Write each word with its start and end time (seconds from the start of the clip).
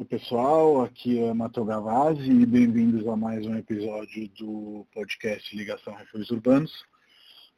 Oi 0.00 0.06
pessoal, 0.06 0.82
aqui 0.82 1.18
é 1.18 1.34
Matheus 1.34 1.66
Gavazzi 1.66 2.30
e 2.30 2.46
bem-vindos 2.46 3.04
a 3.08 3.16
mais 3.16 3.44
um 3.44 3.56
episódio 3.56 4.28
do 4.28 4.86
podcast 4.94 5.56
Ligação 5.56 5.92
Refúgios 5.92 6.30
Urbanos. 6.30 6.86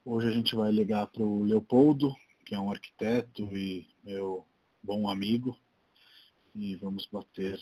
Hoje 0.06 0.28
a 0.28 0.30
gente 0.30 0.56
vai 0.56 0.72
ligar 0.72 1.06
para 1.08 1.22
o 1.22 1.44
Leopoldo, 1.44 2.16
que 2.46 2.54
é 2.54 2.58
um 2.58 2.70
arquiteto 2.70 3.42
e 3.54 3.86
meu 4.02 4.46
bom 4.82 5.06
amigo, 5.10 5.54
e 6.54 6.76
vamos 6.76 7.06
bater 7.12 7.60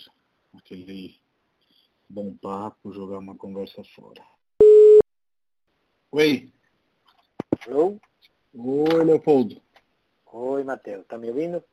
aquele 0.56 1.20
bom 2.08 2.36
papo, 2.36 2.92
jogar 2.92 3.18
uma 3.18 3.34
conversa 3.34 3.82
fora. 3.96 4.22
Oi! 6.12 6.52
Oi, 7.66 9.04
Leopoldo. 9.04 9.60
Oi, 10.26 10.62
Matheus. 10.62 11.04
Tá 11.08 11.18
me 11.18 11.30
ouvindo? 11.30 11.64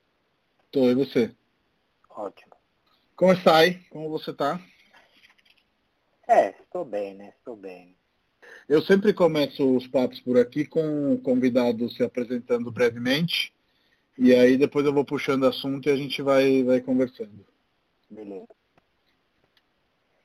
Tô, 0.72 0.90
e 0.90 0.96
você? 0.96 1.36
Ótimo. 2.10 2.56
Como 3.16 3.32
está 3.32 3.58
aí? 3.58 3.76
Como 3.90 4.10
você 4.10 4.32
está? 4.32 4.60
É, 6.28 6.50
estou 6.50 6.84
bem, 6.84 7.14
né? 7.14 7.34
Estou 7.38 7.56
bem. 7.56 7.96
Eu 8.68 8.82
sempre 8.82 9.14
começo 9.14 9.76
os 9.76 9.88
papos 9.88 10.20
por 10.20 10.38
aqui 10.38 10.66
com 10.66 11.14
o 11.14 11.22
convidado 11.22 11.90
se 11.90 12.04
apresentando 12.04 12.72
brevemente. 12.72 13.54
E 14.18 14.34
aí 14.34 14.58
depois 14.58 14.86
eu 14.86 14.94
vou 14.94 15.06
puxando 15.06 15.46
assunto 15.46 15.88
e 15.88 15.92
a 15.92 15.96
gente 15.96 16.22
vai, 16.22 16.64
vai 16.64 16.82
conversando. 16.82 17.46
Beleza. 18.10 18.48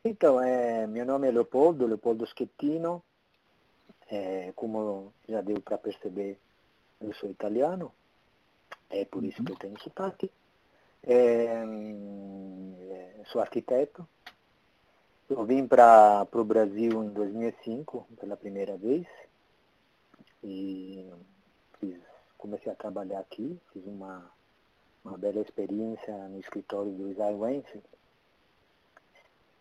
Então, 0.05 0.41
é, 0.41 0.87
meu 0.87 1.05
nome 1.05 1.29
é 1.29 1.31
Leopoldo, 1.31 1.87
Leopoldo 1.87 2.27
Schettino. 2.27 3.03
É, 4.11 4.53
como 4.57 5.13
já 5.29 5.41
deu 5.41 5.61
para 5.61 5.79
perceber, 5.79 6.39
eu 7.01 7.15
sou 7.15 7.31
italiano. 7.31 7.93
É 8.89 9.05
por 9.05 9.25
isso 9.25 9.45
que 9.45 9.53
eu 9.53 9.57
tenho 9.57 9.81
sotaque. 9.81 10.31
É, 11.03 11.65
sou 13.27 13.41
arquiteto. 13.41 14.07
Eu 15.29 15.45
vim 15.45 15.67
para 15.67 16.27
o 16.33 16.45
Brasil 16.45 17.05
em 17.05 17.09
2005 17.11 18.07
pela 18.19 18.37
primeira 18.37 18.77
vez 18.77 19.07
e 20.43 21.09
fiz, 21.79 21.97
comecei 22.37 22.73
a 22.73 22.75
trabalhar 22.75 23.21
aqui, 23.21 23.59
fiz 23.73 23.87
uma, 23.87 24.29
uma 25.05 25.17
bela 25.17 25.41
experiência 25.41 26.13
no 26.29 26.41
escritório 26.41 26.91
do 26.91 27.11
Isaiah 27.11 27.37
Wenzel. 27.37 27.83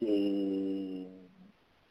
E 0.01 1.07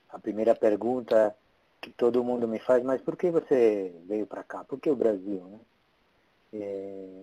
a 0.09 0.19
primeira 0.19 0.55
pergunta 0.55 1.37
que 1.81 1.91
todo 1.91 2.25
mundo 2.25 2.49
me 2.49 2.59
faz, 2.59 2.83
mas 2.83 3.01
por 3.01 3.17
que 3.17 3.31
você 3.31 3.95
veio 4.07 4.27
para 4.27 4.43
cá? 4.43 4.65
Por 4.65 4.81
que 4.81 4.91
o 4.91 4.97
Brasil? 4.97 5.45
Né? 5.45 5.61
É, 6.55 7.23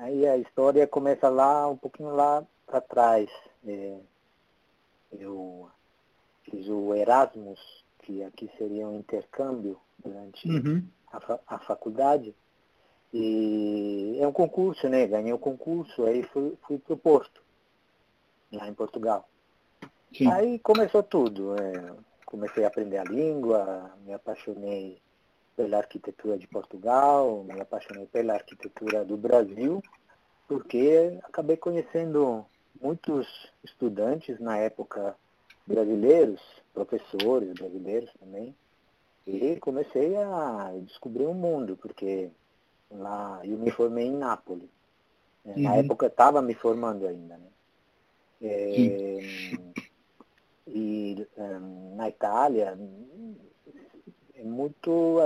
aí 0.00 0.26
a 0.26 0.36
história 0.36 0.86
começa 0.86 1.28
lá, 1.28 1.68
um 1.68 1.76
pouquinho 1.76 2.14
lá 2.14 2.44
para 2.66 2.80
trás. 2.80 3.30
É, 3.66 3.98
eu 5.12 5.68
fiz 6.44 6.66
o 6.68 6.94
Erasmus, 6.94 7.60
que 8.00 8.22
aqui 8.24 8.50
seria 8.58 8.88
um 8.88 8.98
intercâmbio 8.98 9.78
durante 9.98 10.48
Uhum. 10.48 10.86
a, 11.12 11.20
fa 11.20 11.40
a 11.46 11.58
faculdade. 11.60 12.34
E 13.12 14.18
é 14.20 14.26
um 14.26 14.32
concurso, 14.32 14.88
né? 14.88 15.06
Ganhei 15.06 15.32
o 15.32 15.38
concurso, 15.38 16.04
aí 16.04 16.22
fui, 16.22 16.56
fui 16.66 16.78
para 16.78 16.94
o 16.94 16.98
Porto, 16.98 17.42
lá 18.52 18.68
em 18.68 18.74
Portugal. 18.74 19.28
Sim. 20.16 20.30
Aí 20.32 20.58
começou 20.60 21.02
tudo. 21.02 21.54
é, 21.60 21.94
comecei 22.24 22.64
a 22.64 22.68
aprender 22.68 22.98
a 22.98 23.04
língua, 23.04 23.90
me 24.04 24.14
apaixonei 24.14 25.02
pela 25.60 25.76
arquitetura 25.76 26.38
de 26.38 26.46
Portugal, 26.46 27.44
me 27.44 27.60
apaixonei 27.60 28.06
pela 28.06 28.32
arquitetura 28.32 29.04
do 29.04 29.14
Brasil, 29.14 29.82
porque 30.48 31.18
acabei 31.22 31.58
conhecendo 31.58 32.46
muitos 32.80 33.26
estudantes 33.62 34.40
na 34.40 34.56
época 34.56 35.14
brasileiros, 35.66 36.40
professores 36.72 37.52
brasileiros 37.52 38.10
também, 38.18 38.56
e 39.26 39.60
comecei 39.60 40.16
a 40.16 40.72
descobrir 40.82 41.26
um 41.26 41.34
mundo, 41.34 41.76
porque 41.76 42.30
lá 42.90 43.44
eu 43.44 43.58
me 43.58 43.70
formei 43.70 44.06
em 44.06 44.16
Nápoles. 44.16 44.70
É, 45.44 45.54
Na 45.56 45.74
Uhum. 45.74 45.80
época 45.80 46.06
eu 46.06 46.10
estava 46.10 46.40
me 46.40 46.54
formando 46.54 47.06
ainda, 47.06 47.36
né? 47.36 47.48
É, 48.40 49.20
e 50.66 51.28
hum, 51.36 51.96
na 51.96 52.08
Itália 52.08 52.74
é 54.40 54.44
muito 54.44 55.18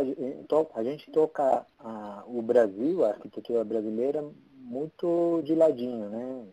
a, 0.74 0.82
gente 0.82 1.10
toca 1.12 1.64
a- 1.78 2.24
o 2.26 2.42
Brasil, 2.42 3.04
a 3.04 3.10
arquitetura 3.10 3.62
brasileira 3.64 4.24
muito 4.58 5.40
de 5.44 5.54
ladinho, 5.54 6.08
né? 6.08 6.44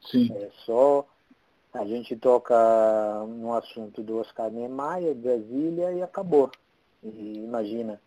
Sim. 0.00 0.30
É 0.36 0.48
só 0.64 1.04
a 1.72 1.84
gente 1.84 2.14
toca 2.14 2.54
no 3.26 3.52
assunto 3.52 4.00
do 4.00 4.18
Oscar 4.18 4.48
Niemeyer, 4.48 5.12
Brasília 5.14 5.92
e 5.92 6.02
acabou. 6.02 6.50
E 7.02 7.38
imagina, 7.38 8.00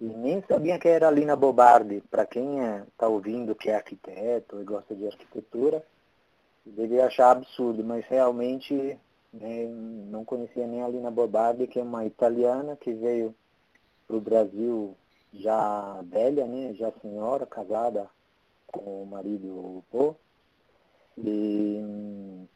e 0.00 0.06
nem 0.06 0.42
sabia 0.42 0.76
que 0.76 0.88
era 0.88 1.08
Lina 1.08 1.36
Bobardi. 1.36 2.02
Para 2.10 2.26
quem 2.26 2.58
está 2.88 3.06
ouvindo 3.06 3.54
que 3.54 3.70
é 3.70 3.76
arquiteto 3.76 4.60
e 4.60 4.64
gosta 4.64 4.92
de 4.96 5.06
arquitetura, 5.06 5.84
deve 6.66 7.00
achar 7.00 7.30
absurdo, 7.30 7.84
mas 7.84 8.04
realmente 8.06 8.98
né, 9.32 9.66
não 10.10 10.24
conhecia 10.24 10.66
nem 10.66 10.82
a 10.82 10.88
Lina 10.88 11.10
Bobardi, 11.10 11.68
que 11.68 11.78
é 11.78 11.82
uma 11.82 12.04
italiana 12.04 12.76
que 12.76 12.92
veio 12.92 13.32
para 14.12 14.18
o 14.18 14.20
Brasil 14.20 14.96
já 15.32 16.02
velha, 16.02 16.46
né, 16.46 16.74
já 16.74 16.92
senhora, 17.00 17.46
casada 17.46 18.06
com 18.66 19.02
o 19.02 19.06
marido 19.06 19.82
Pô, 19.90 20.14
e 21.16 21.80
hum, 21.82 22.46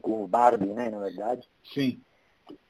com 0.00 0.24
o 0.24 0.26
Barbie, 0.26 0.72
né, 0.72 0.88
na 0.88 0.98
verdade. 0.98 1.46
Sim. 1.74 2.00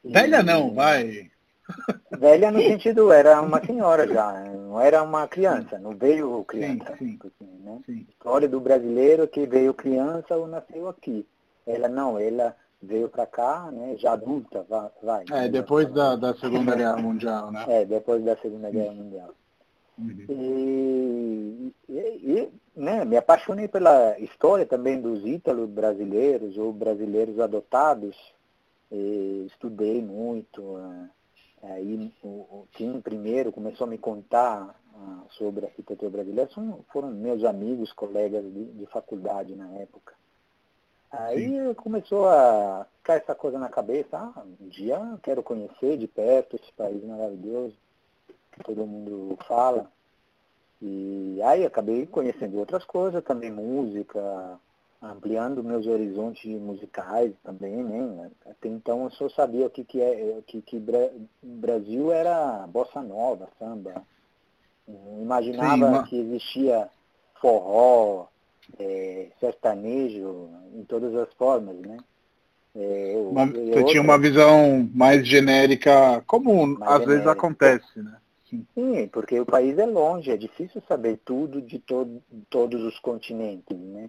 E- 0.05 0.13
Velha 0.13 0.43
não, 0.43 0.75
vai. 0.75 1.31
Velha 2.19 2.51
no 2.51 2.61
sentido, 2.61 3.13
era 3.13 3.41
uma 3.41 3.65
senhora 3.65 4.09
já, 4.09 4.33
não 4.45 4.81
era 4.81 5.03
uma 5.03 5.29
criança, 5.29 5.79
não 5.79 5.91
veio 5.91 6.43
criança. 6.45 6.97
sim. 6.97 7.19
assim, 7.23 7.51
né? 7.61 7.81
Sim. 7.87 8.07
História 8.09 8.49
do 8.49 8.59
brasileiro 8.59 9.29
que 9.29 9.47
veio 9.47 9.75
criança 9.75 10.35
ou 10.35 10.49
nasceu 10.49 10.89
aqui. 10.89 11.27
Ela 11.67 11.89
não, 11.89 12.19
ela 12.19 12.57
veio 12.81 13.09
para 13.09 13.27
cá, 13.27 13.71
né, 13.73 13.97
já 13.97 14.13
adulta, 14.13 14.65
vai. 15.03 15.25
É, 15.31 15.43
né, 15.43 15.49
depois 15.49 15.93
da, 15.93 16.17
da 16.17 16.35
Segunda 16.35 16.75
Guerra 16.75 16.97
Mundial, 16.97 17.51
né? 17.51 17.65
É, 17.69 17.85
depois 17.85 18.25
da 18.25 18.37
Segunda 18.37 18.71
Guerra 18.71 18.93
Mundial. 18.93 19.31
Uhum. 19.99 20.27
E, 20.29 21.75
e, 21.89 21.93
e, 21.93 22.53
né, 22.77 23.05
me 23.05 23.17
apaixonei 23.17 23.67
pela 23.67 24.17
história 24.21 24.65
também 24.65 25.01
dos 25.01 25.27
ítalos 25.27 25.69
brasileiros 25.69 26.57
ou 26.57 26.73
brasileiros 26.73 27.41
adotados. 27.41 28.17
E 28.91 29.47
estudei 29.49 30.01
muito. 30.01 30.79
Aí 31.63 32.13
o, 32.23 32.29
o 32.29 32.69
Tim 32.73 33.01
primeiro 33.01 33.53
começou 33.53 33.87
a 33.87 33.91
me 33.91 33.99
contar 33.99 34.75
ah, 34.95 35.25
sobre 35.31 35.67
a 35.67 35.69
arquitetura 35.69 36.11
brasileira. 36.11 36.51
São, 36.55 36.85
foram 36.93 37.11
meus 37.11 37.45
amigos, 37.45 37.93
colegas 37.93 38.45
de, 38.45 38.65
de 38.65 38.87
faculdade 38.87 39.55
na 39.55 39.69
época. 39.73 40.15
Aí 41.11 41.75
começou 41.77 42.29
a 42.29 42.87
ficar 42.99 43.15
essa 43.15 43.35
coisa 43.35 43.59
na 43.59 43.69
cabeça, 43.69 44.17
ah, 44.19 44.43
um 44.61 44.69
dia 44.69 44.99
quero 45.23 45.43
conhecer 45.43 45.97
de 45.97 46.07
perto 46.07 46.57
esse 46.57 46.71
país 46.73 47.03
maravilhoso 47.05 47.77
que 48.53 48.63
todo 48.65 48.87
mundo 48.87 49.37
fala. 49.47 49.91
E 50.81 51.41
aí 51.43 51.65
acabei 51.65 52.07
conhecendo 52.07 52.59
outras 52.59 52.85
coisas, 52.85 53.25
também 53.25 53.51
música, 53.51 54.61
ampliando 55.03 55.65
meus 55.65 55.87
horizontes 55.87 56.45
musicais 56.61 57.33
também, 57.43 57.83
né? 57.83 58.31
Até 58.47 58.69
então 58.69 59.05
eu 59.05 59.11
só 59.11 59.29
sabia 59.31 59.67
o 59.67 59.71
que, 59.71 59.85
que 59.85 60.01
é, 60.01 60.43
que, 60.47 60.63
que 60.63 60.79
Bra- 60.79 61.11
Brasil 61.43 62.13
era 62.13 62.67
bossa 62.69 63.03
nova, 63.03 63.49
samba. 63.59 64.05
Não 64.87 65.23
imaginava 65.23 65.99
Sim, 65.99 66.03
que 66.03 66.17
existia 66.19 66.91
forró, 67.41 68.29
eh, 68.79 69.29
sertanejo, 69.41 70.51
em 70.75 70.85
todas 70.85 71.15
as 71.15 71.33
formas, 71.35 71.77
né? 71.77 71.97
Eh, 72.77 73.13
eu- 73.15 73.31
Uma- 73.31 73.47
você 73.47 73.63
tinha 73.63 73.83
outra- 73.83 74.01
uma 74.03 74.19
visão 74.19 74.89
mais 74.95 75.27
genérica, 75.27 76.23
como 76.27 76.67
Mais 76.79 76.93
às 76.93 76.99
vezes 77.01 77.11
genérica. 77.23 77.33
acontece, 77.33 78.03
né? 78.03 78.19
Sim. 78.49 78.67
Sim, 78.75 79.09
porque 79.09 79.39
o 79.39 79.45
país 79.47 79.79
é 79.79 79.85
longe, 79.87 80.31
é 80.31 80.37
difícil 80.37 80.83
saber 80.89 81.19
tudo 81.25 81.61
de 81.61 81.79
to 81.81 82.23
todos 82.49 82.83
os 82.83 82.99
continentes, 82.99 83.77
né? 83.79 84.09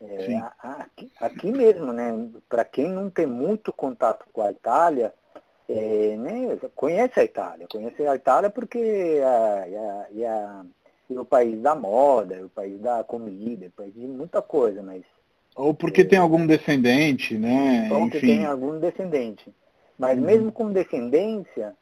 É, 0.00 0.36
a- 0.36 0.52
a- 0.62 0.82
aqui, 0.82 1.10
aqui 1.20 1.52
mesmo, 1.52 1.92
né? 1.92 2.12
Para 2.48 2.64
quem 2.64 2.88
não 2.88 3.08
tem 3.08 3.26
muito 3.26 3.72
contato 3.72 4.24
com 4.32 4.42
a 4.42 4.50
Itália, 4.50 5.12
é, 5.68 6.16
né? 6.16 6.58
conhece 6.74 7.18
a 7.20 7.24
Itália, 7.24 7.66
conhece 7.70 8.04
a 8.06 8.14
Itália 8.16 8.50
porque 8.50 8.78
é, 8.78 9.20
é, 10.12 10.20
é, 10.22 10.28
a- 10.28 10.64
é 11.10 11.20
o 11.20 11.24
país 11.24 11.60
da 11.60 11.74
moda, 11.74 12.36
é 12.36 12.44
o 12.44 12.48
país 12.48 12.80
da 12.80 13.02
comida, 13.04 13.66
é 13.66 13.68
o 13.68 13.72
país 13.72 13.94
de 13.94 14.06
muita 14.06 14.40
coisa, 14.42 14.82
mas 14.82 15.02
Ou 15.54 15.74
porque 15.74 16.04
tem 16.04 16.18
algum 16.18 16.46
descendente, 16.46 17.36
né? 17.36 17.88
Ou 17.92 18.08
que 18.08 18.16
Enfim. 18.16 18.26
tem 18.26 18.46
algum 18.46 18.78
descendente. 18.78 19.52
Mas 19.98 20.18
Uhum. 20.18 20.24
mesmo 20.24 20.52
com 20.52 20.72
descendência, 20.72 21.74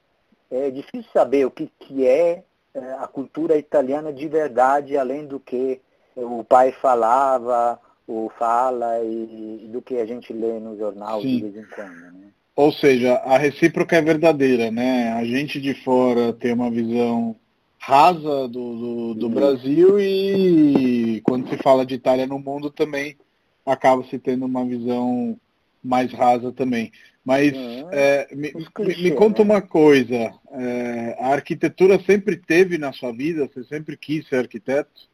é 0.51 0.71
difícil 0.71 1.09
saber 1.13 1.47
o 1.47 1.51
que, 1.51 1.71
que 1.79 2.07
é 2.07 2.43
é, 2.75 2.79
a 3.01 3.07
cultura 3.07 3.57
italiana 3.57 4.13
de 4.13 4.29
verdade, 4.29 4.97
além 4.97 5.27
do 5.27 5.41
que 5.41 5.81
o 6.17 6.45
pai 6.45 6.73
falava, 6.73 7.81
ou 8.07 8.31
fala 8.31 9.03
e, 9.03 9.69
do 9.73 9.81
que 9.83 9.97
a 9.97 10.07
gente 10.07 10.33
lê 10.33 10.59
no 10.59 10.77
jornal 10.77 11.21
Sim. 11.21 11.37
de 11.37 11.43
vez 11.43 11.57
em 11.57 11.69
quando. 11.75 12.01
Né? 12.13 12.29
Ou 12.55 12.73
seja, 12.73 13.15
a 13.25 13.39
recíproca 13.39 13.97
é 13.97 14.03
verdadeira, 14.03 14.71
né? 14.71 15.13
A 15.13 15.25
gente 15.25 15.61
de 15.61 15.75
fora 15.83 16.33
tem 16.33 16.53
uma 16.53 16.71
visão 16.71 17.35
rasa 17.81 18.47
do, 18.47 18.77
do, 18.77 19.15
do 19.15 19.29
Brasil 19.31 19.99
e 19.99 21.23
quando 21.23 21.49
se 21.49 21.57
fala 21.57 21.87
de 21.87 21.95
Itália 21.95 22.27
no 22.27 22.39
mundo 22.39 22.71
também 22.71 23.17
acaba 23.65 24.05
se 24.05 24.19
tendo 24.19 24.45
uma 24.45 24.65
visão 24.67 25.37
mais 25.83 26.13
rasa 26.13 26.53
também. 26.53 26.93
Mas 27.25 27.55
é, 27.91 28.29
é, 28.31 28.35
me, 28.35 28.53
clichê, 28.53 29.03
me, 29.03 29.11
conta 29.13 29.43
né? 29.43 29.51
uma 29.51 29.63
coisa, 29.63 30.35
é, 30.51 31.17
a 31.19 31.29
arquitetura 31.29 31.99
sempre 32.01 32.37
teve 32.37 32.77
na 32.77 32.93
sua 32.93 33.13
vida? 33.13 33.49
Você 33.49 33.65
sempre 33.65 33.97
quis 33.97 34.29
ser 34.29 34.37
arquiteto? 34.37 35.09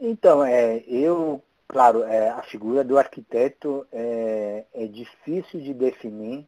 Então, 0.00 0.42
é, 0.42 0.82
eu, 0.86 1.42
claro, 1.68 2.02
é, 2.02 2.30
a 2.30 2.42
figura 2.42 2.82
do 2.82 2.96
arquiteto 2.98 3.86
é, 3.92 4.64
é 4.74 4.86
difícil 4.86 5.60
de 5.60 5.74
definir 5.74 6.46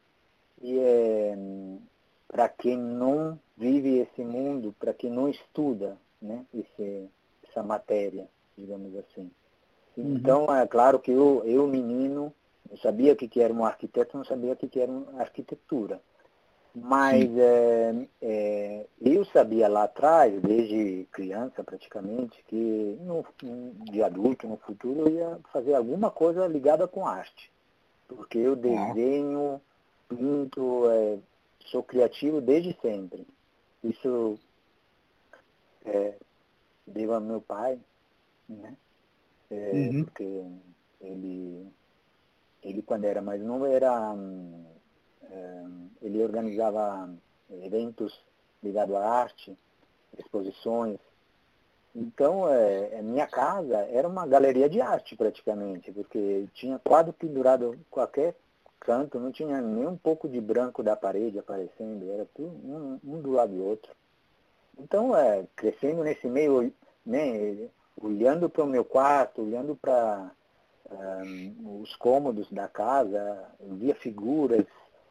e 0.62 0.78
é, 0.78 1.36
para 2.26 2.48
quem 2.48 2.76
não 2.76 3.38
vive 3.56 3.98
esse 3.98 4.22
mundo, 4.22 4.74
para 4.78 4.92
quem 4.92 5.10
não 5.10 5.28
estuda 5.28 5.96
né, 6.20 6.44
esse, 6.54 7.08
essa 7.48 7.62
matéria, 7.62 8.26
digamos 8.56 8.96
assim. 8.96 9.30
Uhum. 9.96 10.16
Então, 10.16 10.54
é 10.54 10.66
claro 10.66 10.98
que 10.98 11.10
eu, 11.10 11.42
eu 11.44 11.66
menino, 11.66 12.32
eu 12.70 12.76
sabia 12.78 13.12
o 13.12 13.16
que, 13.16 13.28
que 13.28 13.40
era 13.40 13.52
um 13.52 13.64
arquiteto, 13.64 14.16
não 14.16 14.24
sabia 14.24 14.52
o 14.52 14.56
que, 14.56 14.68
que 14.68 14.80
era 14.80 14.90
uma 14.90 15.20
arquitetura. 15.20 16.00
Mas 16.74 17.30
é, 17.38 18.08
é, 18.20 18.86
eu 19.00 19.24
sabia 19.26 19.68
lá 19.68 19.84
atrás, 19.84 20.42
desde 20.42 21.06
criança 21.12 21.62
praticamente, 21.62 22.42
que 22.48 22.98
no, 23.00 23.24
de 23.92 24.02
adulto, 24.02 24.48
no 24.48 24.56
futuro, 24.56 25.02
eu 25.02 25.08
ia 25.08 25.38
fazer 25.52 25.74
alguma 25.74 26.10
coisa 26.10 26.48
ligada 26.48 26.88
com 26.88 27.06
arte. 27.06 27.48
Porque 28.08 28.38
eu 28.38 28.56
desenho, 28.56 29.60
pinto, 30.08 30.90
é, 30.90 31.18
sou 31.66 31.80
criativo 31.80 32.40
desde 32.40 32.76
sempre. 32.82 33.24
Isso 33.84 34.38
é, 35.84 36.14
devo 36.86 37.12
ao 37.12 37.20
meu 37.20 37.40
pai, 37.40 37.78
né? 38.48 38.74
É, 39.50 39.70
uhum. 39.72 40.04
Porque 40.04 40.42
ele, 41.00 41.68
ele, 42.62 42.82
quando 42.82 43.04
era 43.04 43.20
mais 43.20 43.42
novo, 43.42 43.66
era, 43.66 44.14
é, 45.30 45.64
ele 46.00 46.22
organizava 46.22 47.14
eventos 47.62 48.18
ligados 48.62 48.96
à 48.96 49.06
arte, 49.06 49.56
exposições. 50.18 50.98
Então, 51.94 52.48
é, 52.48 52.98
a 52.98 53.02
minha 53.02 53.26
casa 53.26 53.76
era 53.76 54.08
uma 54.08 54.26
galeria 54.26 54.68
de 54.68 54.80
arte, 54.80 55.14
praticamente, 55.14 55.92
porque 55.92 56.48
tinha 56.54 56.78
quadro 56.78 57.12
pendurado 57.12 57.78
qualquer 57.90 58.34
canto, 58.84 59.18
não 59.18 59.32
tinha 59.32 59.60
nem 59.60 59.86
um 59.86 59.96
pouco 59.96 60.28
de 60.28 60.40
branco 60.40 60.82
da 60.82 60.94
parede 60.94 61.38
aparecendo, 61.38 62.12
era 62.12 62.26
tudo 62.34 62.54
um, 62.64 63.00
um 63.02 63.20
do 63.20 63.32
lado 63.32 63.52
do 63.52 63.64
outro. 63.64 63.90
Então, 64.78 65.16
é, 65.16 65.44
crescendo 65.56 66.04
nesse 66.04 66.26
meio, 66.26 66.72
né, 67.04 67.68
olhando 68.00 68.48
para 68.48 68.62
o 68.62 68.68
meu 68.68 68.84
quarto, 68.84 69.42
olhando 69.42 69.74
para 69.74 70.30
um, 70.90 71.80
os 71.80 71.96
cômodos 71.96 72.50
da 72.50 72.68
casa, 72.68 73.48
via 73.60 73.94
figuras 73.94 74.66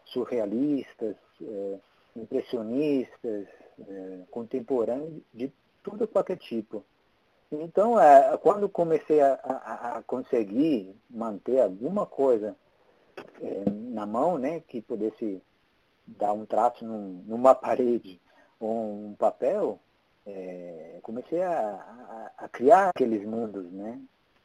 surrealistas, 0.06 1.16
é, 1.42 1.80
impressionistas, 2.16 3.48
é, 3.80 4.20
contemporâneos, 4.30 5.22
de 5.34 5.52
tudo 5.82 6.08
qualquer 6.08 6.38
tipo. 6.38 6.84
Então, 7.52 8.00
é, 8.00 8.38
quando 8.38 8.68
comecei 8.70 9.22
a, 9.22 9.34
a, 9.34 9.98
a, 9.98 10.04
conseguir 10.04 10.96
manter 11.10 11.62
alguma 11.62 12.06
coisa 12.06 12.56
é, 13.44 13.70
na 13.70 14.06
mão, 14.06 14.38
né, 14.38 14.62
que 14.62 14.82
pudesse 14.82 15.42
dar 16.08 16.34
um 16.34 16.46
traço 16.46 16.86
num, 16.86 17.24
numa 17.28 17.54
parede 17.56 18.20
ou 18.60 19.08
um 19.08 19.16
papel, 19.16 19.80
é, 20.26 21.00
comecei 21.02 21.42
a, 21.42 21.52
a, 21.52 22.46
a, 22.46 22.48
criar 22.48 22.90
aqueles 22.90 23.26
mundos, 23.26 23.70
né? 23.72 24.00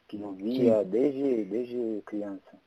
Que 0.08 0.20
eu 0.20 0.32
via 0.32 0.82
desde, 0.84 1.44
desde 1.44 2.02
criança. 2.04 2.58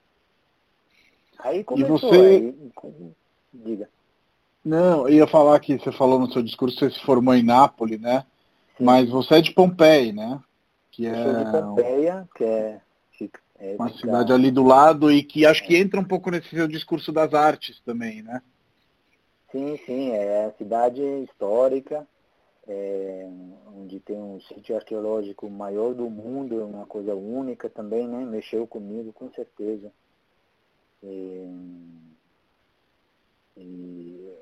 Aí 1.40 1.64
começou, 1.64 1.96
e 1.96 2.00
você... 2.00 2.18
Aí, 2.18 3.14
diga. 3.54 3.90
Não, 4.64 5.10
eu 5.10 5.16
ia 5.16 5.28
falar 5.28 5.60
que 5.60 5.78
você 5.78 5.92
falou 5.92 6.20
no 6.20 6.32
seu 6.32 6.42
discurso, 6.42 6.78
você 6.78 6.92
se 6.92 7.00
formou 7.02 7.34
em 7.34 7.44
Nápoles, 7.44 8.00
né? 8.00 8.26
Sim. 8.78 8.86
Mas 8.86 9.10
você 9.10 9.36
é 9.36 9.42
de 9.42 9.52
Pompeia, 9.52 10.14
né? 10.14 10.40
Que 10.92 11.06
eu 11.06 11.14
é 11.14 11.24
sou 11.24 11.44
de 11.44 11.52
Pompeia, 11.52 12.30
que 12.36 12.44
é, 12.44 12.82
é 13.62 13.76
uma 13.76 13.94
cidade 13.94 14.34
ali 14.34 14.50
do 14.50 14.64
lado 14.64 15.12
e 15.12 15.22
que 15.22 15.46
acho 15.46 15.64
que 15.64 15.78
entra 15.78 16.00
um 16.00 16.04
pouco 16.04 16.32
nesse 16.32 16.50
seu 16.50 16.68
discurso 16.68 17.12
das 17.12 17.32
artes 17.36 17.80
também, 17.82 18.24
né? 18.24 18.42
Sim, 19.52 19.78
sim, 19.86 20.10
é 20.12 20.46
a 20.46 20.52
cidade 20.54 21.02
histórica, 21.24 22.08
é, 22.68 23.30
onde 23.78 24.00
tem 24.00 24.18
um 24.18 24.42
sítio 24.42 24.76
arqueológico 24.76 25.48
maior 25.48 25.94
do 25.94 26.10
mundo, 26.10 26.60
é 26.60 26.64
uma 26.64 26.88
coisa 26.88 27.14
única 27.14 27.70
também, 27.70 28.08
né? 28.08 28.26
Mexeu 28.26 28.66
comigo, 28.66 29.14
com 29.14 29.32
certeza. 29.32 29.92
E, 31.04 31.48
e 33.58 34.34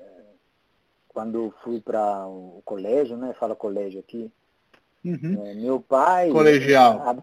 quando 1.08 1.52
fui 1.62 1.80
para 1.80 2.26
o 2.26 2.62
colégio, 2.64 3.18
né? 3.18 3.34
Fala 3.34 3.54
colégio 3.54 4.00
aqui. 4.00 4.32
Uhum. 5.04 5.44
É, 5.44 5.54
meu 5.54 5.78
pai. 5.80 6.30
Colegial. 6.30 7.02
A, 7.02 7.16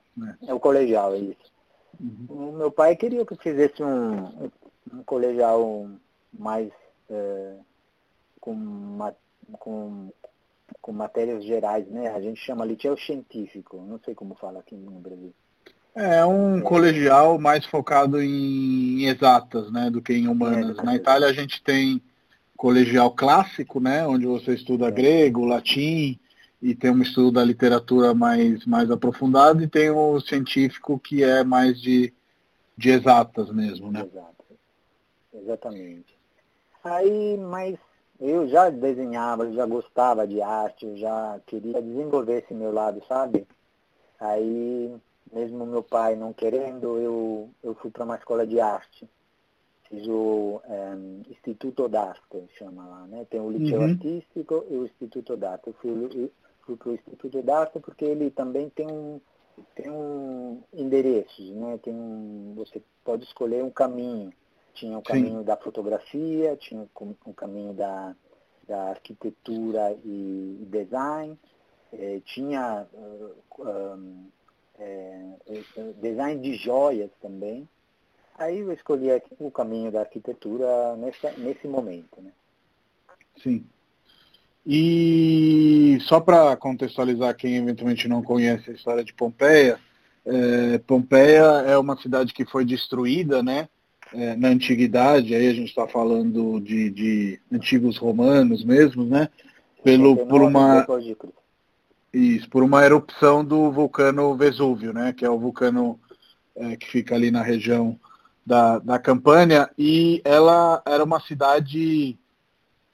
é 0.45 0.53
o 0.53 0.59
colegial, 0.59 1.15
é 1.15 1.19
isso. 1.19 1.56
Uhum. 1.99 2.51
O 2.51 2.57
meu 2.57 2.71
pai 2.71 2.95
queria 2.95 3.25
que 3.25 3.33
eu 3.33 3.37
fizesse 3.37 3.83
um, 3.83 4.49
um 4.93 5.03
colegial 5.05 5.89
mais 6.31 6.69
é, 7.09 7.53
com, 8.39 8.51
uma, 8.51 9.15
com 9.53 10.09
com 10.81 10.91
matérias 10.91 11.43
gerais, 11.43 11.87
né? 11.87 12.09
A 12.09 12.21
gente 12.21 12.39
chama 12.39 12.63
ali 12.63 12.75
de 12.75 12.87
é 12.87 12.95
científico, 12.95 13.83
não 13.87 13.99
sei 14.03 14.13
como 14.15 14.35
fala 14.35 14.59
aqui 14.59 14.75
no 14.75 14.91
Brasil. 14.99 15.33
É 15.95 16.25
um 16.25 16.59
é. 16.59 16.61
colegial 16.61 17.39
mais 17.39 17.65
focado 17.65 18.21
em 18.21 19.05
exatas, 19.05 19.71
né, 19.71 19.89
do 19.89 20.01
que 20.01 20.13
em 20.13 20.27
humanas. 20.27 20.77
É, 20.77 20.83
Na 20.83 20.95
Itália 20.95 21.27
a 21.27 21.33
gente 21.33 21.61
tem 21.63 22.01
colegial 22.55 23.11
clássico, 23.11 23.79
né, 23.79 24.05
onde 24.05 24.25
você 24.25 24.53
estuda 24.53 24.87
é. 24.87 24.91
grego, 24.91 25.45
latim 25.45 26.19
e 26.61 26.73
tem 26.73 26.91
um 26.91 27.01
estudo 27.01 27.33
da 27.33 27.43
literatura 27.43 28.13
mais 28.13 28.65
mais 28.65 28.89
aprofundado 28.89 29.61
e 29.61 29.67
tem 29.67 29.89
o 29.91 30.19
científico 30.19 30.99
que 30.99 31.23
é 31.23 31.43
mais 31.43 31.79
de 31.79 32.13
de 32.77 32.89
exatas 32.89 33.51
mesmo, 33.51 33.91
né? 33.91 34.01
Exato. 34.01 34.45
Exatamente. 35.33 36.17
Aí, 36.83 37.37
mas 37.37 37.77
eu 38.19 38.47
já 38.47 38.69
desenhava, 38.69 39.51
já 39.51 39.65
gostava 39.65 40.27
de 40.27 40.41
arte, 40.41 40.97
já 40.97 41.39
queria 41.45 41.81
desenvolver 41.81 42.43
esse 42.43 42.53
meu 42.53 42.71
lado, 42.71 43.01
sabe? 43.07 43.47
Aí, 44.19 44.95
mesmo 45.31 45.65
meu 45.65 45.83
pai 45.83 46.15
não 46.15 46.33
querendo, 46.33 46.97
eu, 46.97 47.49
eu 47.63 47.75
fui 47.75 47.91
para 47.91 48.05
uma 48.05 48.15
escola 48.15 48.45
de 48.45 48.59
arte. 48.59 49.07
Fiz 49.89 50.05
o 50.07 50.61
é, 50.65 51.31
Instituto 51.31 51.87
d'Arte, 51.87 52.43
chama 52.57 52.85
lá, 52.85 53.07
né? 53.07 53.25
Tem 53.29 53.39
o 53.39 53.49
Liceu 53.49 53.79
uhum. 53.79 53.91
Artístico 53.91 54.65
e 54.69 54.75
o 54.75 54.85
Instituto 54.85 55.37
d'Arte. 55.37 55.67
Eu 55.67 55.73
fui 55.73 56.31
para 56.75 56.89
o 56.89 56.95
Instituto 56.95 57.41
d'Arte 57.41 57.79
porque 57.79 58.03
ele 58.03 58.29
também 58.31 58.69
tem 58.69 58.87
um, 58.87 59.21
tem 59.75 59.89
um 59.89 60.61
endereços, 60.73 61.49
né? 61.51 61.79
Tem 61.81 61.93
um, 61.93 62.53
você 62.55 62.81
pode 63.05 63.23
escolher 63.23 63.63
um 63.63 63.71
caminho 63.71 64.33
tinha 64.77 64.97
o 64.97 65.01
caminho 65.01 65.39
Sim. 65.39 65.43
da 65.43 65.57
fotografia, 65.57 66.55
tinha 66.55 66.87
o 67.25 67.33
caminho 67.33 67.73
da, 67.73 68.15
da 68.67 68.89
arquitetura 68.89 69.97
e 70.05 70.67
design, 70.69 71.37
eh, 71.91 72.21
tinha 72.25 72.87
uh, 72.93 74.31
é, 74.77 75.23
design 75.99 76.41
de 76.41 76.53
joias 76.55 77.09
também. 77.19 77.67
Aí 78.37 78.59
eu 78.59 78.71
escolhi 78.71 79.07
o 79.39 79.49
caminho 79.49 79.91
da 79.91 80.01
arquitetura 80.01 80.95
nessa, 80.95 81.31
nesse 81.31 81.67
momento. 81.67 82.21
Né? 82.21 82.31
Sim. 83.41 83.65
E 84.67 85.97
só 86.01 86.19
para 86.19 86.55
contextualizar 86.57 87.35
quem 87.35 87.55
eventualmente 87.55 88.07
não 88.07 88.21
conhece 88.21 88.69
a 88.69 88.73
história 88.73 89.03
de 89.03 89.13
Pompeia, 89.13 89.79
é, 90.25 90.77
Pompeia 90.79 91.63
é 91.65 91.77
uma 91.77 91.95
cidade 91.97 92.33
que 92.33 92.45
foi 92.45 92.65
destruída, 92.65 93.41
né? 93.41 93.69
é, 94.13 94.35
na 94.35 94.49
antiguidade, 94.49 95.35
aí 95.35 95.47
a 95.47 95.53
gente 95.53 95.69
está 95.69 95.87
falando 95.87 96.59
de, 96.59 96.89
de, 96.89 97.39
antigos 97.51 97.97
romanos 97.97 98.63
mesmo, 98.63 99.05
né? 99.05 99.29
Pelo, 99.83 100.25
por 100.27 100.41
uma 100.41 100.85
isso, 102.13 102.49
por 102.49 102.63
uma 102.63 102.83
erupção 102.83 103.43
do 103.43 103.71
vulcano 103.71 104.35
Vesúvio, 104.35 104.93
né? 104.93 105.13
Que 105.13 105.25
é 105.25 105.29
o 105.29 105.39
vulcano 105.39 105.99
é, 106.55 106.75
que 106.75 106.89
fica 106.89 107.15
ali 107.15 107.31
na 107.31 107.41
região 107.41 107.99
da, 108.45 108.79
da 108.79 108.99
Campânia 108.99 109.69
e 109.77 110.21
ela 110.23 110.81
era 110.85 111.03
uma 111.03 111.19
cidade 111.19 112.17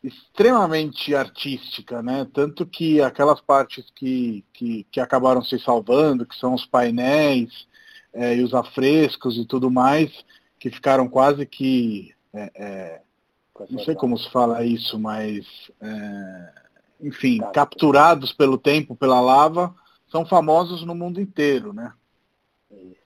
extremamente 0.03 1.15
artística, 1.15 2.03
né? 2.03 2.27
Tanto 2.33 2.65
que 2.65 3.01
aquelas 3.01 3.39
partes 3.39 3.89
que, 3.95 4.43
que, 4.53 4.85
que 4.91 4.99
acabaram 4.99 5.41
se 5.41 5.57
salvando, 5.57 6.25
que 6.25 6.35
são 6.35 6.53
os 6.53 6.65
painéis, 6.65 7.67
é, 8.13 8.35
e 8.35 8.43
os 8.43 8.53
afrescos 8.53 9.37
e 9.37 9.45
tudo 9.45 9.71
mais, 9.71 10.11
que 10.59 10.69
ficaram 10.69 11.07
quase 11.07 11.45
que. 11.45 12.13
É, 12.33 12.51
é 12.55 13.01
não 13.69 13.79
sei 13.83 13.95
como 13.95 14.17
se 14.17 14.29
fala 14.29 14.65
isso, 14.65 14.99
mas. 14.99 15.45
É, 15.79 16.53
enfim, 17.01 17.39
capturados 17.53 18.31
pelo 18.33 18.57
tempo, 18.57 18.95
pela 18.95 19.19
lava, 19.19 19.73
são 20.09 20.25
famosos 20.25 20.83
no 20.83 20.95
mundo 20.95 21.19
inteiro, 21.19 21.73
né? 21.73 21.93
Isso. 22.71 23.02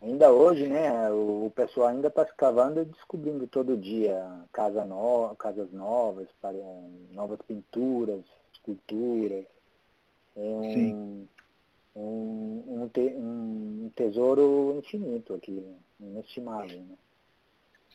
Ainda 0.00 0.30
hoje, 0.30 0.66
né, 0.68 1.10
o 1.10 1.50
pessoal 1.54 1.88
ainda 1.88 2.06
está 2.06 2.22
escavando 2.22 2.80
e 2.80 2.84
descobrindo 2.84 3.48
todo 3.48 3.76
dia 3.76 4.24
casa 4.52 4.84
no, 4.84 5.34
casas 5.36 5.72
novas, 5.72 6.28
para, 6.40 6.56
novas 7.12 7.40
pinturas, 7.46 8.20
esculturas. 8.52 9.44
É 10.36 10.40
um, 10.40 11.26
um, 11.96 12.64
um, 12.68 12.88
te, 12.88 13.00
um, 13.00 13.90
tesouro 13.96 14.76
infinito 14.78 15.34
aqui, 15.34 15.64
inestimável. 15.98 16.78
Né? 16.78 16.94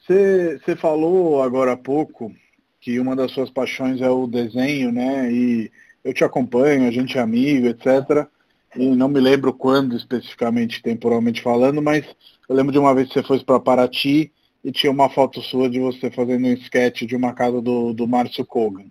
Você 0.05 0.75
falou 0.75 1.41
agora 1.41 1.71
há 1.71 1.77
pouco 1.77 2.33
que 2.81 2.99
uma 2.99 3.15
das 3.15 3.31
suas 3.31 3.49
paixões 3.49 4.01
é 4.01 4.09
o 4.09 4.27
desenho, 4.27 4.91
né? 4.91 5.31
E 5.31 5.71
eu 6.03 6.13
te 6.13 6.25
acompanho, 6.25 6.85
a 6.85 6.91
gente 6.91 7.17
é 7.17 7.21
amigo, 7.21 7.67
etc. 7.67 8.27
E 8.75 8.95
não 8.95 9.07
me 9.07 9.19
lembro 9.19 9.53
quando 9.53 9.95
especificamente, 9.95 10.81
temporalmente 10.81 11.41
falando, 11.41 11.81
mas 11.81 12.05
eu 12.49 12.55
lembro 12.55 12.71
de 12.71 12.79
uma 12.79 12.93
vez 12.93 13.07
que 13.07 13.13
você 13.13 13.23
foi 13.23 13.39
para 13.43 13.59
Paraty 13.59 14.31
e 14.63 14.71
tinha 14.71 14.91
uma 14.91 15.09
foto 15.09 15.41
sua 15.41 15.69
de 15.69 15.79
você 15.79 16.09
fazendo 16.09 16.47
um 16.47 16.53
sketch 16.53 17.03
de 17.03 17.15
uma 17.15 17.33
casa 17.33 17.61
do, 17.61 17.93
do 17.93 18.07
Márcio 18.07 18.45
Kogan. 18.45 18.85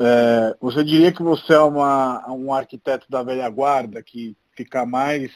É, 0.00 0.56
você 0.60 0.84
diria 0.84 1.12
que 1.12 1.22
você 1.22 1.54
é 1.54 1.60
uma, 1.60 2.30
um 2.32 2.52
arquiteto 2.52 3.06
da 3.08 3.22
velha 3.22 3.48
guarda, 3.48 4.02
que 4.02 4.36
fica 4.54 4.84
mais 4.84 5.30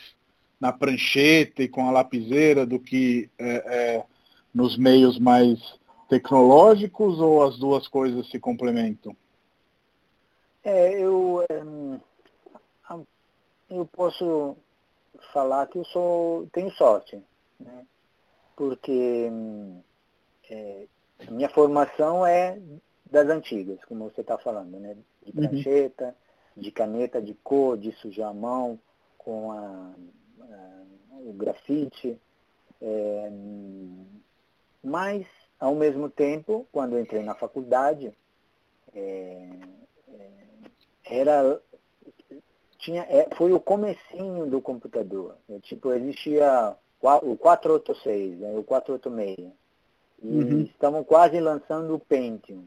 na 0.61 0.73
prancheta 0.73 1.63
e 1.63 1.69
com 1.69 1.89
a 1.89 1.93
lapiseira 1.93 2.65
do 2.65 2.79
que 2.79 3.31
é, 3.39 3.47
é, 3.47 4.05
nos 4.55 4.77
meios 4.77 5.19
mais 5.19 5.59
tecnológicos 6.09 7.19
ou 7.19 7.45
as 7.45 7.59
duas 7.59 7.89
coisas 7.89 8.29
se 8.31 8.39
complementam? 8.39 9.17
É, 10.65 11.01
eu, 11.01 11.45
eu 13.71 13.87
posso 13.87 14.57
falar 15.33 15.67
que 15.67 15.79
eu 15.79 15.85
sou, 15.87 16.47
tenho 16.53 16.71
sorte, 16.73 17.23
né? 17.59 17.87
porque 18.55 19.31
é, 20.51 20.87
minha 21.31 21.49
formação 21.49 22.27
é 22.27 22.59
das 23.11 23.29
antigas, 23.29 23.83
como 23.85 24.11
você 24.11 24.21
está 24.21 24.39
falando, 24.39 24.79
né? 24.79 24.97
de 25.23 25.33
uhum. 25.39 25.49
prancheta, 25.49 26.15
uhum. 26.57 26.63
de 26.63 26.71
caneta 26.71 27.21
de 27.21 27.35
cor, 27.35 27.77
de 27.77 27.93
sujar 27.93 28.31
a 28.31 28.35
mão 28.35 28.79
com 29.19 29.53
a, 29.53 29.95
a, 30.41 30.85
o 31.25 31.33
grafite. 31.33 32.19
É, 32.81 33.31
mas 34.83 35.27
ao 35.59 35.75
mesmo 35.75 36.09
tempo, 36.09 36.67
quando 36.71 36.99
entrei 36.99 37.23
na 37.23 37.35
faculdade, 37.35 38.13
é, 38.95 39.49
é, 40.09 40.31
era 41.05 41.61
tinha 42.87 43.03
é, 43.03 43.29
foi 43.35 43.53
o 43.53 43.61
comecinho 43.61 44.47
do 44.47 44.61
computador. 44.61 45.37
É, 45.51 45.59
tipo, 45.59 45.93
existia 45.93 46.77
o 47.03 47.37
486, 47.37 48.39
né, 48.39 48.55
o 48.57 48.63
486. 48.63 49.53
E 50.23 50.27
uhum. 50.27 50.61
estamos 50.63 51.07
quase 51.07 51.39
lançando 51.41 51.95
o 51.95 51.99
Pentium. 51.99 52.65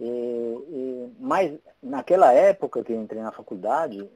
E, 0.00 0.04
e, 0.04 1.12
mas 1.18 1.58
naquela 1.82 2.32
época 2.32 2.82
que 2.84 2.92
eu 2.92 3.00
entrei 3.00 3.20
na 3.20 3.32
faculdade, 3.32 4.08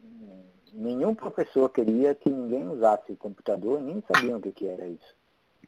nenhum 0.73 1.15
professor 1.15 1.69
queria 1.69 2.15
que 2.15 2.31
ninguém 2.31 2.69
usasse 2.69 3.17
computador, 3.17 3.81
nem 3.81 4.03
sabiam 4.13 4.39
o 4.39 4.41
que, 4.41 4.53
que 4.53 4.67
era 4.67 4.87
isso. 4.87 5.15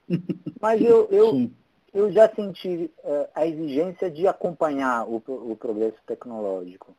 Mas 0.61 0.80
eu, 0.80 1.08
eu, 1.11 1.50
eu 1.92 2.12
já 2.12 2.28
senti 2.34 2.90
uh, 2.99 3.28
a 3.34 3.46
exigência 3.46 4.11
de 4.11 4.26
acompanhar 4.26 5.06
o, 5.08 5.16
o 5.26 5.56
progresso 5.56 5.99
tecnológico. 6.06 6.94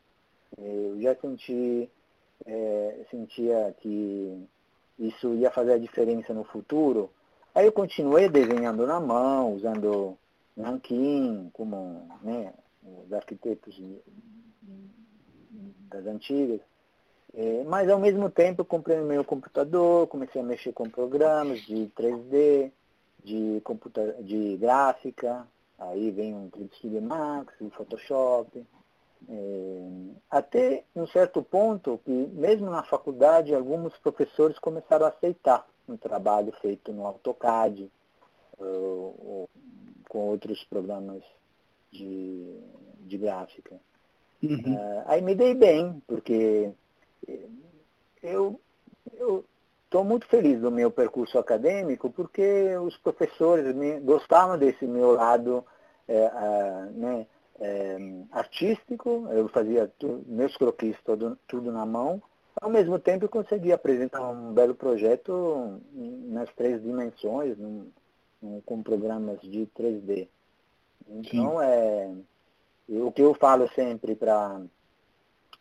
Eu 0.57 1.01
já 1.01 1.15
senti, 1.15 1.89
é, 2.45 3.05
sentia 3.09 3.73
que 3.79 4.47
isso 4.99 5.33
ia 5.35 5.51
fazer 5.51 5.73
a 5.73 5.77
diferença 5.79 6.33
no 6.33 6.43
futuro. 6.43 7.09
Aí 7.53 7.65
eu 7.65 7.71
continuei 7.71 8.29
desenhando 8.29 8.85
na 8.85 8.99
mão, 8.99 9.53
usando 9.53 10.17
nanquim, 10.55 11.49
como 11.53 12.07
né, 12.21 12.53
os 12.83 13.11
arquitetos 13.13 13.79
das 15.89 16.05
antigas. 16.05 16.61
É, 17.35 17.63
mas 17.63 17.89
ao 17.89 17.99
mesmo 17.99 18.29
tempo 18.29 18.61
eu 18.61 18.65
comprei 18.65 18.99
o 18.99 19.05
meu 19.05 19.23
computador, 19.23 20.07
comecei 20.07 20.41
a 20.41 20.45
mexer 20.45 20.71
com 20.71 20.89
programas 20.89 21.61
de 21.61 21.91
3D, 21.97 22.71
de, 23.23 23.61
computa 23.63 24.17
de 24.21 24.57
gráfica, 24.57 25.47
aí 25.79 26.11
vem 26.11 26.33
um 26.33 26.49
3D 26.49 26.75
Studio 26.75 27.01
Max, 27.01 27.53
o 27.59 27.69
Photoshop. 27.71 28.63
É, 29.29 29.87
até 30.29 30.83
um 30.95 31.07
certo 31.07 31.41
ponto 31.41 31.99
que 32.03 32.11
mesmo 32.11 32.69
na 32.69 32.83
faculdade 32.83 33.53
alguns 33.53 33.95
professores 33.99 34.59
começaram 34.59 35.05
a 35.05 35.09
aceitar 35.09 35.65
um 35.87 35.95
trabalho 35.95 36.51
feito 36.61 36.91
no 36.91 37.05
AutoCAD 37.05 37.89
ou, 38.57 38.67
ou 38.67 39.49
com 40.09 40.19
outros 40.29 40.63
programas 40.65 41.23
de, 41.91 42.57
de 43.01 43.17
gráfica. 43.17 43.75
Uhum. 44.41 44.75
Uh, 44.75 45.03
aí 45.05 45.21
me 45.21 45.35
dei 45.35 45.55
bem, 45.55 46.01
porque 46.05 46.71
eu, 48.21 48.59
estou 49.85 50.03
muito 50.03 50.25
feliz 50.27 50.59
do 50.59 50.71
meu 50.71 50.89
percurso 50.89 51.37
acadêmico 51.37 52.09
porque 52.09 52.75
os 52.77 52.97
professores 52.97 53.75
me, 53.75 53.99
gostavam 53.99 54.57
desse 54.57 54.85
meu 54.85 55.11
lado 55.11 55.63
é, 56.07 56.29
né, 56.91 57.27
é, 57.59 57.97
artístico, 58.31 59.27
eu 59.31 59.47
fazia 59.49 59.91
tu, 59.99 60.23
meus 60.27 60.55
croquis 60.57 60.97
todo, 61.03 61.37
tudo 61.47 61.71
na 61.71 61.85
mão, 61.85 62.21
ao 62.61 62.69
mesmo 62.69 62.99
tempo 62.99 63.25
eu 63.25 63.29
conseguia 63.29 63.75
apresentar 63.75 64.21
um 64.29 64.53
belo 64.53 64.75
projeto 64.75 65.81
nas 65.93 66.49
três 66.53 66.81
dimensões, 66.81 67.57
num, 67.57 67.87
num, 68.41 68.61
com 68.61 68.81
programas 68.83 69.41
de 69.41 69.67
3D. 69.77 70.27
Então, 71.07 71.61
é, 71.61 72.11
o 72.89 73.11
que 73.11 73.21
eu 73.21 73.33
falo 73.33 73.67
sempre 73.73 74.15
para 74.15 74.61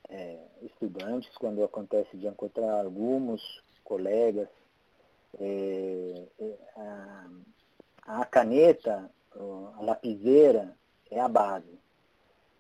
é, 0.09 0.39
estudantes, 0.63 1.31
quando 1.39 1.65
acontece 1.65 2.17
de 2.17 2.27
encontrar 2.27 2.85
alguns 2.85 3.43
colegas. 3.83 4.49
É, 5.41 6.25
é, 6.39 6.55
a, 6.77 7.27
a, 8.07 8.25
caneta, 8.27 9.11
a 9.35 9.83
lapiseira 9.83 10.75
é 11.11 11.19
a 11.21 11.29
base. 11.29 11.82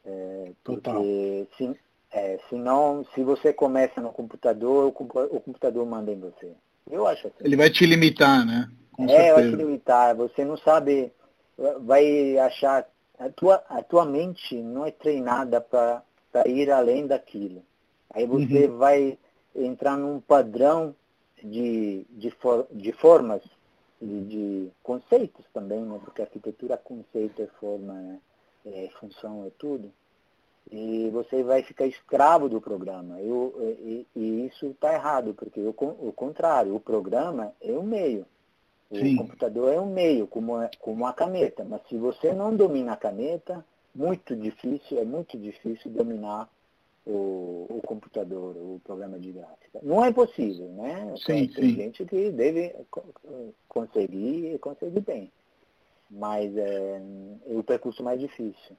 É, 0.04 0.52
porque 0.64 1.46
se, 1.56 1.76
é, 2.10 2.38
senão, 2.48 3.06
se 3.14 3.22
você 3.22 3.52
começa 3.52 4.00
no 4.00 4.12
computador, 4.12 4.86
o, 4.86 4.88
o, 4.88 5.40
computador 5.40 5.86
manda 5.86 6.10
em 6.12 6.18
você. 6.18 6.52
Eu 6.90 7.06
acho 7.06 7.28
assim. 7.28 7.36
Ele 7.40 7.56
vai 7.56 7.70
te 7.70 7.86
limitar, 7.86 8.44
né? 8.44 8.68
Com 8.92 9.04
é, 9.04 9.08
certeza. 9.08 9.34
vai 9.34 9.50
te 9.50 9.56
limitar. 9.56 10.16
Você 10.16 10.44
não 10.44 10.56
sabe, 10.56 11.12
vai 11.80 12.38
achar. 12.38 12.86
A 13.18 13.28
tua, 13.28 13.62
a 13.68 13.82
tua 13.82 14.04
mente 14.04 14.56
não 14.56 14.84
é 14.84 14.90
treinada 14.90 15.60
para 15.60 16.02
ir 16.46 16.70
além 16.70 17.06
daquilo. 17.06 17.62
Aí 18.12 18.26
você 18.26 18.66
uhum. 18.66 18.78
vai 18.78 19.18
entrar 19.54 19.96
num 19.96 20.20
padrão 20.20 20.94
de, 21.42 22.04
de, 22.10 22.30
for, 22.32 22.66
de 22.70 22.92
formas, 22.92 23.42
de, 24.00 24.24
de, 24.24 24.70
conceitos 24.82 25.44
também, 25.52 25.80
né? 25.80 26.00
porque 26.04 26.22
arquitetura 26.22 26.76
conceito 26.76 27.42
é 27.42 27.46
forma, 27.60 27.94
né? 27.94 28.18
É 28.64 28.88
função, 28.98 29.44
é 29.46 29.50
tudo. 29.58 29.92
E 30.70 31.10
você 31.10 31.42
vai 31.42 31.62
ficar 31.62 31.86
escravo 31.86 32.48
do 32.48 32.60
programa. 32.60 33.20
Eu, 33.20 33.54
e, 33.80 34.06
e 34.14 34.46
isso 34.46 34.66
está 34.66 34.94
errado, 34.94 35.34
porque 35.34 35.60
o, 35.60 35.70
o 35.70 36.12
contrário, 36.12 36.74
o 36.74 36.80
programa 36.80 37.52
é 37.60 37.72
o 37.72 37.82
meio. 37.82 38.26
O 38.90 38.96
Sim. 38.96 39.16
computador 39.16 39.72
é 39.72 39.80
um 39.80 39.92
meio, 39.92 40.26
como, 40.26 40.60
é, 40.60 40.70
como 40.78 41.06
a 41.06 41.12
caneta. 41.12 41.64
Mas 41.64 41.80
se 41.88 41.96
você 41.96 42.32
não 42.32 42.54
domina 42.54 42.92
a 42.92 42.96
caneta, 42.96 43.64
muito 43.94 44.36
difícil, 44.36 44.98
é 44.98 45.04
muito 45.04 45.36
difícil 45.38 45.90
dominar 45.90 46.48
o, 47.06 47.66
o 47.68 47.80
computador, 47.84 48.56
o 48.56 48.80
programa 48.84 49.18
de 49.18 49.32
gráfica. 49.32 49.80
Não 49.82 50.04
é 50.04 50.08
impossível, 50.08 50.68
né? 50.68 51.14
Sim, 51.16 51.48
Tem 51.48 51.50
sim. 51.50 51.74
gente 51.74 52.04
que 52.04 52.30
deve 52.30 52.74
conseguir 53.68 54.54
e 54.54 54.58
conseguir 54.58 55.00
bem. 55.00 55.32
Mas 56.12 56.54
é, 56.56 57.02
é 57.48 57.58
o 57.58 57.62
percurso 57.62 58.02
mais 58.02 58.20
difícil. 58.20 58.76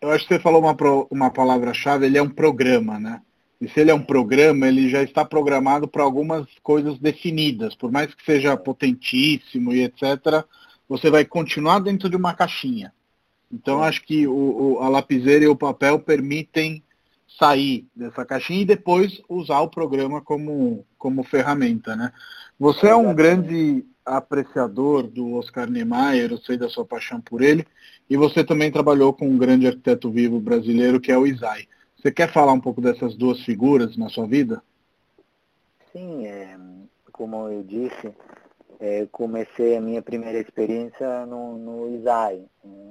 Eu 0.00 0.10
acho 0.10 0.26
que 0.26 0.34
você 0.34 0.40
falou 0.40 0.60
uma, 0.62 0.74
uma 1.10 1.30
palavra-chave, 1.30 2.06
ele 2.06 2.16
é 2.16 2.22
um 2.22 2.30
programa, 2.30 2.98
né? 2.98 3.20
E 3.60 3.68
se 3.68 3.78
ele 3.78 3.90
é 3.90 3.94
um 3.94 4.02
programa, 4.02 4.66
ele 4.66 4.88
já 4.88 5.02
está 5.02 5.22
programado 5.22 5.86
para 5.86 6.02
algumas 6.02 6.46
coisas 6.62 6.98
definidas. 6.98 7.74
Por 7.74 7.92
mais 7.92 8.14
que 8.14 8.24
seja 8.24 8.56
potentíssimo 8.56 9.74
e 9.74 9.82
etc., 9.82 10.46
você 10.88 11.10
vai 11.10 11.26
continuar 11.26 11.80
dentro 11.80 12.08
de 12.08 12.16
uma 12.16 12.32
caixinha. 12.32 12.92
Então, 13.52 13.82
acho 13.82 14.02
que 14.02 14.26
o, 14.26 14.32
o, 14.32 14.78
a 14.80 14.88
lapiseira 14.88 15.44
e 15.44 15.48
o 15.48 15.56
papel 15.56 15.98
permitem 15.98 16.82
sair 17.38 17.86
dessa 17.94 18.24
caixinha 18.24 18.62
e 18.62 18.66
depois 18.66 19.20
usar 19.28 19.60
o 19.60 19.68
programa 19.68 20.22
como, 20.22 20.84
como 20.96 21.22
ferramenta, 21.22 21.94
né? 21.94 22.12
Você 22.58 22.88
é 22.88 22.94
um 22.94 23.14
grande 23.14 23.84
apreciador 24.16 25.04
do 25.04 25.34
Oscar 25.34 25.70
Niemeyer, 25.70 26.32
eu 26.32 26.38
sei 26.38 26.56
da 26.56 26.68
sua 26.68 26.84
paixão 26.84 27.20
por 27.20 27.42
ele, 27.42 27.66
e 28.08 28.16
você 28.16 28.44
também 28.44 28.70
trabalhou 28.70 29.12
com 29.12 29.26
um 29.26 29.38
grande 29.38 29.66
arquiteto 29.66 30.10
vivo 30.10 30.40
brasileiro 30.40 31.00
que 31.00 31.12
é 31.12 31.18
o 31.18 31.26
Isai. 31.26 31.66
Você 31.96 32.10
quer 32.10 32.32
falar 32.32 32.52
um 32.52 32.60
pouco 32.60 32.80
dessas 32.80 33.14
duas 33.14 33.44
figuras 33.44 33.96
na 33.96 34.08
sua 34.08 34.26
vida? 34.26 34.62
Sim, 35.92 36.26
é, 36.26 36.56
como 37.12 37.48
eu 37.48 37.62
disse, 37.62 38.14
é, 38.78 39.06
comecei 39.12 39.76
a 39.76 39.80
minha 39.80 40.00
primeira 40.00 40.38
experiência 40.38 41.26
no, 41.26 41.58
no 41.58 41.94
Isai. 41.94 42.42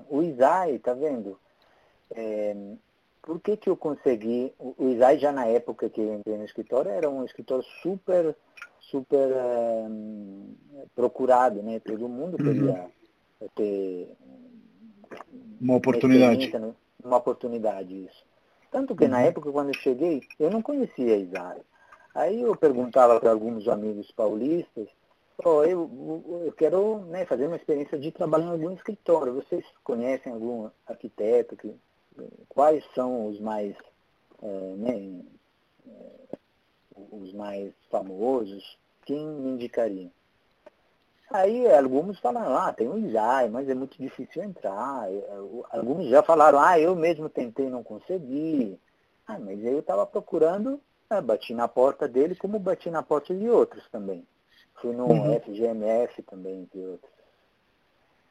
O 0.10 0.22
Isai, 0.22 0.78
tá 0.80 0.94
vendo? 0.94 1.40
É, 2.12 2.56
por 3.30 3.40
que, 3.40 3.56
que 3.56 3.70
eu 3.70 3.78
consegui? 3.78 4.52
O 4.58 4.90
Isai 4.90 5.20
já 5.20 5.32
na 5.32 5.46
época 5.46 5.88
que 5.88 6.02
eu 6.02 6.16
entrei 6.16 6.36
no 6.36 6.46
escritório 6.46 6.90
era 6.90 7.08
um 7.08 7.24
escritório 7.24 7.64
super, 7.80 8.36
super 8.80 9.32
é, 9.32 9.88
procurado, 10.96 11.62
né? 11.62 11.80
Todo 11.80 12.10
mundo 12.10 12.38
uhum. 12.40 12.54
queria 12.54 12.90
uhum. 13.40 13.48
ter 13.56 14.10
uma 15.62 15.76
oportunidade. 15.76 16.52
Uma 17.04 17.18
oportunidade, 17.18 18.06
isso. 18.06 18.26
Tanto 18.72 18.96
que 18.96 19.04
uhum. 19.04 19.12
na 19.12 19.22
época, 19.22 19.52
quando 19.52 19.68
eu 19.68 19.76
cheguei, 19.76 20.24
eu 20.40 20.50
não 20.50 20.64
conhecia 20.64 21.16
Isai. 21.16 21.62
Aí 22.16 22.42
eu 22.42 22.56
perguntava 22.56 23.20
para 23.20 23.30
alguns 23.30 23.68
amigos 23.68 24.10
paulistas, 24.10 24.88
oh, 25.46 25.64
eu, 25.64 25.88
eu 26.48 26.54
quero 26.54 27.02
né, 27.02 27.28
fazer 27.28 27.46
uma 27.46 27.58
experiência 27.58 28.00
de 28.00 28.12
trabalhar 28.12 28.48
em 28.48 28.52
algum 28.54 28.72
escritório. 28.72 29.36
Vocês 29.36 29.64
conhecem 29.84 30.34
algum 30.34 30.68
arquiteto? 30.88 31.56
Que, 31.56 31.76
quais 32.48 32.84
são 32.94 33.28
os 33.28 33.40
mais, 33.40 33.76
é, 34.42 34.76
né, 34.78 35.22
é, 35.88 36.38
os 37.12 37.34
mais 37.34 37.74
famosos? 37.90 38.78
Quem 39.06 39.26
me 39.26 39.52
indicaria? 39.52 40.10
Aí 41.32 41.72
alguns 41.72 42.20
falaram, 42.20 42.58
ah, 42.58 42.74
tem 42.74 42.88
o 42.88 42.98
Isai, 42.98 43.50
mas 43.50 43.70
é 43.70 43.76
muito 43.76 43.96
difícil 44.02 44.44
entrar. 44.44 45.08
Alguns 45.70 46.08
já 46.10 46.24
falaram, 46.24 46.60
ah, 46.60 46.80
eu 46.80 46.96
mesmo 46.96 47.30
tentei 47.30 47.70
não 47.70 47.84
consegui. 47.84 48.80
Ah, 49.28 49.38
mas 49.38 49.64
eu 49.64 49.80
estava 49.80 50.08
procurando, 50.08 50.82
ah, 51.08 51.22
bati 51.22 51.54
na 51.54 51.68
porta 51.68 52.08
dele 52.08 52.36
como 52.36 52.58
bati 52.58 52.90
na 52.90 53.04
porta 53.04 53.36
de 53.36 53.48
outros 53.48 53.88
também. 53.92 54.26
Fui 54.82 54.96
no 54.96 55.06
uhum. 55.06 55.40
FGMF 55.40 56.24
também, 56.24 56.68
de 56.74 56.80
outros. 56.80 57.12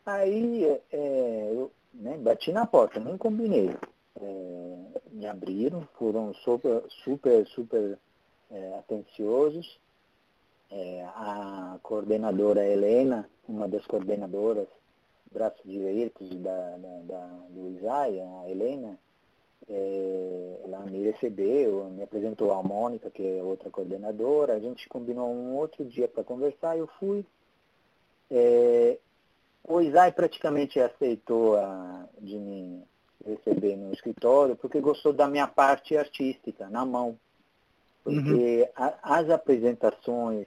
Aí 0.04 0.64
é, 0.90 1.50
eu 1.52 1.71
né, 1.95 2.16
bati 2.18 2.52
na 2.52 2.66
porta, 2.66 3.00
nem 3.00 3.16
combinei. 3.16 3.76
É, 4.21 4.76
me 5.12 5.26
abriram, 5.26 5.87
foram 5.99 6.35
super, 6.35 6.83
super, 7.04 7.47
super 7.47 7.99
é, 8.50 8.78
atenciosos 8.78 9.78
é, 10.71 11.02
a 11.14 11.78
coordenadora 11.83 12.66
Helena, 12.66 13.28
uma 13.49 13.66
das 13.68 13.87
coordenadoras, 13.87 14.68
braços 15.33 15.62
direitos 15.64 16.28
da, 16.40 16.76
da, 16.76 16.99
da, 17.04 17.26
do 17.50 17.76
Isaia, 17.78 18.25
a 18.42 18.50
Helena, 18.50 18.99
é, 19.68 20.61
ela 20.64 20.80
me 20.80 21.02
recebeu, 21.04 21.90
me 21.90 22.02
apresentou 22.02 22.52
a 22.52 22.62
Mônica, 22.62 23.11
que 23.11 23.23
é 23.23 23.42
outra 23.42 23.71
coordenadora, 23.71 24.54
a 24.54 24.61
gente 24.61 24.88
combinou 24.88 25.28
um 25.30 25.57
outro 25.57 25.85
dia 25.85 26.09
para 26.09 26.25
conversar, 26.25 26.76
eu 26.76 26.87
fui. 26.99 27.25
É, 28.30 28.99
o 29.68 29.80
Isai 29.82 30.10
praticamente 30.10 30.80
aceitou 30.80 31.56
a, 31.56 32.06
de 32.20 32.37
me 32.37 32.82
receber 33.25 33.76
no 33.76 33.92
escritório 33.92 34.56
porque 34.56 34.80
gostou 34.80 35.12
da 35.12 35.28
minha 35.28 35.46
parte 35.46 35.96
artística, 35.96 36.68
na 36.70 36.84
mão. 36.87 37.18
Porque 38.02 38.62
uhum. 38.62 38.68
a, 38.75 39.18
as 39.18 39.28
apresentações 39.28 40.46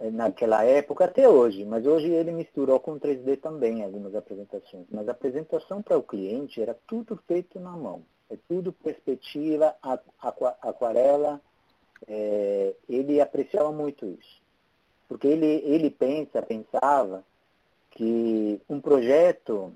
eh, 0.00 0.10
naquela 0.10 0.62
época, 0.64 1.06
até 1.06 1.26
hoje, 1.26 1.64
mas 1.64 1.86
hoje 1.86 2.08
ele 2.08 2.32
misturou 2.32 2.78
com 2.78 3.00
3D 3.00 3.40
também 3.40 3.82
algumas 3.82 4.14
apresentações. 4.14 4.86
Mas 4.90 5.08
a 5.08 5.12
apresentação 5.12 5.80
para 5.80 5.96
o 5.96 6.02
cliente 6.02 6.60
era 6.60 6.76
tudo 6.86 7.18
feito 7.26 7.58
na 7.58 7.72
mão. 7.72 8.02
É 8.28 8.36
tudo 8.46 8.72
perspectiva, 8.72 9.74
aquarela. 10.60 11.40
É, 12.06 12.74
ele 12.88 13.20
apreciava 13.20 13.72
muito 13.72 14.06
isso. 14.06 14.40
Porque 15.08 15.26
ele, 15.26 15.62
ele 15.64 15.90
pensa, 15.90 16.40
pensava 16.42 17.24
que 17.90 18.60
um 18.68 18.80
projeto 18.80 19.72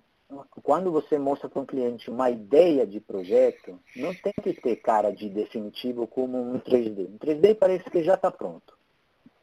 quando 0.62 0.90
você 0.90 1.18
mostra 1.18 1.48
para 1.48 1.61
um 1.61 1.66
cliente 1.66 2.11
uma 2.11 2.31
ideia 2.31 2.87
de 2.87 3.00
projeto, 3.00 3.79
não 3.94 4.14
tem 4.14 4.33
que 4.42 4.55
ter 4.55 4.77
cara 4.77 5.11
de 5.11 5.29
definitivo 5.29 6.07
como 6.07 6.38
um 6.38 6.59
3D. 6.59 7.09
Um 7.09 7.18
3D 7.18 7.55
parece 7.55 7.88
que 7.90 8.03
já 8.03 8.14
está 8.14 8.31
pronto. 8.31 8.77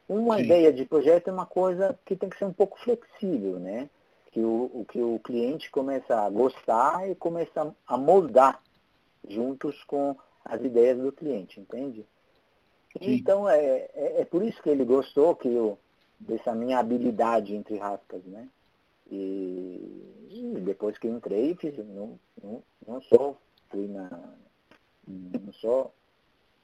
Uma 0.10 0.38
Sim. 0.38 0.44
ideia 0.44 0.74
de 0.74 0.86
projeto 0.86 1.30
é 1.30 1.32
uma 1.34 1.46
coisa 1.46 1.98
que 2.06 2.16
tem 2.16 2.30
que 2.30 2.38
ser 2.38 2.46
um 2.46 2.54
pouco 2.54 2.80
flexível, 2.80 3.60
né? 3.60 3.90
Que 4.32 4.42
o, 4.42 4.86
que 4.90 5.02
o 5.02 5.20
cliente 5.20 5.70
começa 5.70 6.20
a 6.20 6.30
gostar 6.30 7.10
e 7.10 7.16
começa 7.16 7.74
a 7.88 7.98
moldar 7.98 8.62
juntos 9.28 9.82
com 9.86 10.16
as 10.44 10.62
ideias 10.62 10.98
do 10.98 11.12
cliente, 11.12 11.60
entende? 11.60 12.06
Sim. 12.98 13.14
Então 13.14 13.48
é, 13.48 13.90
é, 13.94 14.22
é, 14.22 14.26
por 14.26 14.44
isso 14.44 14.62
que 14.62 14.70
ele 14.70 14.84
gostou 14.84 15.36
que 15.36 15.48
eu, 15.48 15.78
dessa 16.20 16.54
minha 16.54 16.80
habilidade 16.80 17.56
entre 17.56 17.78
rascas, 17.78 18.24
né? 18.26 18.50
E, 19.12 20.62
depois 20.64 20.98
que 20.98 21.08
entrei, 21.08 21.54
fiz, 21.56 21.78
não, 21.78 22.18
não, 22.42 22.64
não 22.88 23.02
só 23.02 23.36
fui 23.70 23.88
na. 23.88 24.10
Não 25.06 25.52
só 25.54 25.92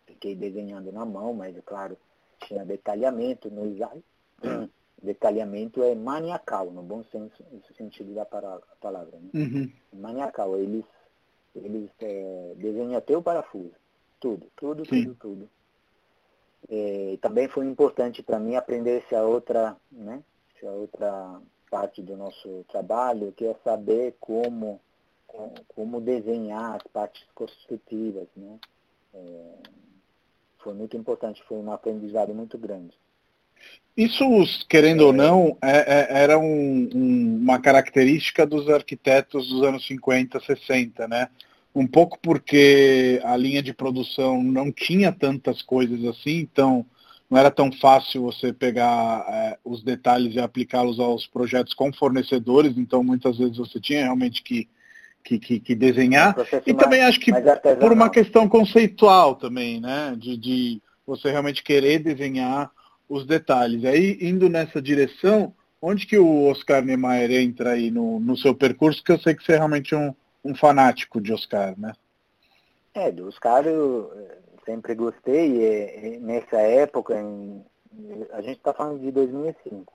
fiquei 0.05 0.35
desenhando 0.35 0.91
na 0.91 1.05
mão, 1.05 1.33
mas 1.33 1.57
é 1.57 1.61
claro, 1.61 1.97
tinha 2.39 2.63
detalhamento 2.63 3.49
no 3.51 3.69
design. 3.69 4.01
Detalhamento 5.01 5.83
é 5.83 5.93
maniacal, 5.93 6.71
no 6.71 6.81
bom 6.81 7.03
senso, 7.11 7.43
no 7.51 7.61
sentido 7.75 8.15
da 8.15 8.25
palavra. 8.25 9.19
Né? 9.19 9.29
Uhum. 9.33 9.71
Maniacal, 9.93 10.57
eles, 10.57 10.85
eles 11.55 11.91
é, 11.99 12.53
desenham 12.55 12.97
até 12.97 13.15
o 13.15 13.21
parafuso. 13.21 13.75
Tudo, 14.19 14.47
tudo, 14.55 14.85
Sim. 14.85 15.03
tudo, 15.03 15.15
tudo. 15.19 15.49
É, 16.69 17.17
também 17.21 17.47
foi 17.47 17.65
importante 17.65 18.23
para 18.23 18.39
mim 18.39 18.55
aprender 18.55 19.03
essa 19.03 19.21
outra, 19.21 19.77
né, 19.91 20.23
essa 20.55 20.71
outra 20.71 21.39
parte 21.69 22.01
do 22.01 22.15
nosso 22.15 22.65
trabalho, 22.69 23.33
que 23.35 23.45
é 23.45 23.55
saber 23.63 24.15
como, 24.19 24.79
como 25.69 26.01
desenhar 26.01 26.75
as 26.75 26.83
partes 26.91 27.23
construtivas. 27.33 28.27
Né? 28.35 28.57
É, 29.13 29.53
foi 30.59 30.73
muito 30.73 30.97
importante, 30.97 31.43
foi 31.47 31.57
um 31.57 31.71
aprendizado 31.71 32.33
muito 32.33 32.57
grande. 32.57 32.93
Isso, 33.95 34.23
querendo 34.69 35.03
é, 35.03 35.05
ou 35.07 35.13
não, 35.13 35.57
é, 35.61 35.77
é, 35.77 36.23
era 36.23 36.37
um, 36.37 36.89
um, 36.93 37.37
uma 37.41 37.59
característica 37.59 38.45
dos 38.45 38.69
arquitetos 38.69 39.49
dos 39.49 39.63
anos 39.63 39.87
50, 39.87 40.39
60, 40.39 41.07
né? 41.07 41.29
Um 41.73 41.87
pouco 41.87 42.19
porque 42.19 43.19
a 43.23 43.35
linha 43.35 43.61
de 43.61 43.73
produção 43.73 44.41
não 44.43 44.71
tinha 44.71 45.11
tantas 45.11 45.61
coisas 45.63 46.03
assim, 46.05 46.39
então 46.39 46.85
não 47.29 47.37
era 47.37 47.51
tão 47.51 47.71
fácil 47.71 48.23
você 48.23 48.53
pegar 48.53 49.25
é, 49.27 49.57
os 49.63 49.83
detalhes 49.83 50.35
e 50.35 50.39
aplicá-los 50.39 50.99
aos 50.99 51.27
projetos 51.27 51.73
com 51.73 51.91
fornecedores, 51.91 52.77
então 52.77 53.03
muitas 53.03 53.37
vezes 53.37 53.57
você 53.57 53.79
tinha 53.79 54.03
realmente 54.03 54.41
que, 54.41 54.67
que, 55.23 55.37
que, 55.37 55.59
que 55.59 55.75
desenhar. 55.75 56.35
E 56.65 56.71
mais, 56.71 56.83
também 56.83 57.03
acho 57.03 57.19
que 57.19 57.31
por 57.79 57.91
uma 57.91 58.09
questão 58.09 58.47
conceitual 58.47 59.35
também, 59.35 59.81
né? 59.81 60.15
De, 60.17 60.37
de 60.37 60.81
você 61.05 61.29
realmente 61.29 61.63
querer 61.63 61.99
desenhar 61.99 62.71
os 63.09 63.25
detalhes. 63.25 63.83
Aí, 63.83 64.17
indo 64.21 64.49
nessa 64.49 64.81
direção, 64.81 65.53
onde 65.81 66.05
que 66.05 66.17
o 66.17 66.45
Oscar 66.45 66.83
Niemeyer 66.83 67.31
entra 67.31 67.71
aí 67.71 67.91
no, 67.91 68.19
no 68.19 68.37
seu 68.37 68.55
percurso, 68.55 69.03
que 69.03 69.11
eu 69.11 69.19
sei 69.19 69.35
que 69.35 69.43
você 69.43 69.53
é 69.53 69.57
realmente 69.57 69.93
um, 69.93 70.13
um 70.43 70.55
fanático 70.55 71.19
de 71.19 71.33
Oscar, 71.33 71.77
né? 71.77 71.93
É, 72.93 73.11
do 73.11 73.27
Oscar 73.27 73.65
eu 73.67 74.11
sempre 74.67 74.93
gostei, 74.93 75.49
e, 75.49 76.15
e 76.15 76.19
nessa 76.19 76.57
época, 76.57 77.17
em, 77.17 77.65
a 78.33 78.41
gente 78.41 78.57
está 78.57 78.73
falando 78.73 78.99
de 78.99 79.09
2005. 79.11 79.93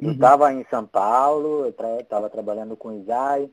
Eu 0.00 0.12
estava 0.12 0.46
uhum. 0.46 0.60
em 0.60 0.66
São 0.70 0.86
Paulo, 0.86 1.66
eu 1.66 2.00
estava 2.00 2.30
trabalhando 2.30 2.76
com 2.76 2.88
o 2.88 3.00
Isai, 3.00 3.50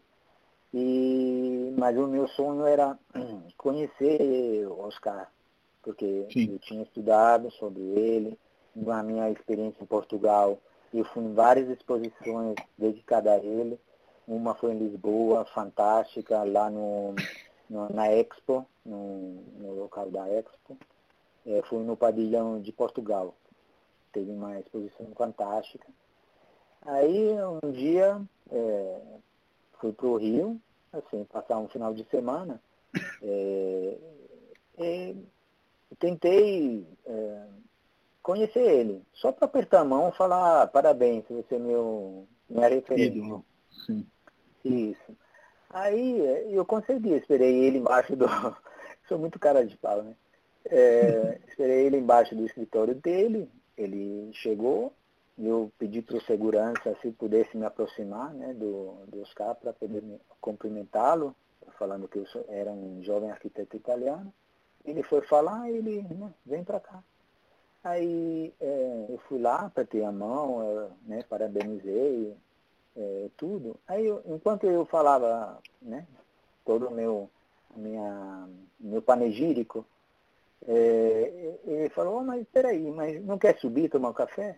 e, 0.73 1.73
mas 1.77 1.97
o 1.97 2.07
meu 2.07 2.27
sonho 2.29 2.65
era 2.65 2.97
conhecer 3.57 4.65
o 4.67 4.79
Oscar, 4.85 5.29
porque 5.83 6.25
Sim. 6.31 6.53
eu 6.53 6.59
tinha 6.59 6.83
estudado 6.83 7.51
sobre 7.51 7.81
ele, 7.81 8.39
na 8.73 9.03
minha 9.03 9.29
experiência 9.29 9.83
em 9.83 9.85
Portugal, 9.85 10.57
eu 10.93 11.03
fui 11.05 11.23
em 11.23 11.33
várias 11.33 11.69
exposições 11.69 12.55
dedicadas 12.77 13.33
a 13.33 13.37
ele. 13.37 13.79
Uma 14.27 14.55
foi 14.55 14.71
em 14.71 14.77
Lisboa, 14.77 15.45
fantástica, 15.45 16.43
lá 16.43 16.69
no, 16.69 17.13
no 17.13 17.15
na 17.71 18.11
Expo, 18.11 18.65
no, 18.85 19.43
no 19.57 19.73
local 19.73 20.09
da 20.09 20.27
Expo. 20.29 20.77
É, 21.45 21.61
fui 21.63 21.83
no 21.83 21.97
pavilhão 21.97 22.61
de 22.61 22.71
Portugal. 22.71 23.35
Teve 24.11 24.31
uma 24.31 24.59
exposição 24.59 25.07
fantástica. 25.15 25.87
Aí 26.83 27.31
um 27.63 27.71
dia 27.71 28.21
é, 28.51 29.01
fui 29.79 29.93
para 29.93 30.07
o 30.07 30.17
Rio, 30.17 30.59
assim, 30.91 31.23
passar 31.25 31.57
um 31.57 31.67
final 31.67 31.93
de 31.93 32.03
semana. 32.09 32.61
É, 34.77 35.13
tentei 35.99 36.87
é, 37.05 37.43
conhecer 38.23 38.61
ele. 38.61 39.03
Só 39.13 39.31
para 39.31 39.45
apertar 39.45 39.81
a 39.81 39.85
mão 39.85 40.09
e 40.09 40.17
falar 40.17 40.63
ah, 40.63 40.67
parabéns, 40.67 41.23
você 41.29 41.55
é 41.55 41.59
meu, 41.59 42.27
minha 42.49 42.67
referência. 42.67 43.19
Ídolo. 43.19 43.45
Sim. 43.85 44.07
Isso. 44.65 45.17
Aí 45.73 46.53
eu 46.53 46.65
consegui, 46.65 47.13
esperei 47.13 47.63
ele 47.63 47.77
embaixo 47.77 48.15
do. 48.15 48.25
Sou 49.07 49.17
muito 49.17 49.39
cara 49.39 49.65
de 49.65 49.77
pau, 49.77 50.01
né? 50.03 50.15
É, 50.65 51.39
esperei 51.47 51.85
ele 51.85 51.97
embaixo 51.97 52.35
do 52.35 52.45
escritório 52.45 52.95
dele, 52.95 53.49
ele 53.77 54.31
chegou, 54.33 54.93
eu 55.37 55.71
pedi 55.77 56.01
para 56.01 56.17
o 56.17 56.21
segurança 56.21 56.95
se 57.01 57.11
pudesse 57.11 57.57
me 57.57 57.65
aproximar 57.65 58.33
né, 58.33 58.53
do, 58.53 58.95
do 59.07 59.21
Oscar 59.21 59.55
para 59.55 59.73
poder 59.73 60.03
cumprimentá-lo, 60.39 61.35
falando 61.79 62.07
que 62.07 62.19
eu 62.19 62.25
sou, 62.27 62.45
era 62.49 62.71
um 62.71 63.01
jovem 63.03 63.31
arquiteto 63.31 63.75
italiano. 63.75 64.31
Ele 64.83 65.03
foi 65.03 65.21
falar, 65.21 65.69
ele, 65.69 66.01
né, 66.03 66.33
vem 66.45 66.63
para 66.63 66.79
cá. 66.79 67.03
Aí 67.83 68.53
é, 68.59 69.05
eu 69.09 69.17
fui 69.27 69.39
lá, 69.39 69.65
apertei 69.65 70.03
a 70.03 70.11
mão, 70.11 70.61
é, 70.61 70.87
né, 71.07 71.23
parabenizei, 71.27 72.35
é, 72.95 73.29
tudo. 73.37 73.75
Aí 73.87 74.05
eu, 74.05 74.21
enquanto 74.25 74.65
eu 74.65 74.85
falava, 74.85 75.59
né, 75.81 76.05
todo 76.65 76.87
o 76.87 76.91
meu, 76.91 77.29
minha, 77.75 78.47
meu 78.79 79.01
panegírico, 79.01 79.85
é, 80.67 81.55
ele 81.65 81.89
falou, 81.89 82.19
oh, 82.19 82.23
mas 82.23 82.45
peraí, 82.51 82.91
mas 82.91 83.23
não 83.23 83.37
quer 83.37 83.57
subir 83.59 83.89
tomar 83.89 84.09
um 84.09 84.13
café? 84.13 84.57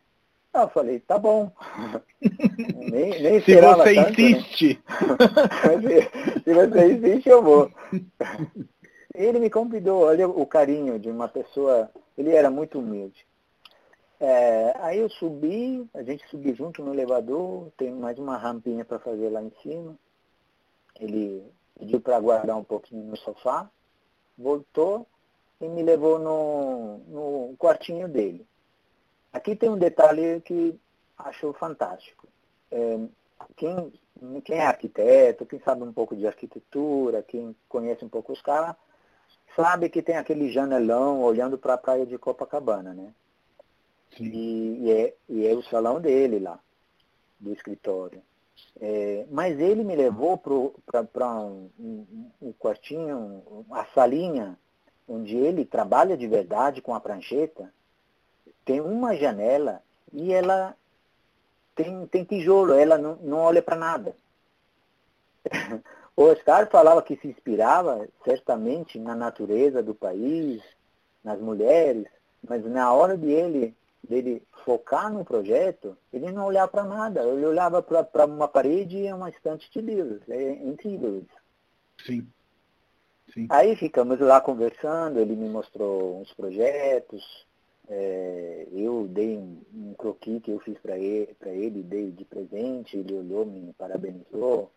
Eu 0.53 0.69
falei, 0.69 0.99
tá 0.99 1.17
bom. 1.17 1.51
nem, 2.75 3.21
nem 3.21 3.41
Se 3.41 3.55
você 3.55 3.61
tanto, 3.61 3.83
né? 3.85 3.93
insiste. 4.09 4.83
Né? 5.63 6.43
se, 6.43 6.53
você 6.53 6.93
insiste, 6.93 7.29
eu 7.29 7.41
vou. 7.41 7.71
Ele 9.15 9.39
me 9.39 9.49
convidou, 9.49 10.03
olha 10.03 10.27
o 10.27 10.45
carinho 10.45 10.99
de 10.99 11.09
uma 11.09 11.27
pessoa, 11.27 11.89
ele 12.17 12.31
era 12.31 12.51
muito 12.51 12.79
humilde. 12.79 13.25
É, 14.25 14.73
aí 14.79 14.99
eu 14.99 15.09
subi, 15.09 15.85
a 15.93 16.01
gente 16.01 16.25
subiu 16.29 16.55
junto 16.55 16.81
no 16.81 16.93
elevador, 16.93 17.69
tem 17.75 17.91
mais 17.91 18.17
uma 18.17 18.37
rampinha 18.37 18.85
para 18.85 18.97
fazer 18.97 19.27
lá 19.27 19.43
em 19.43 19.51
cima. 19.61 19.97
Ele 20.97 21.45
pediu 21.77 21.99
para 21.99 22.15
aguardar 22.15 22.57
um 22.57 22.63
pouquinho 22.63 23.03
no 23.03 23.17
sofá, 23.17 23.69
voltou 24.37 25.05
e 25.59 25.67
me 25.67 25.83
levou 25.83 26.19
no, 26.19 26.99
no 26.99 27.57
quartinho 27.57 28.07
dele. 28.07 28.47
Aqui 29.33 29.57
tem 29.57 29.69
um 29.69 29.77
detalhe 29.77 30.39
que 30.39 30.79
acho 31.17 31.51
fantástico. 31.59 32.25
É, 32.71 32.99
quem, 33.57 33.91
quem 34.45 34.57
é 34.57 34.65
arquiteto, 34.65 35.45
quem 35.45 35.59
sabe 35.59 35.83
um 35.83 35.91
pouco 35.91 36.15
de 36.15 36.25
arquitetura, 36.25 37.21
quem 37.23 37.53
conhece 37.67 38.05
um 38.05 38.09
pouco 38.09 38.31
os 38.31 38.41
caras, 38.41 38.73
sabe 39.53 39.89
que 39.89 40.01
tem 40.01 40.15
aquele 40.15 40.49
janelão 40.49 41.21
olhando 41.21 41.57
para 41.57 41.73
a 41.73 41.77
praia 41.77 42.05
de 42.05 42.17
Copacabana, 42.17 42.93
né? 42.93 43.13
E, 44.19 44.91
é, 44.91 45.13
e 45.29 45.47
é 45.47 45.53
o 45.53 45.63
salão 45.63 45.99
dele 45.99 46.39
lá, 46.39 46.59
do 47.39 47.51
escritório. 47.51 48.21
É, 48.79 49.25
mas 49.29 49.59
ele 49.59 49.83
me 49.83 49.95
levou 49.95 50.37
para 50.37 51.29
um, 51.29 51.69
um, 51.79 52.29
um, 52.41 52.53
quartinho, 52.53 53.65
a 53.71 53.85
salinha, 53.93 54.57
onde 55.07 55.35
ele 55.35 55.65
trabalha 55.65 56.17
de 56.17 56.27
verdade 56.27 56.81
com 56.81 56.93
a 56.93 56.99
prancheta, 56.99 57.73
tem 58.65 58.79
uma 58.79 59.15
janela 59.15 59.81
e 60.11 60.31
ela 60.33 60.75
tem, 61.75 62.05
tem 62.07 62.23
tijolo, 62.23 62.73
ela 62.73 62.97
não, 62.97 63.15
não 63.17 63.37
olha 63.39 63.61
para 63.61 63.75
nada. 63.75 64.15
o 66.15 66.23
Oscar 66.23 66.69
falava 66.69 67.01
que 67.01 67.17
se 67.17 67.27
inspirava 67.27 68.07
certamente 68.23 68.97
na 68.99 69.15
natureza 69.15 69.83
do 69.83 69.93
país, 69.93 70.61
nas 71.23 71.39
mulheres, 71.39 72.07
mas 72.47 72.63
na 72.65 72.91
hora 72.93 73.17
de 73.17 73.29
ele 73.29 73.75
dele 74.07 74.43
focar 74.65 75.11
no 75.11 75.23
projeto, 75.23 75.97
ele 76.11 76.31
não 76.31 76.45
olhava 76.45 76.67
para 76.67 76.83
nada, 76.83 77.23
ele 77.23 77.45
olhava 77.45 77.81
para 77.81 78.25
uma 78.25 78.47
parede 78.47 78.97
e 78.97 79.13
uma 79.13 79.29
estante 79.29 79.69
de 79.71 79.81
livros. 79.81 80.21
É 80.29 80.51
incrível 80.51 81.19
isso. 81.19 82.05
Sim. 82.05 82.27
Sim. 83.33 83.47
Aí 83.49 83.75
ficamos 83.75 84.19
lá 84.19 84.41
conversando, 84.41 85.19
ele 85.19 85.35
me 85.35 85.49
mostrou 85.49 86.19
uns 86.19 86.31
projetos, 86.33 87.47
é, 87.89 88.67
eu 88.71 89.07
dei 89.07 89.37
um, 89.37 89.61
um 89.73 89.93
croqui 89.93 90.39
que 90.39 90.51
eu 90.51 90.59
fiz 90.59 90.77
para 90.77 90.97
ele, 90.97 91.35
ele, 91.45 91.81
dei 91.81 92.11
de 92.11 92.25
presente, 92.25 92.97
ele 92.97 93.13
olhou, 93.13 93.45
me 93.45 93.73
parabenizou. 93.73 94.71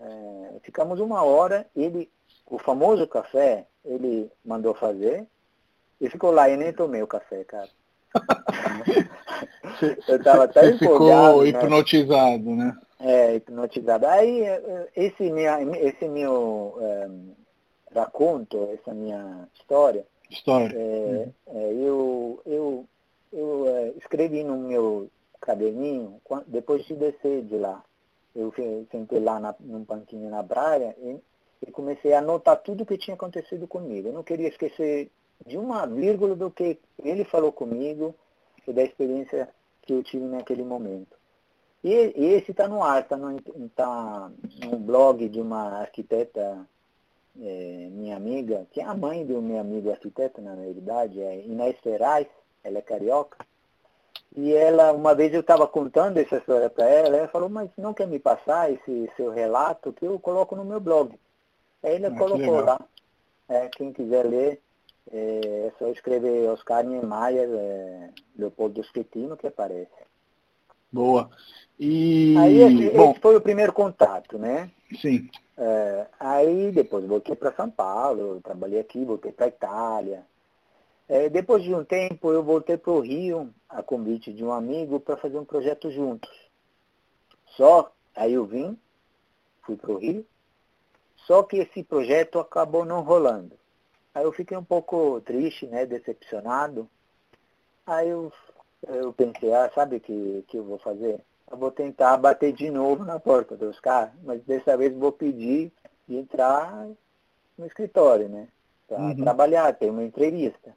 É, 0.00 0.60
ficamos 0.62 0.98
uma 1.00 1.22
hora, 1.22 1.66
ele, 1.76 2.08
o 2.46 2.58
famoso 2.58 3.06
café, 3.06 3.66
ele 3.84 4.30
mandou 4.44 4.72
fazer, 4.74 5.26
e 6.00 6.08
ficou 6.08 6.30
lá 6.30 6.48
e 6.48 6.56
nem 6.56 6.72
tomei 6.72 7.02
o 7.02 7.06
café, 7.06 7.44
cara 7.44 7.68
eu 10.08 10.16
estava 10.16 10.44
até 10.44 10.72
Você 10.72 10.78
ficou 10.78 11.42
né? 11.42 11.48
hipnotizado, 11.48 12.50
né? 12.56 12.76
É, 13.00 13.36
hipnotizado. 13.36 14.06
Aí, 14.06 14.42
esse, 14.94 15.30
minha, 15.30 15.60
esse 15.78 16.06
meu 16.08 16.76
é, 16.80 17.08
raconto, 17.94 18.68
essa 18.74 18.92
minha 18.92 19.48
história, 19.54 20.04
história. 20.30 20.76
É, 20.76 21.28
é, 21.48 21.72
eu, 21.72 22.40
eu, 22.46 22.86
eu 23.32 23.64
é, 23.68 23.88
escrevi 23.98 24.44
no 24.44 24.56
meu 24.56 25.08
caderninho, 25.40 26.20
depois 26.46 26.84
de 26.84 26.94
descer 26.94 27.42
de 27.42 27.56
lá. 27.56 27.82
Eu 28.34 28.52
sentei 28.90 29.18
lá 29.18 29.40
na, 29.40 29.54
num 29.58 29.82
banquinho 29.82 30.30
na 30.30 30.42
praia 30.44 30.94
e, 31.00 31.18
e 31.66 31.72
comecei 31.72 32.12
a 32.12 32.18
anotar 32.18 32.56
tudo 32.58 32.82
o 32.82 32.86
que 32.86 32.96
tinha 32.96 33.14
acontecido 33.14 33.66
comigo. 33.66 34.08
Eu 34.08 34.12
não 34.12 34.22
queria 34.22 34.48
esquecer 34.48 35.10
de 35.46 35.56
uma 35.56 35.86
vírgula 35.86 36.34
do 36.34 36.50
que 36.50 36.78
ele 37.02 37.24
falou 37.24 37.52
comigo 37.52 38.14
e 38.66 38.72
da 38.72 38.82
experiência 38.82 39.48
que 39.82 39.92
eu 39.92 40.02
tive 40.02 40.24
naquele 40.24 40.62
momento. 40.62 41.18
E, 41.82 41.92
esse 41.92 42.50
está 42.50 42.68
no 42.68 42.82
ar, 42.82 43.02
está 43.02 43.16
no, 43.16 43.40
tá 43.74 44.30
no 44.64 44.78
blog 44.78 45.28
de 45.28 45.40
uma 45.40 45.80
arquiteta, 45.80 46.66
é, 47.40 47.88
minha 47.90 48.16
amiga, 48.16 48.66
que 48.70 48.80
é 48.80 48.84
a 48.84 48.94
mãe 48.94 49.24
do 49.24 49.40
meu 49.40 49.58
amigo 49.58 49.90
arquiteto, 49.90 50.42
na 50.42 50.54
realidade, 50.54 51.20
é 51.20 51.40
Inés 51.40 51.78
Ferraz, 51.80 52.26
ela 52.62 52.78
é 52.78 52.82
carioca. 52.82 53.38
E 54.36 54.52
ela, 54.52 54.92
uma 54.92 55.14
vez 55.14 55.32
eu 55.34 55.40
estava 55.40 55.66
contando 55.66 56.18
essa 56.18 56.36
história 56.36 56.70
para 56.70 56.84
ela, 56.84 57.16
ela 57.16 57.28
falou, 57.28 57.48
mas 57.48 57.70
não 57.76 57.94
quer 57.94 58.06
me 58.06 58.18
passar 58.18 58.70
esse 58.70 59.10
seu 59.16 59.30
relato 59.30 59.92
que 59.92 60.06
eu 60.06 60.18
coloco 60.20 60.54
no 60.54 60.64
meu 60.64 60.80
blog. 60.80 61.18
Aí 61.82 61.96
ela 61.96 62.08
ah, 62.08 62.18
colocou 62.18 62.60
lá. 62.60 62.80
É, 63.48 63.68
quem 63.68 63.92
quiser 63.92 64.24
ler, 64.26 64.60
é, 65.12 65.66
é 65.66 65.72
só 65.78 65.88
escrever 65.88 66.48
Oscar 66.48 66.84
Niemeyer, 66.84 67.48
é, 67.52 68.10
Leopoldo 68.36 68.82
Schettino, 68.84 69.36
que 69.36 69.46
aparece. 69.46 69.90
Boa. 70.92 71.30
E... 71.78 72.36
Aí 72.36 72.60
esse, 72.60 72.90
Bom, 72.96 73.10
esse 73.12 73.20
foi 73.20 73.36
o 73.36 73.40
primeiro 73.40 73.72
contato, 73.72 74.38
né? 74.38 74.70
Sim. 75.00 75.28
É, 75.56 76.06
aí 76.18 76.72
depois 76.72 77.04
voltei 77.04 77.36
para 77.36 77.52
São 77.52 77.70
Paulo, 77.70 78.40
trabalhei 78.42 78.80
aqui, 78.80 79.04
voltei 79.04 79.32
para 79.32 79.48
Itália. 79.48 80.24
É, 81.08 81.28
depois 81.28 81.62
de 81.62 81.74
um 81.74 81.84
tempo 81.84 82.32
eu 82.32 82.42
voltei 82.42 82.76
para 82.76 82.92
o 82.92 83.00
Rio, 83.00 83.52
a 83.68 83.82
convite 83.82 84.32
de 84.32 84.44
um 84.44 84.52
amigo, 84.52 85.00
para 85.00 85.16
fazer 85.16 85.38
um 85.38 85.44
projeto 85.44 85.90
juntos. 85.90 86.30
Só 87.56 87.92
aí 88.14 88.34
eu 88.34 88.44
vim, 88.44 88.78
fui 89.62 89.76
para 89.76 89.92
o 89.92 89.98
Rio, 89.98 90.26
só 91.26 91.42
que 91.42 91.58
esse 91.58 91.82
projeto 91.82 92.38
acabou 92.38 92.84
não 92.84 93.02
rolando. 93.02 93.59
Aí 94.14 94.24
eu 94.24 94.32
fiquei 94.32 94.56
um 94.56 94.64
pouco 94.64 95.20
triste, 95.20 95.66
né, 95.66 95.86
decepcionado. 95.86 96.88
Aí 97.86 98.08
eu, 98.08 98.32
eu 98.86 99.12
pensei, 99.12 99.52
ah, 99.52 99.70
sabe 99.74 99.96
o 99.96 100.00
que, 100.00 100.44
que 100.48 100.56
eu 100.56 100.64
vou 100.64 100.78
fazer? 100.78 101.20
Eu 101.50 101.56
vou 101.56 101.70
tentar 101.70 102.16
bater 102.16 102.52
de 102.52 102.70
novo 102.70 103.04
na 103.04 103.18
porta 103.18 103.56
dos 103.56 103.78
caras, 103.80 104.12
mas 104.22 104.42
dessa 104.44 104.76
vez 104.76 104.94
vou 104.94 105.12
pedir 105.12 105.72
de 106.06 106.16
entrar 106.16 106.88
no 107.56 107.66
escritório, 107.66 108.28
né? 108.28 108.48
Para 108.86 109.00
uhum. 109.00 109.16
trabalhar, 109.16 109.72
ter 109.74 109.90
uma 109.90 110.02
entrevista. 110.02 110.74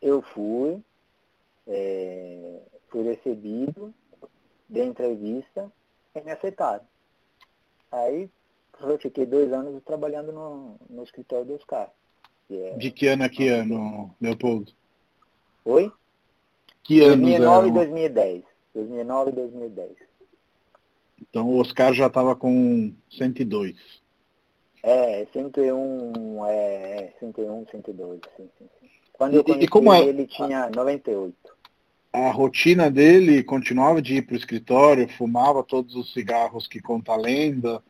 Eu 0.00 0.22
fui, 0.22 0.80
é, 1.66 2.60
fui 2.88 3.02
recebido, 3.02 3.92
dei 4.68 4.84
entrevista 4.84 5.70
e 6.14 6.20
me 6.20 6.30
aceitaram. 6.30 6.84
Aí 7.90 8.30
eu 8.80 8.98
fiquei 8.98 9.26
dois 9.26 9.52
anos 9.52 9.82
trabalhando 9.82 10.32
no, 10.32 10.76
no 10.88 11.02
escritório 11.02 11.46
dos 11.46 11.64
caras. 11.64 11.90
É... 12.50 12.76
De 12.76 12.90
que 12.90 13.06
ano 13.06 13.24
a 13.24 13.28
que 13.28 13.48
ano, 13.48 14.14
Leopoldo? 14.20 14.72
Oi? 15.64 15.92
Que 16.82 17.02
ano? 17.02 17.22
2009 17.22 17.68
e 17.68 17.72
2010. 17.72 18.44
2009 18.74 19.30
e 19.30 19.34
2010. 19.34 19.90
Então 21.20 21.48
o 21.48 21.58
Oscar 21.58 21.92
já 21.92 22.06
estava 22.06 22.34
com 22.34 22.92
102. 23.10 23.76
É, 24.82 25.26
101, 25.32 26.46
é, 26.46 27.12
101, 27.20 27.66
102, 27.70 28.20
sim, 28.36 28.48
sim, 28.58 28.68
sim. 28.80 28.88
Quando 29.12 29.34
eu 29.34 29.44
conheci 29.44 29.64
e 29.64 29.68
como 29.68 29.92
é? 29.92 30.00
ele 30.00 30.26
tinha 30.26 30.70
98. 30.70 31.34
A 32.12 32.30
rotina 32.30 32.90
dele 32.90 33.42
continuava 33.42 34.00
de 34.00 34.16
ir 34.16 34.22
para 34.22 34.34
o 34.34 34.38
escritório, 34.38 35.08
fumava 35.08 35.62
todos 35.62 35.94
os 35.94 36.12
cigarros 36.12 36.66
que 36.66 36.80
conta 36.80 37.12
a 37.12 37.16
lenda, 37.16 37.82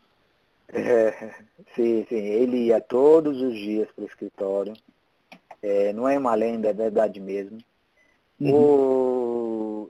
é, 0.72 1.35
sim, 1.74 2.04
sim. 2.09 2.16
Ele 2.16 2.66
ia 2.66 2.81
todos 2.81 3.40
os 3.40 3.54
dias 3.54 3.88
para 3.92 4.04
o 4.04 4.07
escritório. 4.07 4.74
É, 5.62 5.92
não 5.92 6.09
é 6.09 6.18
uma 6.18 6.35
lenda, 6.35 6.68
é 6.68 6.72
verdade 6.72 7.20
mesmo. 7.20 7.59
Uhum. 8.40 8.54
O, 8.54 9.88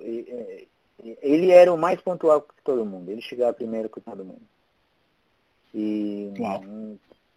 ele 1.23 1.51
era 1.51 1.73
o 1.73 1.79
mais 1.79 2.01
pontual 2.01 2.43
que 2.43 2.55
todo 2.65 2.85
mundo, 2.85 3.11
ele 3.11 3.21
chegava 3.21 3.53
primeiro 3.53 3.89
que 3.89 4.01
todo 4.01 4.25
mundo. 4.25 4.43
E, 5.75 6.33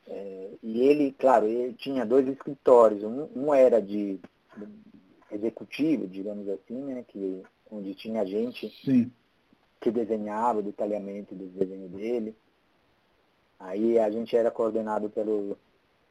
é, 0.07 0.49
e 0.63 0.81
ele, 0.81 1.11
claro, 1.11 1.45
ele 1.45 1.73
tinha 1.73 2.05
dois 2.05 2.27
escritórios, 2.27 3.03
um, 3.03 3.27
um 3.35 3.53
era 3.53 3.81
de 3.81 4.19
executivo, 5.31 6.07
digamos 6.07 6.47
assim, 6.49 6.81
né, 6.81 7.05
que, 7.07 7.43
onde 7.69 7.93
tinha 7.95 8.25
gente 8.25 8.69
Sim. 8.83 9.11
que 9.79 9.91
desenhava 9.91 10.59
o 10.59 10.63
detalhamento 10.63 11.35
dos 11.35 11.51
desenhos 11.51 11.91
dele. 11.91 12.35
Aí 13.61 13.99
a 13.99 14.09
gente 14.09 14.35
era 14.35 14.49
coordenado 14.49 15.09
pelo 15.09 15.57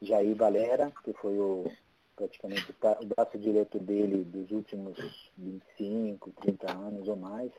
Jair 0.01 0.37
Valera, 0.37 0.93
que 1.05 1.13
foi 1.15 1.37
o, 1.39 1.71
praticamente 2.15 2.71
o 2.71 3.07
braço 3.07 3.39
direito 3.39 3.79
dele 3.79 4.25
dos 4.25 4.51
últimos 4.53 4.97
25, 5.37 6.31
30 6.43 6.71
anos 6.71 7.09
ou 7.09 7.17
mais. 7.17 7.51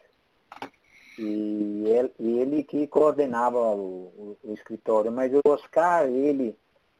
E 1.19 1.83
ele, 1.85 2.13
ele 2.19 2.63
que 2.63 2.87
coordenava 2.87 3.57
o, 3.57 4.13
o, 4.17 4.37
o, 4.45 4.53
escritório, 4.53 5.11
mas 5.11 5.31
o 5.33 5.41
Oscar, 5.45 6.07
ele, 6.07 6.55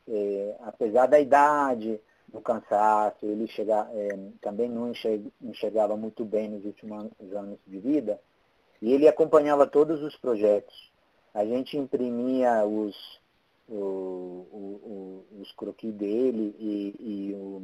é, 0.08 0.56
apesar 0.64 1.06
da 1.06 1.20
idade, 1.20 2.00
do 2.28 2.42
cansaço, 2.42 3.26
ele 3.26 3.48
chega, 3.48 3.90
é, 3.94 4.10
também 4.42 4.70
não 4.70 4.92
enxergava 5.42 5.96
muito 5.96 6.26
bem 6.26 6.50
nos 6.50 6.66
últimos 6.66 7.10
anos 7.34 7.58
de 7.66 7.80
vida, 7.80 8.20
e 8.82 8.92
ele 8.92 9.08
acompanhava 9.08 9.66
todos 9.66 10.04
os 10.04 10.16
projetos. 10.18 10.91
A 11.34 11.46
gente 11.46 11.78
imprimia 11.78 12.66
os, 12.66 12.96
o, 13.68 13.76
o, 13.76 15.26
os 15.40 15.52
croquis 15.54 15.94
dele 15.94 16.56
e, 16.60 16.96
e 17.00 17.34
o, 17.34 17.62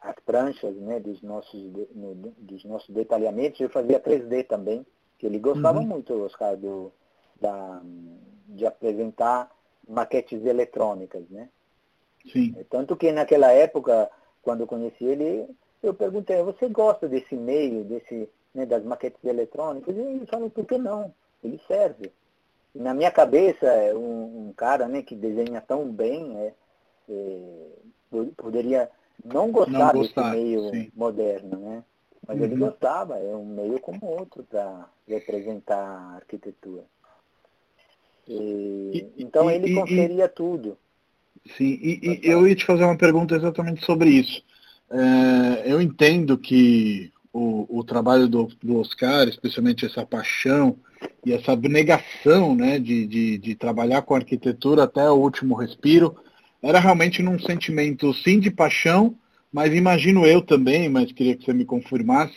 as 0.00 0.14
pranchas 0.24 0.74
né, 0.76 1.00
dos, 1.00 1.22
nossos, 1.22 1.62
no, 1.94 2.14
dos 2.38 2.64
nossos 2.64 2.94
detalhamentos, 2.94 3.60
eu 3.60 3.68
fazia 3.70 4.00
3D 4.00 4.46
também, 4.46 4.86
que 5.18 5.26
ele 5.26 5.38
gostava 5.38 5.78
uhum. 5.78 5.86
muito, 5.86 6.12
Oscar, 6.24 6.56
do, 6.56 6.92
da, 7.40 7.80
de 8.48 8.66
apresentar 8.66 9.50
maquetes 9.88 10.44
eletrônicas, 10.44 11.28
né? 11.30 11.48
Sim. 12.32 12.54
É, 12.58 12.64
tanto 12.64 12.96
que 12.96 13.12
naquela 13.12 13.52
época, 13.52 14.10
quando 14.42 14.62
eu 14.62 14.66
conheci 14.66 15.04
ele, 15.04 15.48
eu 15.82 15.94
perguntei, 15.94 16.42
você 16.42 16.68
gosta 16.68 17.08
desse 17.08 17.36
meio, 17.36 17.84
desse, 17.84 18.28
né, 18.52 18.66
das 18.66 18.82
maquetes 18.84 19.22
eletrônicas? 19.24 19.94
E 19.94 20.00
ele 20.00 20.26
falou, 20.26 20.50
por 20.50 20.64
que 20.66 20.76
não? 20.76 21.14
Ele 21.42 21.60
serve. 21.68 22.12
Na 22.76 22.94
minha 22.94 23.10
cabeça, 23.10 23.66
um, 23.94 24.48
um 24.48 24.52
cara 24.56 24.88
né, 24.88 25.02
que 25.02 25.14
desenha 25.14 25.60
tão 25.60 25.90
bem, 25.90 26.36
é, 26.38 26.52
é, 27.08 28.24
poderia 28.36 28.88
não 29.24 29.50
gostar, 29.50 29.92
não 29.92 30.00
gostar 30.00 30.30
desse 30.30 30.36
meio 30.36 30.70
sim. 30.70 30.90
moderno, 30.94 31.58
né? 31.58 31.84
Mas 32.26 32.38
uhum. 32.38 32.44
ele 32.44 32.56
gostava, 32.56 33.18
é 33.18 33.36
um 33.36 33.44
meio 33.44 33.78
como 33.80 34.04
outro 34.06 34.42
para 34.44 34.88
representar 35.06 35.78
a 35.78 36.16
arquitetura. 36.16 36.82
E, 38.26 39.10
e, 39.16 39.22
então 39.22 39.50
e, 39.50 39.54
ele 39.54 39.74
conferia 39.74 40.28
tudo. 40.28 40.76
Sim, 41.56 41.78
e, 41.80 42.20
eu 42.22 42.46
ia 42.46 42.56
te 42.56 42.64
fazer 42.64 42.84
uma 42.84 42.98
pergunta 42.98 43.36
exatamente 43.36 43.84
sobre 43.84 44.10
isso. 44.10 44.42
É, 44.90 45.72
eu 45.72 45.80
entendo 45.80 46.36
que 46.36 47.12
o, 47.32 47.78
o 47.78 47.84
trabalho 47.84 48.28
do, 48.28 48.48
do, 48.62 48.80
Oscar, 48.80 49.28
especialmente 49.28 49.86
essa 49.86 50.04
paixão 50.04 50.76
e 51.26 51.32
essa 51.32 51.50
abnegação 51.50 52.54
né, 52.54 52.78
de, 52.78 53.04
de, 53.04 53.36
de 53.36 53.56
trabalhar 53.56 54.02
com 54.02 54.14
arquitetura 54.14 54.84
até 54.84 55.10
o 55.10 55.16
último 55.16 55.56
respiro, 55.56 56.14
era 56.62 56.78
realmente 56.78 57.20
num 57.20 57.36
sentimento 57.36 58.14
sim 58.14 58.38
de 58.38 58.48
paixão, 58.48 59.18
mas 59.52 59.74
imagino 59.74 60.24
eu 60.24 60.40
também, 60.40 60.88
mas 60.88 61.10
queria 61.10 61.36
que 61.36 61.44
você 61.44 61.52
me 61.52 61.64
confirmasse, 61.64 62.36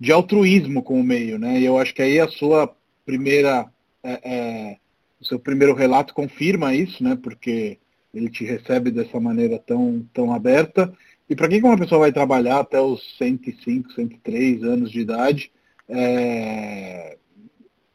de 0.00 0.10
altruísmo 0.10 0.82
com 0.82 0.98
o 0.98 1.04
meio, 1.04 1.38
né? 1.38 1.60
E 1.60 1.66
eu 1.66 1.76
acho 1.76 1.94
que 1.94 2.00
aí 2.00 2.18
a 2.18 2.26
sua 2.26 2.74
primeira, 3.04 3.70
é, 4.02 4.20
é, 4.24 4.76
o 5.20 5.26
seu 5.26 5.38
primeiro 5.38 5.74
relato 5.74 6.14
confirma 6.14 6.74
isso, 6.74 7.04
né? 7.04 7.18
Porque 7.22 7.78
ele 8.14 8.30
te 8.30 8.46
recebe 8.46 8.90
dessa 8.90 9.20
maneira 9.20 9.58
tão, 9.58 10.06
tão 10.10 10.32
aberta. 10.32 10.90
E 11.28 11.36
para 11.36 11.48
que 11.48 11.58
uma 11.58 11.76
pessoa 11.76 12.00
vai 12.00 12.12
trabalhar 12.12 12.60
até 12.60 12.80
os 12.80 13.02
105, 13.18 13.92
103 13.92 14.62
anos 14.64 14.90
de 14.90 15.00
idade, 15.00 15.52
é... 15.86 17.18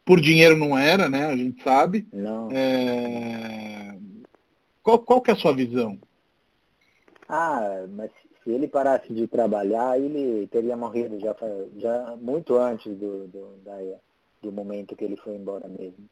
por 0.07 0.21
dinheiro 0.21 0.55
não 0.55 0.77
era, 0.77 1.09
né? 1.09 1.25
A 1.25 1.35
gente 1.35 1.61
sabe. 1.61 2.07
Não. 2.13 2.49
É... 2.49 3.93
Qual, 4.81 4.99
qual 4.99 5.21
que 5.21 5.29
é 5.29 5.33
a 5.33 5.37
sua 5.37 5.53
visão? 5.53 5.99
Ah, 7.27 7.85
mas 7.89 8.09
se 8.41 8.49
ele 8.49 8.69
parasse 8.69 9.13
de 9.13 9.27
trabalhar, 9.27 9.99
ele 9.99 10.47
teria 10.47 10.77
morrido 10.77 11.19
já, 11.19 11.35
já 11.75 12.15
muito 12.15 12.55
antes 12.55 12.97
do, 12.97 13.27
do, 13.27 13.57
da, 13.65 13.77
do 14.41 14.49
momento 14.49 14.95
que 14.95 15.03
ele 15.03 15.17
foi 15.17 15.35
embora 15.35 15.67
mesmo. 15.67 16.07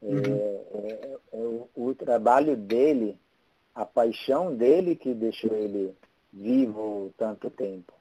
É, 0.00 0.06
uhum. 0.06 0.22
É, 0.22 0.60
é, 0.74 1.18
é, 1.32 1.36
o, 1.36 1.68
o, 1.74 1.94
trabalho 1.96 2.56
dele, 2.56 3.18
a 3.74 3.84
paixão 3.84 4.54
dele 4.54 4.94
que 4.94 5.12
deixou 5.12 5.52
ele 5.56 5.92
vivo 6.32 7.12
tanto 7.18 7.50
tempo. 7.50 7.92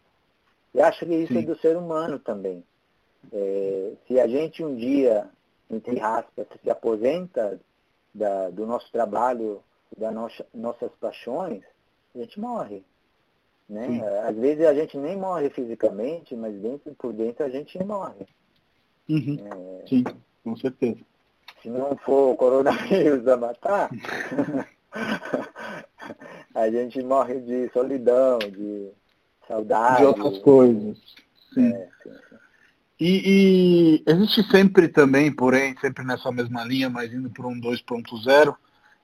E 0.75 0.81
acho 0.81 1.07
que 1.07 1.15
isso 1.15 1.33
é 1.33 1.37
Sim. 1.37 1.43
é 1.43 1.45
do 1.47 1.57
ser 1.57 1.75
humano 1.75 2.19
também. 2.19 2.63
É, 3.31 3.93
se 4.07 4.19
a 4.19 4.27
gente 4.27 4.63
um 4.63 4.75
dia, 4.75 5.29
entre 5.69 5.99
aspas, 5.99 6.47
se 6.61 6.69
aposenta 6.69 7.59
da, 8.13 8.49
do 8.49 8.65
nosso 8.65 8.91
trabalho, 8.91 9.63
das 9.97 10.13
nossa, 10.13 10.45
nossas 10.53 10.91
paixões, 10.99 11.63
a 12.13 12.19
gente 12.19 12.39
morre. 12.39 12.83
Né? 13.67 14.01
Às 14.27 14.35
vezes 14.35 14.65
a 14.65 14.73
gente 14.73 14.97
nem 14.97 15.15
morre 15.15 15.49
fisicamente, 15.49 16.35
mas 16.35 16.53
dentro 16.55 16.93
por 16.95 17.13
dentro 17.13 17.45
a 17.45 17.49
gente 17.49 17.81
morre. 17.83 18.27
Uhum. 19.09 19.37
É... 19.81 19.87
Sim, 19.87 20.03
com 20.43 20.55
certeza. 20.57 20.99
Se 21.61 21.69
não 21.69 21.95
for 21.97 22.33
o 22.33 22.35
coronavírus 22.35 23.27
a 23.27 23.37
matar, 23.37 23.89
a 26.53 26.69
gente 26.69 27.01
morre 27.01 27.39
de 27.39 27.69
solidão, 27.69 28.37
de 28.39 28.91
saudade. 29.47 29.99
De 29.99 30.05
outras 30.05 30.37
coisas. 30.39 30.97
Sim. 31.53 31.73
É, 31.73 31.89
sim, 32.03 32.11
sim. 32.29 32.42
E, 33.05 33.21
e, 33.25 34.03
existe 34.09 34.49
sempre 34.49 34.87
também, 34.87 35.29
porém, 35.29 35.75
sempre 35.81 36.05
nessa 36.05 36.31
mesma 36.31 36.63
linha, 36.63 36.89
mas 36.89 37.11
indo 37.11 37.29
por 37.29 37.45
um 37.45 37.59
2.0, 37.59 38.55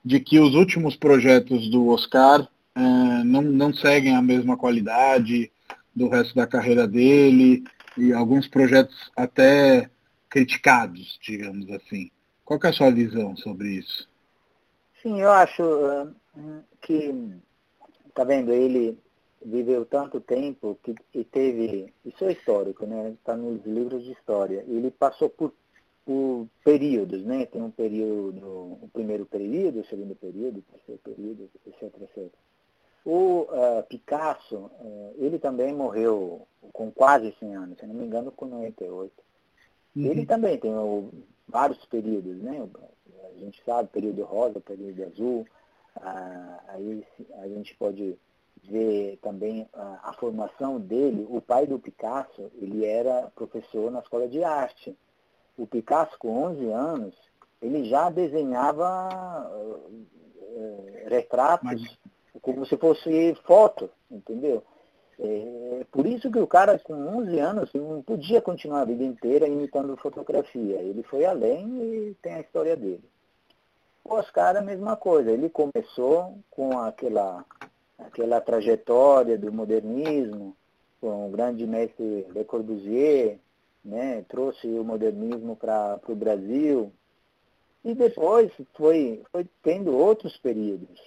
de 0.05 0.21
que 0.21 0.39
os 0.39 0.55
últimos 0.55 0.95
projetos 0.95 1.69
do 1.69 1.89
Oscar 1.89 2.47
é, 2.75 2.79
não, 3.25 3.41
não 3.41 3.73
seguem 3.73 4.15
a 4.15 4.21
mesma 4.21 4.55
qualidade 4.55 5.51
do 5.93 6.07
resto 6.07 6.33
da 6.33 6.47
carreira 6.47 6.88
dele 6.88 7.65
e 7.97 8.13
alguns 8.13 8.47
projetos 8.47 9.12
até 9.17 9.89
criticados, 10.29 11.19
digamos 11.21 11.69
assim. 11.69 12.09
Qual 12.45 12.57
é 12.63 12.67
a 12.69 12.73
sua 12.73 12.91
visão 12.91 13.35
sobre 13.35 13.79
isso? 13.79 14.07
Sim, 15.03 15.19
eu 15.19 15.29
acho 15.29 15.62
uh, 15.62 16.63
que, 16.81 17.13
tá 18.15 18.23
vendo, 18.23 18.53
ele 18.53 18.97
viveu 19.43 19.86
tanto 19.86 20.19
tempo 20.19 20.78
que 20.84 20.95
e 21.13 21.23
teve, 21.23 21.93
isso 22.06 22.25
é 22.25 22.34
histórico, 22.34 22.86
né? 22.86 23.12
Está 23.12 23.36
nos 23.36 23.65
livros 23.65 24.04
de 24.04 24.12
história. 24.12 24.63
Ele 24.67 24.91
passou 24.91 25.30
por, 25.30 25.54
por 26.06 26.47
períodos, 26.63 27.23
né? 27.23 27.45
Tem 27.45 27.62
um 27.62 27.71
período, 27.71 28.45
o 28.82 28.89
primeiro 28.91 29.25
período, 29.25 29.80
o 29.80 29.86
segundo 29.86 30.15
período, 30.15 30.60
o 30.60 30.73
terceiro 30.73 31.02
período, 31.04 31.49
etc, 31.65 31.84
etc. 32.02 32.32
O 33.06 33.43
uh, 33.43 33.84
Picasso, 33.88 34.58
uh, 34.58 35.15
ele 35.17 35.39
também 35.39 35.73
morreu 35.73 36.45
com 36.73 36.91
quase 36.91 37.34
100 37.39 37.56
anos, 37.56 37.80
se 37.80 37.86
não 37.86 37.95
me 37.95 38.06
engano, 38.06 38.32
com 38.32 38.45
98. 38.45 39.12
Uhum. 39.95 40.06
Ele 40.06 40.25
também 40.25 40.58
tem 40.58 40.73
o, 40.73 41.10
vários 41.47 41.84
períodos, 41.86 42.38
né? 42.41 42.67
A 43.23 43.39
gente 43.39 43.63
sabe, 43.63 43.89
período 43.89 44.23
rosa, 44.23 44.60
período 44.60 45.04
azul. 45.04 45.47
Uh, 45.95 46.60
aí 46.67 47.06
a 47.41 47.47
gente 47.47 47.75
pode 47.75 48.17
ver 48.63 49.17
também 49.22 49.67
a 49.74 50.13
formação 50.19 50.80
dele. 50.80 51.26
O 51.30 51.41
pai 51.41 51.67
do 51.67 51.80
Picasso, 51.80 52.52
ele 52.62 52.86
era 52.86 53.32
professor 53.36 53.91
na 53.91 54.00
escola 54.00 54.28
de 54.28 54.43
arte. 54.43 54.95
O 55.58 55.67
Picasso, 55.67 56.17
com 56.19 56.43
11 56.43 56.65
anos, 56.72 57.15
ele 57.62 57.86
já 57.86 58.10
desenhava 58.10 59.10
retratos 61.08 61.63
Mas 61.63 62.00
como 62.41 62.65
se 62.65 62.78
fosse 62.78 63.36
foto, 63.45 63.89
entendeu? 64.10 64.63
É, 65.19 65.86
por 65.91 66.06
isso 66.06 66.32
que 66.32 66.39
o 66.39 66.48
cara 66.48 66.80
com 66.80 66.93
11 66.93 67.39
anos 67.39 67.74
não 67.74 68.02
podia 68.02 68.41
continuar 68.41 68.82
a 68.82 68.86
vida 68.86 69.04
inteira 69.04 69.48
imitando 69.48 69.98
fotografia. 69.98 70.78
Ele 70.78 71.04
foi 71.04 71.26
além 71.26 71.67
e 71.84 72.15
tem 72.22 72.36
a 72.36 72.39
história 72.39 72.78
dele. 72.78 73.04
O 74.06 74.13
Oscar 74.13 74.56
a 74.56 74.62
mesma 74.62 74.95
coisa. 74.95 75.30
Ele 75.30 75.50
começou 75.50 76.38
com 76.50 76.80
aquela, 76.80 77.43
aquela 77.99 78.41
trajetória 78.41 79.38
do 79.38 79.51
modernismo, 79.51 80.55
com 80.99 81.27
o 81.27 81.31
grande 81.31 81.65
mestre 81.65 82.25
Le 82.33 82.43
Corbusier, 82.43 83.38
né? 83.83 84.25
trouxe 84.27 84.67
o 84.67 84.83
modernismo 84.83 85.55
para 85.55 85.99
o 86.07 86.15
Brasil. 86.15 86.91
E 87.83 87.93
depois 87.93 88.51
foi, 88.73 89.21
foi 89.31 89.47
tendo 89.63 89.95
outros 89.95 90.38
períodos. 90.38 90.99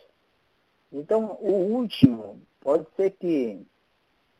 Então, 0.90 1.36
o 1.40 1.52
último, 1.52 2.40
pode 2.60 2.86
ser 2.96 3.10
que 3.12 3.60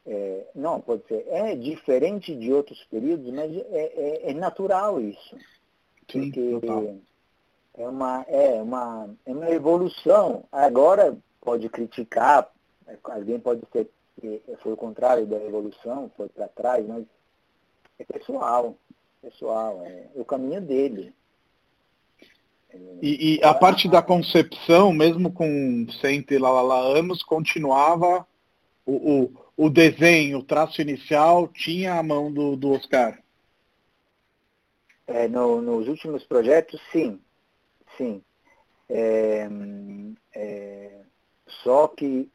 é, 0.06 0.46
não, 0.54 0.80
pode 0.80 1.06
ser, 1.06 1.26
é 1.28 1.54
diferente 1.54 2.34
de 2.34 2.52
outros 2.52 2.82
períodos, 2.84 3.32
mas 3.32 3.54
é, 3.54 3.62
é, 3.70 4.30
é 4.30 4.34
natural 4.34 5.00
isso. 5.00 5.36
Sim, 6.10 6.30
porque 6.30 6.50
total. 6.60 6.96
é 7.74 7.88
uma, 7.88 8.24
é, 8.28 8.62
uma, 8.62 9.10
é 9.24 9.32
uma 9.32 9.50
evolução. 9.50 10.44
Agora 10.50 11.16
pode 11.42 11.68
criticar, 11.68 12.50
alguém 13.04 13.38
pode 13.38 13.62
ser 13.72 13.90
que 14.20 14.42
foi 14.62 14.72
o 14.72 14.76
contrário 14.76 15.26
da 15.26 15.36
evolução, 15.36 16.10
foi 16.16 16.28
para 16.28 16.48
trás, 16.48 16.86
mas 16.86 17.04
é 17.98 18.04
pessoal, 18.04 18.76
pessoal, 19.20 19.82
é 19.84 20.08
o 20.14 20.24
caminho 20.24 20.60
dele. 20.60 21.14
E, 23.02 23.36
e, 23.36 23.44
a 23.44 23.52
parte 23.52 23.88
da 23.88 24.00
concepção, 24.00 24.92
mesmo 24.92 25.30
com 25.30 25.86
cento 26.00 26.32
e 26.32 26.38
lá, 26.38 26.50
lá, 26.50 26.62
lá 26.62 26.80
anos, 26.98 27.22
continuava 27.22 28.26
o, 28.86 28.92
o, 28.92 29.64
o, 29.66 29.68
desenho, 29.68 30.38
o 30.38 30.42
traço 30.42 30.80
inicial, 30.80 31.48
tinha 31.48 31.94
a 31.94 32.02
mão 32.02 32.32
do, 32.32 32.56
do 32.56 32.72
Oscar? 32.72 33.18
É, 35.06 35.28
no, 35.28 35.60
nos 35.60 35.86
últimos 35.86 36.24
projetos, 36.24 36.80
sim. 36.90 37.20
Sim. 37.98 38.22
É, 38.88 39.48
é, 40.34 41.01
só 41.62 41.88
que 41.88 42.30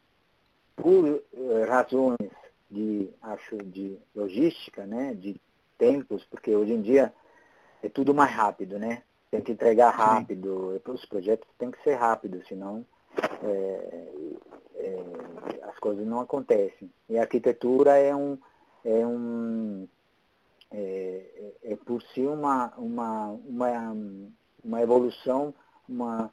por 0.75 1.05
eh, 1.07 1.65
razões 1.67 2.31
de, 2.69 3.09
acho, 3.21 3.57
de 3.57 3.97
logística, 4.15 4.85
né, 4.85 5.13
de 5.13 5.39
tempos, 5.77 6.23
porque 6.25 6.55
hoje 6.55 6.73
em 6.73 6.81
dia 6.81 7.13
é 7.81 7.89
tudo 7.89 8.13
mais 8.13 8.31
rápido, 8.31 8.77
né? 8.77 9.03
Tem 9.29 9.41
que 9.41 9.51
entregar 9.51 9.89
rápido, 9.89 10.81
os 10.85 11.05
projetos 11.05 11.47
têm 11.57 11.69
que 11.69 11.81
ser 11.83 11.95
rápidos, 11.95 12.47
senão 12.47 12.85
é, 13.43 14.07
é, 14.75 15.03
as 15.63 15.77
coisas 15.79 16.05
não 16.07 16.21
acontecem. 16.21 16.89
E 17.09 17.17
a 17.17 17.21
arquitetura 17.21 17.97
é 17.97 18.15
um, 18.15 18.37
é 18.85 19.05
um 19.05 19.87
é, 20.71 21.51
é 21.63 21.75
por 21.75 22.01
si 22.01 22.21
uma, 22.21 22.73
uma, 22.77 23.27
uma, 23.45 23.95
uma 24.63 24.81
evolução 24.81 25.53
uma, 25.87 26.31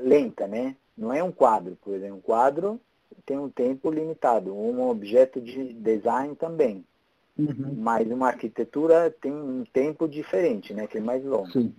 lenta, 0.00 0.46
né? 0.46 0.76
Não 0.98 1.12
é 1.12 1.22
um 1.22 1.30
quadro, 1.30 1.78
por 1.82 1.94
exemplo. 1.94 2.16
Um 2.16 2.20
quadro 2.20 2.80
tem 3.24 3.38
um 3.38 3.48
tempo 3.48 3.90
limitado, 3.90 4.54
um 4.54 4.88
objeto 4.88 5.40
de 5.40 5.72
design 5.74 6.34
também. 6.34 6.84
Uhum. 7.38 7.74
Mas 7.76 8.10
uma 8.10 8.28
arquitetura 8.28 9.14
tem 9.20 9.32
um 9.32 9.64
tempo 9.72 10.08
diferente, 10.08 10.74
né? 10.74 10.88
Que 10.88 10.98
é 10.98 11.00
mais 11.00 11.24
longo. 11.24 11.50
Sim. 11.52 11.72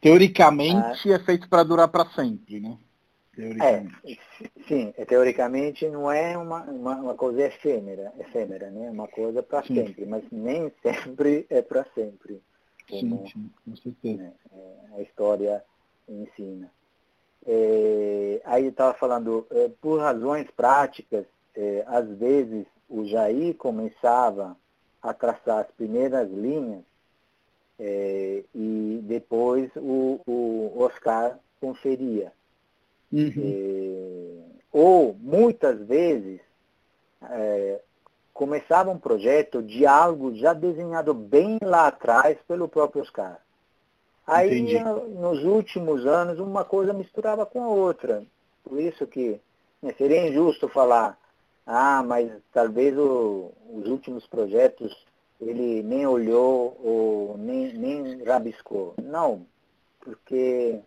Teoricamente 0.00 1.10
ah, 1.10 1.14
é 1.14 1.18
feito 1.18 1.48
para 1.48 1.62
durar 1.62 1.88
para 1.88 2.08
sempre, 2.10 2.60
né? 2.60 2.78
É, 3.36 3.84
sim, 4.68 4.94
é, 4.96 5.04
teoricamente 5.04 5.88
não 5.88 6.10
é 6.10 6.38
uma, 6.38 6.62
uma, 6.62 6.96
uma, 6.96 7.14
coisa 7.14 7.42
efêmera, 7.42 8.12
efêmera, 8.18 8.70
né? 8.70 8.90
Uma 8.90 9.08
coisa 9.08 9.42
para 9.42 9.64
sempre, 9.64 10.06
mas 10.06 10.22
nem 10.30 10.70
sempre 10.82 11.44
é 11.50 11.60
para 11.60 11.84
sempre. 11.94 12.40
Como, 12.88 13.26
sim, 13.26 13.32
sim, 13.32 13.50
com 13.64 13.76
certeza. 13.76 14.22
Né, 14.22 14.32
a 14.96 15.02
história 15.02 15.64
ensina. 16.08 16.70
É, 17.46 18.40
aí 18.44 18.64
eu 18.64 18.70
estava 18.70 18.94
falando, 18.94 19.46
é, 19.50 19.70
por 19.80 20.00
razões 20.00 20.50
práticas, 20.50 21.26
é, 21.54 21.84
às 21.86 22.08
vezes 22.16 22.66
o 22.88 23.04
Jair 23.04 23.54
começava 23.56 24.56
a 25.02 25.12
traçar 25.12 25.58
as 25.58 25.70
primeiras 25.72 26.30
linhas 26.30 26.82
é, 27.78 28.42
e 28.54 29.00
depois 29.02 29.70
o, 29.76 30.20
o 30.26 30.72
Oscar 30.76 31.38
conferia. 31.60 32.32
Uhum. 33.12 33.32
É, 33.36 34.44
ou, 34.72 35.14
muitas 35.20 35.78
vezes, 35.86 36.40
é, 37.22 37.80
começava 38.32 38.90
um 38.90 38.98
projeto 38.98 39.62
de 39.62 39.86
algo 39.86 40.34
já 40.34 40.52
desenhado 40.52 41.14
bem 41.14 41.58
lá 41.62 41.86
atrás 41.86 42.36
pelo 42.48 42.68
próprio 42.68 43.02
Oscar. 43.02 43.40
Aí, 44.26 44.58
Entendi. 44.58 44.82
nos 45.18 45.44
últimos 45.44 46.06
anos, 46.06 46.38
uma 46.38 46.64
coisa 46.64 46.92
misturava 46.92 47.44
com 47.44 47.62
a 47.62 47.68
outra. 47.68 48.24
Por 48.62 48.80
isso 48.80 49.06
que 49.06 49.38
né, 49.82 49.94
seria 49.98 50.26
injusto 50.26 50.66
falar, 50.68 51.18
ah, 51.66 52.02
mas 52.02 52.30
talvez 52.52 52.96
o, 52.96 53.52
os 53.70 53.86
últimos 53.86 54.26
projetos 54.26 54.96
ele 55.40 55.82
nem 55.82 56.06
olhou 56.06 56.78
ou 56.82 57.36
nem, 57.36 57.72
nem 57.74 58.22
rabiscou. 58.24 58.94
Não, 59.02 59.46
porque 60.00 60.80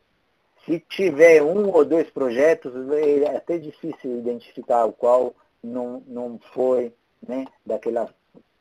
se 0.66 0.80
tiver 0.80 1.44
um 1.44 1.72
ou 1.72 1.86
dois 1.86 2.10
projetos, 2.10 2.74
é 2.92 3.36
até 3.36 3.60
difícil 3.60 4.18
identificar 4.18 4.86
o 4.86 4.94
qual 4.94 5.36
não, 5.64 6.02
não 6.08 6.40
foi 6.54 6.92
né, 7.28 7.46
daquela, 7.66 8.10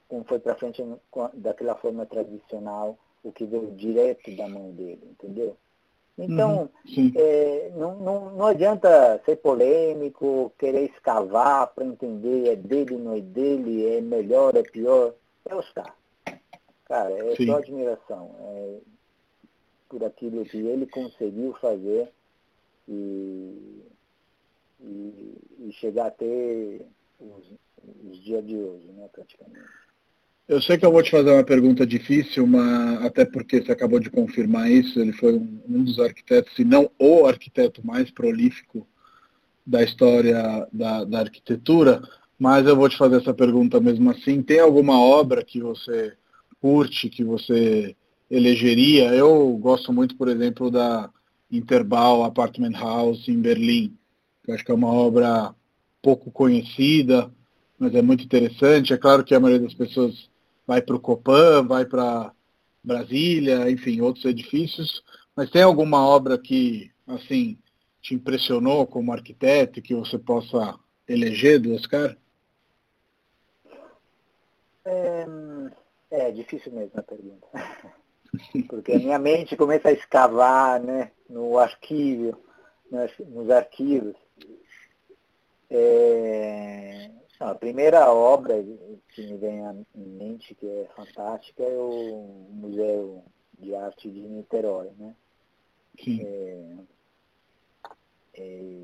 como 0.08 0.24
foi 0.24 0.38
para 0.38 0.54
frente 0.54 0.84
daquela 1.34 1.74
forma 1.76 2.04
tradicional 2.04 2.98
o 3.26 3.32
que 3.32 3.44
veio 3.44 3.72
direto 3.72 4.34
da 4.36 4.48
mão 4.48 4.70
dele, 4.70 5.00
entendeu? 5.10 5.56
Então, 6.18 6.70
uhum, 6.96 7.12
é, 7.14 7.72
não, 7.74 7.96
não, 7.96 8.30
não 8.36 8.46
adianta 8.46 9.20
ser 9.24 9.36
polêmico, 9.36 10.52
querer 10.58 10.90
escavar 10.90 11.66
para 11.74 11.84
entender 11.84 12.48
é 12.48 12.56
dele, 12.56 12.96
não 12.96 13.14
é 13.14 13.20
dele, 13.20 13.86
é 13.86 14.00
melhor, 14.00 14.56
é 14.56 14.62
pior. 14.62 15.12
É 15.44 15.54
Oscar. 15.54 15.94
Cara, 16.86 17.12
é 17.12 17.36
sim. 17.36 17.46
só 17.46 17.56
admiração. 17.56 18.34
É, 18.40 18.78
por 19.88 20.04
aquilo 20.04 20.44
que 20.44 20.56
ele 20.56 20.86
conseguiu 20.86 21.52
fazer 21.60 22.08
e, 22.88 23.82
e, 24.80 25.38
e 25.58 25.72
chegar 25.72 26.06
até 26.06 26.80
os, 27.20 27.52
os 28.10 28.24
dias 28.24 28.46
de 28.46 28.56
hoje, 28.56 28.86
né, 28.92 29.08
praticamente. 29.12 29.85
Eu 30.48 30.62
sei 30.62 30.78
que 30.78 30.86
eu 30.86 30.92
vou 30.92 31.02
te 31.02 31.10
fazer 31.10 31.32
uma 31.32 31.42
pergunta 31.42 31.84
difícil, 31.84 32.46
mas 32.46 33.04
até 33.04 33.24
porque 33.24 33.60
você 33.60 33.72
acabou 33.72 33.98
de 33.98 34.08
confirmar 34.08 34.70
isso, 34.70 35.00
ele 35.00 35.12
foi 35.12 35.34
um, 35.34 35.60
um 35.68 35.82
dos 35.82 35.98
arquitetos, 35.98 36.54
se 36.54 36.64
não 36.64 36.88
o 37.00 37.26
arquiteto 37.26 37.84
mais 37.84 38.12
prolífico 38.12 38.86
da 39.66 39.82
história 39.82 40.68
da, 40.72 41.02
da, 41.04 41.18
arquitetura, 41.18 42.00
mas 42.38 42.64
eu 42.64 42.76
vou 42.76 42.88
te 42.88 42.96
fazer 42.96 43.16
essa 43.16 43.34
pergunta 43.34 43.80
mesmo 43.80 44.08
assim. 44.10 44.40
Tem 44.40 44.60
alguma 44.60 44.96
obra 45.00 45.44
que 45.44 45.60
você 45.60 46.14
curte, 46.60 47.08
que 47.08 47.24
você 47.24 47.96
elegeria? 48.30 49.12
Eu 49.14 49.56
gosto 49.56 49.92
muito, 49.92 50.16
por 50.16 50.28
exemplo, 50.28 50.70
da 50.70 51.10
Interbau 51.50 52.22
Apartment 52.22 52.78
House 52.78 53.26
em 53.26 53.40
Berlim, 53.40 53.92
eu 54.46 54.54
acho 54.54 54.64
que 54.64 54.70
é 54.70 54.74
uma 54.74 54.92
obra 54.92 55.52
pouco 56.00 56.30
conhecida, 56.30 57.28
mas 57.76 57.92
é 57.96 58.00
muito 58.00 58.24
interessante. 58.24 58.92
É 58.92 58.96
claro 58.96 59.24
que 59.24 59.34
a 59.34 59.40
maioria 59.40 59.66
das 59.66 59.74
pessoas 59.74 60.28
vai 60.66 60.82
para 60.82 60.96
o 60.96 61.00
Copan, 61.00 61.66
vai 61.66 61.84
para 61.84 62.32
Brasília, 62.82 63.70
enfim, 63.70 64.00
outros 64.00 64.24
edifícios. 64.24 65.04
Mas 65.34 65.50
tem 65.50 65.62
alguma 65.62 66.06
obra 66.06 66.38
que, 66.38 66.90
assim, 67.06 67.58
te 68.00 68.14
impressionou 68.14 68.86
como 68.86 69.12
arquiteto 69.12 69.82
que 69.82 69.94
você 69.94 70.18
possa 70.18 70.78
eleger 71.08 71.60
do 71.60 71.74
Oscar? 71.74 72.16
É, 74.84 75.26
é 76.10 76.30
difícil 76.30 76.72
mesmo 76.72 76.92
a 76.94 77.02
pergunta. 77.02 77.46
Porque 78.68 78.92
a 78.92 78.98
minha 78.98 79.18
mente 79.18 79.56
começa 79.56 79.88
a 79.88 79.92
escavar 79.92 80.80
né, 80.80 81.10
no 81.28 81.58
arquivo, 81.58 82.38
nos 83.28 83.50
arquivos. 83.50 84.14
É, 85.68 87.10
não, 87.38 87.48
a 87.48 87.54
primeira 87.54 88.10
obra 88.10 88.54
que 89.10 89.26
me 89.26 89.36
vem 89.36 89.66
à 89.66 89.74
mente, 89.94 90.54
que 90.54 90.66
é 90.66 90.88
fantástica, 90.94 91.62
é 91.62 91.78
o 91.78 92.46
Museu 92.50 93.24
de 93.58 93.74
Arte 93.74 94.10
de 94.10 94.20
Niterói, 94.20 94.90
né? 94.98 95.14
É, 95.98 96.76
é, 98.34 98.80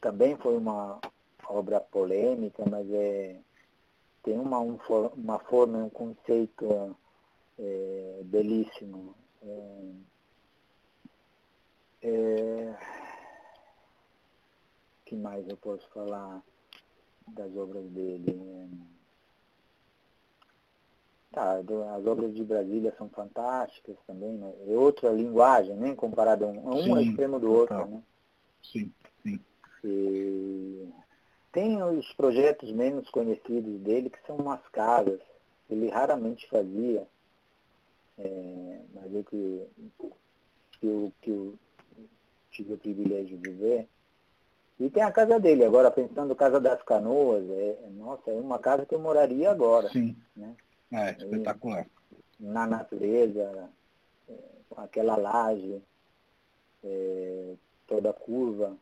também 0.00 0.36
foi 0.36 0.56
uma 0.56 1.00
obra 1.48 1.80
polêmica, 1.80 2.64
mas 2.68 2.90
é, 2.90 3.36
tem 4.22 4.38
uma, 4.38 4.58
um, 4.58 4.78
uma 5.16 5.38
forma, 5.38 5.78
um 5.78 5.90
conceito 5.90 6.96
é, 7.58 8.20
belíssimo. 8.24 9.14
É, 9.42 9.92
é, 12.02 12.78
que 15.04 15.14
mais 15.14 15.48
eu 15.48 15.56
posso 15.56 15.88
falar? 15.90 16.42
Das 17.34 17.56
obras 17.56 17.84
dele. 17.86 18.32
Né? 18.32 18.68
Tá, 21.32 21.54
as 21.56 22.06
obras 22.06 22.34
de 22.34 22.44
Brasília 22.44 22.94
são 22.98 23.08
fantásticas 23.08 23.96
também, 24.06 24.32
né? 24.32 24.52
É 24.66 24.76
outra 24.76 25.10
linguagem, 25.10 25.74
né? 25.76 25.94
Comparado 25.94 26.44
a 26.44 26.48
um, 26.48 26.68
a 26.68 26.74
um 26.74 27.00
extremo 27.00 27.40
do 27.40 27.50
outro, 27.50 27.78
tá. 27.78 27.86
né? 27.86 28.02
Sim, 28.62 28.92
sim. 29.22 29.40
E 29.82 30.88
tem 31.52 31.82
os 31.82 32.12
projetos 32.14 32.70
menos 32.72 33.08
conhecidos 33.10 33.80
dele, 33.80 34.10
que 34.10 34.26
são 34.26 34.36
umas 34.36 34.60
casas. 34.68 35.20
Ele 35.70 35.88
raramente 35.88 36.48
fazia, 36.48 37.06
é, 38.18 38.80
mas 38.94 39.14
eu 39.14 39.24
que, 39.24 39.66
que, 40.78 40.86
eu, 40.86 41.12
que 41.22 41.30
eu 41.30 41.54
tive 42.50 42.74
o 42.74 42.78
privilégio 42.78 43.38
de 43.38 43.50
ver, 43.50 43.88
E 44.78 44.90
tem 44.90 45.02
a 45.02 45.12
casa 45.12 45.38
dele, 45.38 45.64
agora 45.64 45.90
pensando 45.90 46.34
Casa 46.34 46.58
das 46.58 46.82
Canoas, 46.82 47.44
é, 47.50 47.76
nossa, 47.92 48.30
é 48.30 48.34
uma 48.34 48.58
casa 48.58 48.84
que 48.84 48.94
eu 48.94 48.98
moraria 48.98 49.50
agora. 49.50 49.88
Sim. 49.90 50.16
Né? 50.34 50.54
É, 50.90 51.10
espetacular. 51.12 51.86
E, 52.40 52.44
na 52.44 52.66
natureza, 52.66 53.70
é, 54.28 54.34
com 54.68 54.80
aquela 54.80 55.16
laje, 55.16 55.80
é, 56.82 57.54
toda 57.86 58.12
curva. 58.12 58.76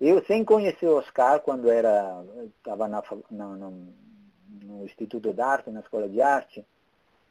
Eu, 0.00 0.24
sem 0.24 0.44
conhecer 0.44 0.86
o 0.86 0.96
Oscar, 0.96 1.40
quando 1.40 1.70
era 1.70 2.24
estava 2.58 2.88
na, 2.88 3.02
na, 3.30 3.46
no, 3.48 3.70
no 4.64 4.84
Instituto 4.84 5.32
de 5.32 5.40
Arte, 5.40 5.70
na 5.70 5.80
Escola 5.80 6.08
de 6.08 6.20
Arte, 6.20 6.64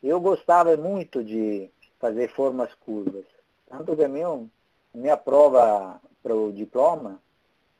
eu 0.03 0.19
gostava 0.19 0.75
muito 0.77 1.23
de 1.23 1.69
fazer 1.99 2.29
formas 2.29 2.73
curvas. 2.75 3.25
Tanto 3.67 3.95
que 3.95 4.03
a 4.03 4.09
minha, 4.09 4.45
minha 4.93 5.17
prova 5.17 6.01
para 6.21 6.35
o 6.35 6.51
diploma 6.51 7.19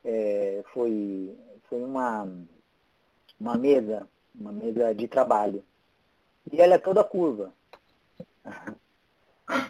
é, 0.03 0.63
foi, 0.73 1.35
foi 1.69 1.83
uma, 1.83 2.27
uma 3.39 3.57
mesa, 3.57 4.07
uma 4.33 4.51
mesa 4.51 4.93
de 4.93 5.07
trabalho. 5.07 5.63
E 6.51 6.59
ela 6.59 6.75
é 6.75 6.77
toda 6.77 7.03
curva. 7.03 7.53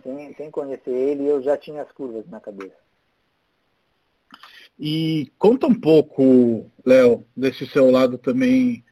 sem, 0.04 0.34
sem 0.36 0.52
conhecer 0.52 0.92
ele, 0.92 1.26
eu 1.26 1.42
já 1.42 1.58
tinha 1.58 1.82
as 1.82 1.92
curvas 1.92 2.28
na 2.28 2.40
cabeça. 2.40 2.76
E 4.80 5.32
conta 5.38 5.68
um 5.68 5.80
pouco, 5.80 6.70
Léo, 6.86 7.26
desse 7.36 7.68
seu 7.68 7.92
lado 7.92 8.18
também 8.18 8.84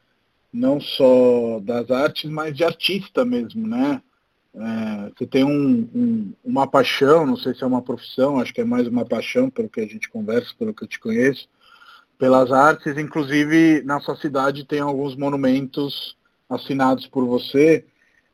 não 0.51 0.79
só 0.79 1.59
das 1.61 1.89
artes, 1.89 2.29
mas 2.29 2.55
de 2.55 2.63
artista 2.63 3.23
mesmo, 3.23 3.67
né? 3.67 4.01
É, 4.55 5.11
você 5.15 5.27
tem 5.27 5.43
um, 5.43 5.87
um, 5.93 6.33
uma 6.43 6.67
paixão, 6.67 7.25
não 7.25 7.37
sei 7.37 7.53
se 7.53 7.63
é 7.63 7.67
uma 7.67 7.81
profissão, 7.81 8.39
acho 8.39 8.53
que 8.53 8.61
é 8.61 8.65
mais 8.65 8.87
uma 8.87 9.05
paixão, 9.05 9.49
pelo 9.49 9.69
que 9.69 9.79
a 9.79 9.87
gente 9.87 10.09
conversa, 10.09 10.53
pelo 10.57 10.73
que 10.73 10.83
eu 10.83 10.87
te 10.87 10.99
conheço, 10.99 11.47
pelas 12.17 12.51
artes. 12.51 12.97
Inclusive, 12.97 13.83
na 13.83 13.99
sua 13.99 14.15
cidade 14.15 14.65
tem 14.65 14.79
alguns 14.79 15.15
monumentos 15.15 16.17
assinados 16.49 17.07
por 17.07 17.25
você. 17.25 17.85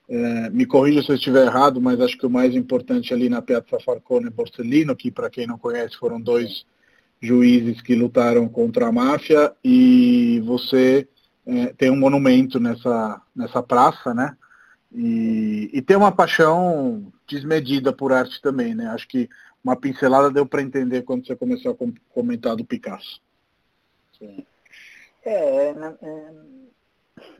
É, 0.08 0.50
me 0.52 0.66
corrija 0.66 1.02
se 1.02 1.10
eu 1.10 1.16
estiver 1.16 1.48
errado, 1.48 1.82
mas 1.82 2.00
acho 2.00 2.18
que 2.18 2.26
o 2.26 2.30
mais 2.30 2.56
importante 2.56 3.14
ali 3.14 3.28
na 3.28 3.42
Piazza 3.42 3.80
Falcone 3.84 4.30
Borsellino, 4.30 4.96
que 4.96 5.12
para 5.12 5.30
quem 5.30 5.48
não 5.48 5.58
conhece 5.58 5.98
foram 5.98 6.22
dois 6.22 6.66
juízes 7.22 7.82
que 7.82 7.96
lutaram 7.96 8.48
contra 8.48 8.88
a 8.88 8.92
máfia, 8.92 9.52
e 9.64 10.42
você 10.46 11.08
é, 11.46 11.68
tem 11.74 11.90
um 11.90 11.98
monumento 11.98 12.60
nessa, 12.60 13.22
nessa 13.36 13.64
praça, 13.64 14.14
né? 14.14 14.36
E, 14.98 15.70
e 15.74 15.82
tem 15.82 15.98
uma 15.98 16.12
paixão 16.12 17.12
desmedida 17.28 17.92
por 17.92 18.14
arte 18.14 18.42
também, 18.42 18.74
né? 18.74 18.88
Acho 18.88 19.06
que 19.10 19.30
uma 19.62 19.76
pincelada 19.76 20.32
deu 20.32 20.46
para 20.46 20.62
entender 20.62 21.02
quando 21.02 21.28
você 21.28 21.36
começou 21.36 21.74
a 21.74 22.14
comentar 22.14 22.56
do 22.56 22.64
Picasso. 22.64 23.22
Sim. 24.18 24.46
É, 25.22 25.74
na, 25.74 25.98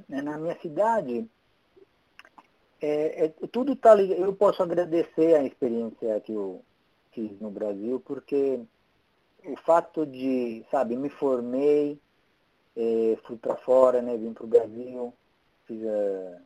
é, 0.10 0.22
na 0.22 0.38
minha 0.38 0.60
cidade, 0.60 1.26
é, 2.82 3.26
é, 3.26 3.30
tudo 3.52 3.72
está 3.72 3.96
ligado. 3.96 4.20
Eu 4.20 4.36
posso 4.36 4.62
agradecer 4.62 5.36
a 5.36 5.44
experiência 5.46 6.20
que 6.22 6.34
eu 6.34 6.62
fiz 7.14 7.40
no 7.40 7.50
Brasil, 7.50 8.04
porque 8.06 8.60
o 9.46 9.56
fato 9.58 10.06
de, 10.06 10.66
sabe, 10.70 10.98
me 10.98 11.08
formei, 11.08 11.98
é, 12.76 13.18
fui 13.24 13.38
para 13.38 13.56
fora, 13.56 14.02
né, 14.02 14.18
vim 14.18 14.34
para 14.34 14.44
o 14.44 14.48
Brasil, 14.48 15.14
fiz 15.66 15.82
a, 15.86 16.42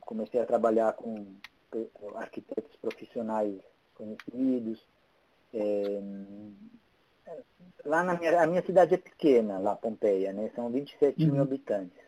comecei 0.00 0.40
a 0.40 0.46
trabalhar 0.46 0.92
com 0.94 1.26
arquitetos 2.14 2.74
profissionais 2.76 3.54
conhecidos. 3.94 4.80
É, 5.54 6.00
lá 7.84 8.02
na 8.02 8.14
minha, 8.14 8.42
a 8.42 8.46
minha 8.46 8.62
cidade 8.62 8.94
é 8.94 8.98
pequena, 8.98 9.58
lá 9.58 9.74
Pompeia, 9.74 10.32
né, 10.32 10.50
são 10.54 10.70
27 10.70 11.24
uhum. 11.24 11.32
mil 11.32 11.42
habitantes. 11.42 11.98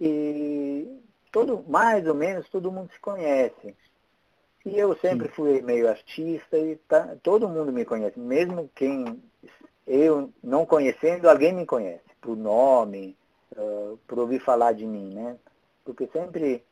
E 0.00 1.00
todo, 1.32 1.64
mais 1.66 2.06
ou 2.06 2.14
menos 2.14 2.48
todo 2.48 2.72
mundo 2.72 2.90
se 2.92 3.00
conhece. 3.00 3.74
E 4.64 4.78
eu 4.78 4.94
sempre 4.96 5.28
fui 5.28 5.62
meio 5.62 5.88
artista 5.88 6.58
e 6.58 6.76
tá, 6.76 7.16
todo 7.22 7.48
mundo 7.48 7.72
me 7.72 7.84
conhece, 7.84 8.18
mesmo 8.18 8.70
quem 8.74 9.22
eu 9.86 10.30
não 10.42 10.66
conhecendo, 10.66 11.28
alguém 11.28 11.52
me 11.52 11.64
conhece, 11.64 12.04
por 12.20 12.36
nome, 12.36 13.16
uh, 13.56 13.98
por 14.06 14.18
ouvir 14.18 14.40
falar 14.40 14.72
de 14.72 14.86
mim, 14.86 15.14
né? 15.14 15.36
Porque 15.88 16.06
sempre, 16.08 16.62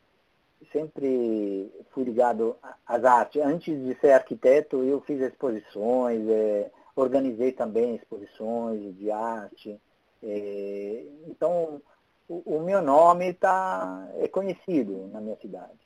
sempre 0.71 1.71
fui 1.89 2.03
ligado 2.03 2.55
às 2.85 3.03
artes. 3.03 3.41
Antes 3.41 3.83
de 3.83 3.99
ser 3.99 4.11
arquiteto, 4.11 4.83
eu 4.83 5.01
fiz 5.01 5.19
exposições, 5.19 6.21
é, 6.29 6.69
organizei 6.95 7.51
também 7.51 7.95
exposições 7.95 8.95
de 8.95 9.09
arte. 9.09 9.81
É, 10.21 11.03
então, 11.25 11.81
o, 12.29 12.57
o, 12.57 12.61
meu 12.61 12.79
nome 12.79 13.33
tá, 13.33 14.07
é 14.19 14.27
conhecido 14.27 15.09
na 15.11 15.19
minha 15.19 15.35
cidade. 15.37 15.79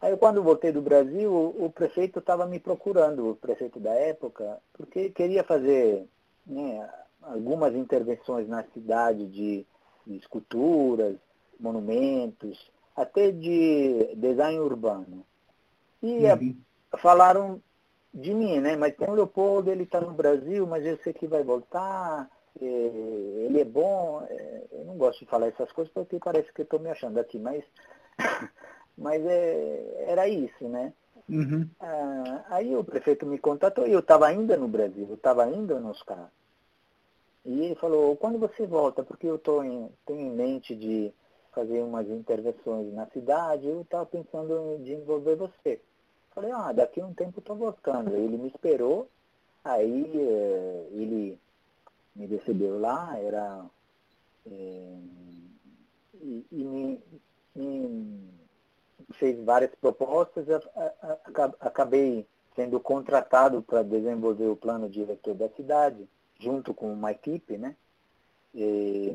Aí 0.00 0.16
quando 0.16 0.42
voltei 0.42 0.72
do 0.72 0.80
Brasil, 0.80 1.30
o, 1.30 1.66
o 1.66 1.70
prefeito 1.70 2.20
estava 2.20 2.46
me 2.46 2.58
procurando, 2.58 3.32
o 3.32 3.36
prefeito 3.36 3.78
da 3.78 3.92
época, 3.92 4.56
porque 4.72 5.10
queria 5.10 5.44
fazer 5.44 6.08
né, 6.46 6.88
algumas 7.20 7.74
intervenções 7.74 8.48
na 8.48 8.64
cidade 8.72 9.26
de, 9.26 9.66
de 10.06 10.16
esculturas, 10.16 11.16
monumentos, 11.58 12.70
até 12.96 13.30
de 13.30 14.14
design 14.16 14.58
urbano. 14.58 15.24
E 16.02 16.24
uhum. 16.24 16.56
falaram 16.98 17.60
de 18.12 18.32
mim, 18.32 18.60
né? 18.60 18.76
Mas 18.76 18.96
tem 18.96 19.08
o 19.08 19.14
Leopoldo, 19.14 19.70
ele 19.70 19.82
está 19.82 20.00
no 20.00 20.12
Brasil, 20.12 20.66
mas 20.66 20.84
eu 20.84 20.96
sei 20.98 21.12
que 21.12 21.26
vai 21.26 21.42
voltar, 21.42 22.28
é, 22.60 22.64
ele 22.64 23.60
é 23.60 23.64
bom. 23.64 24.26
É, 24.28 24.62
eu 24.72 24.84
não 24.84 24.96
gosto 24.96 25.20
de 25.20 25.26
falar 25.26 25.48
essas 25.48 25.70
coisas 25.72 25.92
porque 25.92 26.18
parece 26.18 26.52
que 26.52 26.62
eu 26.62 26.64
estou 26.64 26.80
me 26.80 26.90
achando 26.90 27.18
aqui, 27.18 27.38
mas, 27.38 27.64
mas 28.96 29.24
é, 29.24 30.04
era 30.08 30.26
isso, 30.28 30.68
né? 30.68 30.92
Uhum. 31.28 31.68
Ah, 31.80 32.44
aí 32.50 32.74
o 32.76 32.84
prefeito 32.84 33.26
me 33.26 33.38
contatou 33.38 33.86
e 33.86 33.92
eu 33.92 34.00
estava 34.00 34.26
ainda 34.26 34.56
no 34.56 34.68
Brasil, 34.68 35.06
eu 35.08 35.16
estava 35.16 35.44
ainda 35.44 35.78
no 35.78 35.90
Oscar. 35.90 36.30
E 37.44 37.64
ele 37.64 37.74
falou, 37.76 38.16
quando 38.16 38.38
você 38.38 38.66
volta, 38.66 39.04
porque 39.04 39.26
eu 39.26 39.38
tô 39.38 39.62
em, 39.62 39.88
tenho 40.04 40.20
em 40.20 40.30
mente 40.30 40.74
de 40.74 41.12
fazer 41.56 41.80
umas 41.80 42.06
intervenções 42.10 42.92
na 42.92 43.06
cidade, 43.06 43.66
eu 43.66 43.80
estava 43.80 44.04
pensando 44.04 44.76
em 44.78 44.82
desenvolver 44.82 45.36
você. 45.36 45.80
Falei, 46.34 46.50
ah, 46.52 46.70
daqui 46.70 47.00
a 47.00 47.06
um 47.06 47.14
tempo 47.14 47.38
estou 47.38 47.56
voltando. 47.56 48.14
Ele 48.14 48.36
me 48.36 48.48
esperou, 48.48 49.08
aí 49.64 50.12
eh, 50.14 50.88
ele 50.90 51.38
me 52.14 52.26
recebeu 52.26 52.78
lá, 52.78 53.18
era. 53.18 53.64
Eh, 54.46 54.98
e, 56.20 56.46
e 56.52 56.64
me, 56.64 57.02
me 57.54 58.20
fez 59.12 59.42
várias 59.42 59.74
propostas, 59.76 60.46
acabei 61.58 62.26
sendo 62.54 62.78
contratado 62.80 63.62
para 63.62 63.82
desenvolver 63.82 64.46
o 64.46 64.56
plano 64.56 64.90
diretor 64.90 65.34
da 65.34 65.48
cidade, 65.50 66.06
junto 66.38 66.74
com 66.74 66.92
uma 66.92 67.12
equipe, 67.12 67.56
né? 67.56 67.74
E, 68.54 69.14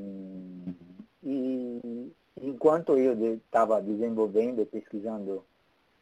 e 1.24 2.12
enquanto 2.40 2.98
eu 2.98 3.36
estava 3.36 3.82
desenvolvendo, 3.82 4.66
pesquisando 4.66 5.44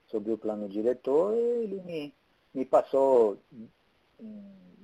sobre 0.07 0.31
o 0.31 0.37
plano 0.37 0.67
diretor, 0.67 1.33
ele 1.33 1.81
me, 1.81 2.13
me 2.53 2.65
passou 2.65 3.37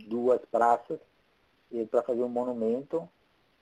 duas 0.07 0.41
praças 0.45 0.99
para 1.89 2.03
fazer 2.03 2.23
um 2.23 2.29
monumento. 2.29 3.07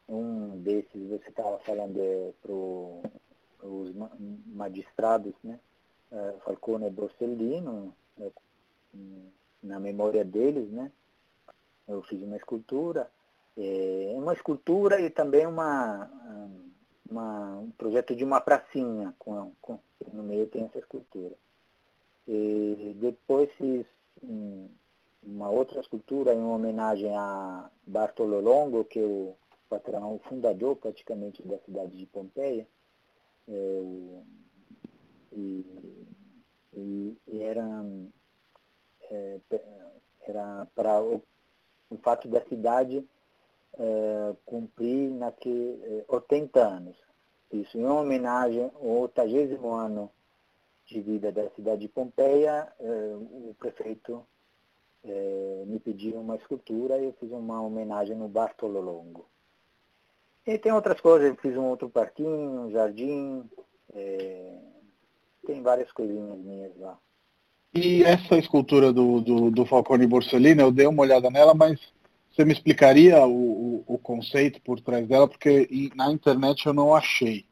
Um 0.08 0.62
desses, 0.62 1.10
você 1.10 1.30
estava 1.30 1.58
falando 1.60 1.98
é, 1.98 2.32
para 2.42 2.52
os 2.52 3.94
magistrados, 4.46 5.34
né? 5.42 5.60
É, 6.12 6.34
Falcone 6.44 6.88
e 6.88 6.90
Borsellino, 6.90 7.96
é, 8.20 8.30
na 9.64 9.80
memória 9.80 10.26
deles, 10.26 10.70
né? 10.70 10.92
Eu 11.88 12.04
fiz 12.04 12.22
uma 12.22 12.36
escultura, 12.36 13.10
é, 13.58 14.14
uma 14.16 14.34
escultura 14.34 15.00
e 15.00 15.10
também 15.10 15.48
uma, 15.48 16.10
uma, 17.10 17.60
um 17.60 17.72
projeto 17.72 18.16
de 18.16 18.24
uma 18.24 18.42
pracinha, 18.42 19.14
com, 19.20 19.52
com, 19.62 19.80
no 20.12 20.24
meio 20.24 20.48
tem 20.48 20.66
essa 20.66 20.80
escultura. 20.80 21.36
E 22.28 22.96
depois 23.00 23.52
fiz 23.54 23.86
um, 24.22 24.70
uma 25.22 25.50
outra 25.50 25.82
escultura 25.82 26.34
em 26.34 26.44
homenagem 26.44 27.16
a 27.16 27.70
Bartolo 27.86 28.40
Longo, 28.40 28.86
que 28.86 29.00
é 29.00 29.04
o 29.04 29.36
patrão, 29.70 30.16
o 30.16 30.20
fundador 30.20 30.76
praticamente 30.76 31.42
da 31.44 31.58
cidade 31.60 31.98
de 31.98 32.06
Pompeia. 32.06 32.68
É, 33.48 33.82
e, 35.34 35.66
e, 36.74 37.18
e, 37.28 37.42
era, 37.42 37.86
é, 39.10 39.40
era 40.22 40.68
para 40.76 41.02
o, 41.02 41.22
o, 41.90 41.98
fato 41.98 42.28
da 42.28 42.42
cidade 42.46 43.06
é, 43.78 44.36
cumprir 44.46 45.10
naquele, 45.12 46.04
80 46.08 46.60
é, 46.60 46.64
anos. 46.64 46.98
Isso 47.52 47.78
em 47.78 47.86
homenagem 47.86 48.72
ao 48.76 49.02
80 49.02 49.66
ano 49.68 50.10
de 50.86 51.02
vida 51.02 51.32
da 51.32 51.50
cidade 51.52 51.82
de 51.82 51.88
Pompeia, 51.88 52.68
eh, 52.80 53.16
o 53.16 53.56
prefeito 53.58 54.26
é, 55.04 55.64
me 55.66 55.80
pediram 55.80 56.22
uma 56.22 56.36
escultura 56.36 56.98
e 56.98 57.06
eu 57.06 57.14
fiz 57.20 57.32
uma 57.32 57.62
homenagem 57.62 58.16
no 58.16 58.28
Bartolo 58.28 58.82
Longo. 58.82 59.26
E 60.46 60.58
tem 60.58 60.72
outras 60.72 61.00
coisas, 61.00 61.30
eu 61.30 61.36
fiz 61.38 61.56
um 61.56 61.70
outro 61.70 61.90
parquinho, 61.90 62.66
um 62.66 62.72
jardim, 62.72 63.50
é, 63.94 64.58
tem 65.46 65.62
várias 65.62 65.92
coisinhas 65.92 66.38
minhas 66.40 66.76
lá. 66.78 66.98
E 67.74 68.04
essa 68.04 68.38
escultura 68.38 68.92
do, 68.92 69.22
do, 69.22 69.50
do 69.50 69.66
Falcone 69.66 70.06
Borsellino, 70.06 70.62
eu 70.62 70.72
dei 70.72 70.86
uma 70.86 71.02
olhada 71.02 71.30
nela, 71.30 71.54
mas 71.54 71.80
você 72.34 72.44
me 72.44 72.54
explicaria 72.54 73.24
o, 73.26 73.84
o, 73.88 73.96
o 73.96 73.98
conceito 73.98 74.60
por 74.62 74.80
trás 74.80 75.08
dela? 75.08 75.28
Porque 75.28 75.70
na 75.96 76.12
internet 76.12 76.66
eu 76.66 76.74
não 76.74 76.96
achei 76.96 77.46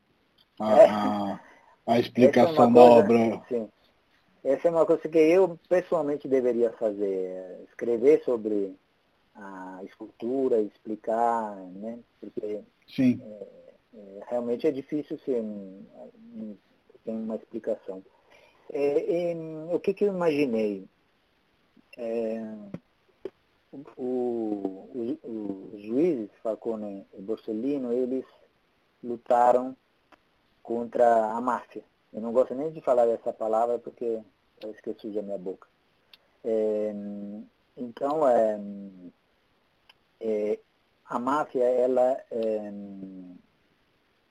a, 0.59 0.77
é. 0.77 0.89
a, 0.89 1.39
a 1.87 1.99
explicação 1.99 2.69
é 2.69 2.73
da 2.73 2.81
obra. 2.81 3.41
Sim. 3.47 3.69
Essa 4.43 4.67
é 4.67 4.71
uma 4.71 4.85
coisa 4.85 5.07
que 5.07 5.17
eu 5.19 5.59
pessoalmente 5.69 6.27
deveria 6.27 6.71
fazer, 6.71 7.59
escrever 7.69 8.23
sobre 8.23 8.75
a 9.35 9.81
escultura, 9.83 10.59
explicar, 10.61 11.55
né? 11.55 11.99
Porque 12.19 12.61
Sim. 12.87 13.21
É, 13.23 13.47
é, 13.97 14.19
realmente 14.29 14.65
é 14.65 14.71
difícil 14.71 15.19
ser 15.19 15.43
tem 17.05 17.15
uma 17.15 17.35
explicação. 17.35 18.03
É, 18.71 19.35
o 19.71 19.79
que, 19.79 19.93
que 19.93 20.05
eu 20.05 20.13
imaginei? 20.13 20.85
É, 21.97 22.41
o, 23.97 25.17
os 25.73 25.81
juízes, 25.81 26.29
Falcone 26.43 27.05
e 27.13 27.21
Borsellino, 27.21 27.93
eles 27.93 28.25
lutaram 29.03 29.75
contra 30.61 31.31
a 31.31 31.41
máfia. 31.41 31.83
Eu 32.13 32.21
não 32.21 32.31
gosto 32.31 32.53
nem 32.53 32.71
de 32.71 32.81
falar 32.81 33.05
dessa 33.05 33.31
palavra 33.31 33.79
porque 33.79 34.21
eu 34.61 34.71
esqueci 34.71 35.09
da 35.09 35.21
minha 35.21 35.37
boca. 35.37 35.67
É, 36.43 36.93
então, 37.77 38.27
é, 38.27 38.59
é, 40.19 40.59
a 41.05 41.19
máfia, 41.19 41.63
ela 41.63 42.17
é, 42.31 42.71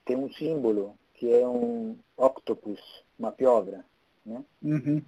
tem 0.05 0.15
um 0.15 0.31
símbolo 0.33 0.95
que 1.13 1.31
é 1.33 1.47
um 1.47 1.97
octopus, 2.17 2.79
uma 3.17 3.31
piobra. 3.31 3.83
Né? 4.25 4.43
Uhum. 4.61 5.01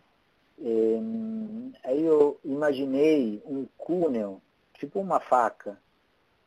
Aí 1.84 2.04
eu 2.04 2.39
imaginei 2.43 3.41
um 3.45 3.66
cúnel, 3.78 4.41
tipo 4.74 4.99
uma 4.99 5.20
faca, 5.20 5.78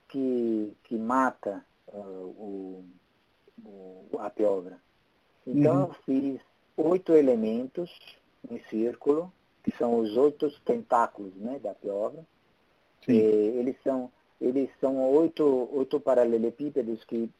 que, 0.09 0.72
que 0.84 0.96
mata 0.96 1.64
uh, 1.88 2.00
o, 2.00 2.84
o, 3.64 4.18
a 4.18 4.30
piobra. 4.30 4.78
Então 5.46 5.74
uhum. 5.74 5.82
eu 5.82 5.94
fiz 6.04 6.40
oito 6.76 7.12
elementos 7.12 7.90
em 8.50 8.61
círculo, 8.70 9.32
que 9.62 9.76
são 9.76 9.98
os 9.98 10.16
oito 10.16 10.50
tentáculos 10.61 11.34
né, 11.34 11.59
da 11.59 11.74
piobra. 11.74 12.24
eles 13.59 13.76
são 13.82 14.11
eles 14.40 14.70
são 14.80 14.98
oito, 15.12 15.68
oito 15.72 15.98
paralelepípedos 15.98 17.02
que 17.04 17.30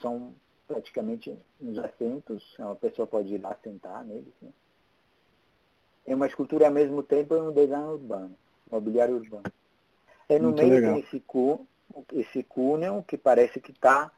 são 0.00 0.34
praticamente 0.66 1.36
uns 1.60 1.78
assentos, 1.78 2.42
a 2.58 2.74
pessoa 2.74 3.06
pode 3.06 3.34
ir 3.34 3.38
lá 3.38 3.56
sentar 3.62 4.04
neles. 4.04 4.34
Né? 4.42 4.50
É 6.06 6.14
uma 6.14 6.26
escultura 6.26 6.66
ao 6.66 6.72
mesmo 6.72 7.02
tempo 7.02 7.34
é 7.34 7.42
um 7.42 7.52
design 7.52 7.84
urbano, 7.84 8.34
mobiliário 8.70 9.16
urbano. 9.16 9.44
É 10.28 10.38
no 10.38 10.48
Muito 10.48 10.62
meio 10.62 10.74
legal. 10.74 10.94
tem 10.94 11.02
esse, 11.02 11.20
cu, 11.20 11.66
esse 12.12 12.42
cúnel 12.44 13.04
que 13.06 13.16
parece 13.16 13.60
que 13.60 13.72
está 13.72 14.10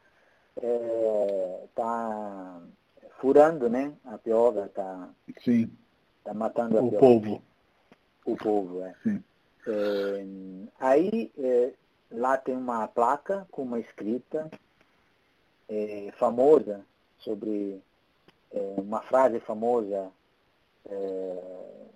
é, 0.61 1.63
tá 1.73 2.61
furando 3.19 3.69
né, 3.69 3.93
a 4.05 4.17
piova, 4.17 4.65
está 4.65 5.09
tá 6.23 6.33
matando 6.33 6.77
a 6.77 6.81
o 6.81 6.89
piova. 6.89 7.05
povo. 7.05 7.41
O 8.25 8.37
povo, 8.37 8.83
é. 8.83 8.95
é 9.67 10.25
aí 10.79 11.31
é, 11.37 11.73
lá 12.11 12.37
tem 12.37 12.55
uma 12.55 12.87
placa 12.87 13.47
com 13.49 13.63
uma 13.63 13.79
escrita 13.79 14.49
é, 15.67 16.11
famosa 16.17 16.81
sobre 17.19 17.81
é, 18.51 18.75
uma 18.77 19.01
frase 19.01 19.39
famosa 19.39 20.11
é, 20.89 21.37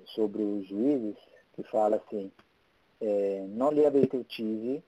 sobre 0.06 0.42
os 0.44 0.68
juízes 0.68 1.16
que 1.56 1.64
fala 1.64 1.98
assim 1.98 2.32
é, 3.02 3.46
non 3.48 3.74
li 3.74 3.86
avete 3.86 4.16
uccisi 4.16 4.82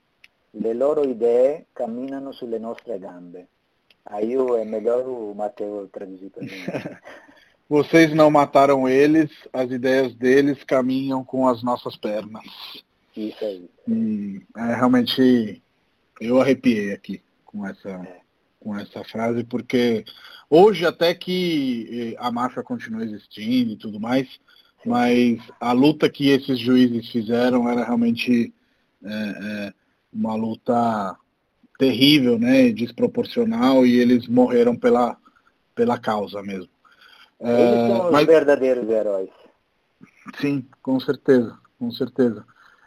le 0.50 0.74
loro 0.74 1.02
idee 1.04 1.66
camminano 1.72 2.32
sulle 2.32 2.58
nostre 2.58 2.98
gambe 2.98 3.46
aí 4.04 4.32
é 4.34 4.64
melhor 4.64 5.06
o 5.06 5.34
Mateus 5.34 5.90
traduzir 5.90 6.30
para 6.30 6.42
mim 6.42 6.50
Vocês 7.68 8.14
não 8.14 8.30
mataram 8.30 8.88
eles, 8.88 9.28
as 9.52 9.68
ideias 9.72 10.14
deles 10.14 10.62
caminham 10.62 11.24
com 11.24 11.48
as 11.48 11.64
nossas 11.64 11.96
pernas. 11.96 12.44
Isso 13.16 13.44
aí. 13.44 13.68
E, 13.88 14.40
é, 14.56 14.74
realmente 14.76 15.60
eu 16.20 16.40
arrepiei 16.40 16.92
aqui 16.92 17.20
com 17.44 17.66
essa, 17.66 17.88
é 17.88 18.20
com 18.66 18.76
essa 18.76 19.04
frase, 19.04 19.44
porque 19.44 20.04
hoje 20.50 20.84
até 20.84 21.14
que 21.14 22.14
eh, 22.16 22.16
a 22.18 22.32
máfia 22.32 22.64
continua 22.64 23.04
existindo 23.04 23.70
e 23.70 23.76
tudo 23.76 24.00
mais, 24.00 24.28
mas 24.84 25.38
a 25.60 25.70
luta 25.70 26.10
que 26.10 26.30
esses 26.30 26.58
juízes 26.58 27.08
fizeram 27.12 27.68
era 27.68 27.84
realmente 27.84 28.52
é, 29.04 29.08
é, 29.08 29.72
uma 30.12 30.34
luta 30.34 31.16
terrível, 31.78 32.38
né, 32.38 32.72
desproporcional, 32.72 33.86
e 33.86 34.00
eles 34.00 34.26
morreram 34.26 34.76
pela, 34.76 35.16
pela 35.74 35.98
causa 35.98 36.42
mesmo. 36.42 36.70
Eles 37.40 37.86
são 37.86 38.12
os 38.12 38.26
verdadeiros 38.26 38.88
heróis. 38.88 39.30
Sim, 40.40 40.64
com 40.82 40.98
certeza, 40.98 41.56
com 41.78 41.90
certeza. 41.92 42.44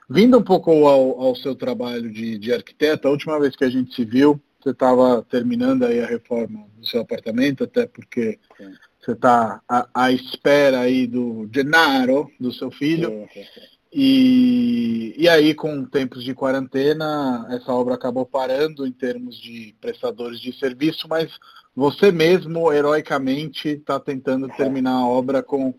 Vindo 0.09 0.39
um 0.39 0.43
pouco 0.43 0.71
ao, 0.87 1.21
ao 1.21 1.35
seu 1.35 1.55
trabalho 1.55 2.11
de, 2.11 2.37
de 2.37 2.51
arquiteto, 2.51 3.07
a 3.07 3.11
última 3.11 3.39
vez 3.39 3.55
que 3.55 3.63
a 3.63 3.69
gente 3.69 3.93
se 3.93 4.03
viu, 4.03 4.41
você 4.59 4.71
estava 4.71 5.23
terminando 5.23 5.83
aí 5.83 6.01
a 6.01 6.07
reforma 6.07 6.67
do 6.77 6.85
seu 6.85 7.01
apartamento, 7.01 7.63
até 7.63 7.85
porque 7.87 8.39
sim. 8.57 8.73
você 8.99 9.11
está 9.13 9.61
à, 9.67 9.87
à, 9.93 10.11
espera 10.11 10.81
aí 10.81 11.07
do 11.07 11.49
Gennaro, 11.53 12.29
do 12.39 12.51
seu 12.51 12.69
filho. 12.69 13.27
Sim, 13.33 13.43
sim, 13.43 13.61
e, 13.91 15.15
e 15.17 15.27
aí, 15.27 15.55
com 15.55 15.83
tempos 15.83 16.23
de 16.23 16.35
quarentena, 16.35 17.47
essa 17.49 17.73
obra 17.73 17.95
acabou 17.95 18.25
parando 18.25 18.85
em 18.85 18.91
termos 18.91 19.35
de 19.39 19.75
prestadores 19.81 20.39
de 20.39 20.53
serviço, 20.53 21.07
mas 21.09 21.31
você 21.75 22.11
mesmo, 22.11 22.71
heroicamente, 22.71 23.69
está 23.69 23.99
tentando 23.99 24.47
terminar 24.49 24.93
a 24.93 25.07
obra 25.07 25.41
com 25.41 25.73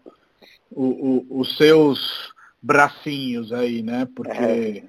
o, 0.70 0.84
o, 0.84 1.40
os 1.40 1.56
seus 1.56 2.32
bracinhos 2.60 3.52
aí, 3.52 3.80
né? 3.80 4.08
Porque 4.14 4.32
é 4.32 4.82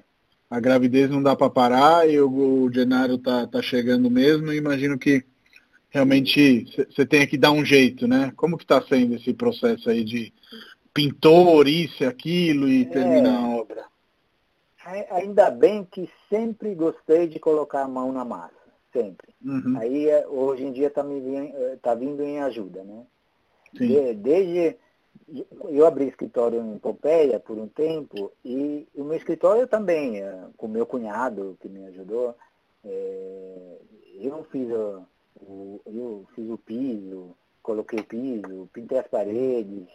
a 0.52 0.60
gravidez 0.60 1.08
não 1.08 1.22
dá 1.22 1.34
para 1.34 1.48
parar 1.48 2.06
e 2.06 2.20
o, 2.20 2.30
o 2.30 2.70
Genaro 2.70 3.16
tá, 3.16 3.46
tá 3.46 3.62
chegando 3.62 4.10
mesmo. 4.10 4.52
E 4.52 4.58
imagino 4.58 4.98
que 4.98 5.24
realmente 5.88 6.66
você 6.90 7.06
tenha 7.06 7.26
que 7.26 7.38
dar 7.38 7.52
um 7.52 7.64
jeito, 7.64 8.06
né? 8.06 8.30
Como 8.36 8.58
que 8.58 8.64
está 8.64 8.82
sendo 8.82 9.14
esse 9.14 9.32
processo 9.32 9.88
aí 9.88 10.04
de 10.04 10.30
pintor, 10.92 11.66
isso, 11.66 12.04
aquilo 12.04 12.68
e 12.68 12.84
terminar 12.84 13.32
é, 13.32 13.36
a 13.36 13.48
obra? 13.56 13.84
Ainda 15.12 15.50
bem 15.50 15.88
que 15.90 16.06
sempre 16.28 16.74
gostei 16.74 17.26
de 17.28 17.38
colocar 17.38 17.84
a 17.84 17.88
mão 17.88 18.12
na 18.12 18.22
massa, 18.22 18.52
sempre. 18.92 19.34
Uhum. 19.42 19.78
Aí 19.78 20.06
é, 20.06 20.28
hoje 20.28 20.64
em 20.64 20.72
dia 20.72 20.88
está 20.88 21.02
tá 21.80 21.94
vindo 21.94 22.22
em 22.22 22.40
ajuda, 22.40 22.84
né? 22.84 23.04
De, 23.72 24.12
desde 24.12 24.76
eu 25.70 25.86
abri 25.86 26.08
escritório 26.08 26.60
em 26.60 26.78
Pompeia 26.78 27.40
por 27.40 27.58
um 27.58 27.68
tempo 27.68 28.32
e 28.44 28.86
o 28.94 29.04
meu 29.04 29.16
escritório 29.16 29.66
também, 29.66 30.20
é, 30.20 30.46
com 30.56 30.68
meu 30.68 30.84
cunhado 30.84 31.56
que 31.60 31.68
me 31.68 31.86
ajudou, 31.86 32.36
é, 32.84 33.78
eu 34.20 34.44
fiz 34.44 34.70
o, 34.70 35.06
eu 35.86 36.26
fiz 36.34 36.50
o 36.50 36.58
piso, 36.58 37.36
coloquei 37.62 38.00
o 38.00 38.04
piso, 38.04 38.68
pintei 38.72 38.98
as 38.98 39.08
paredes, 39.08 39.88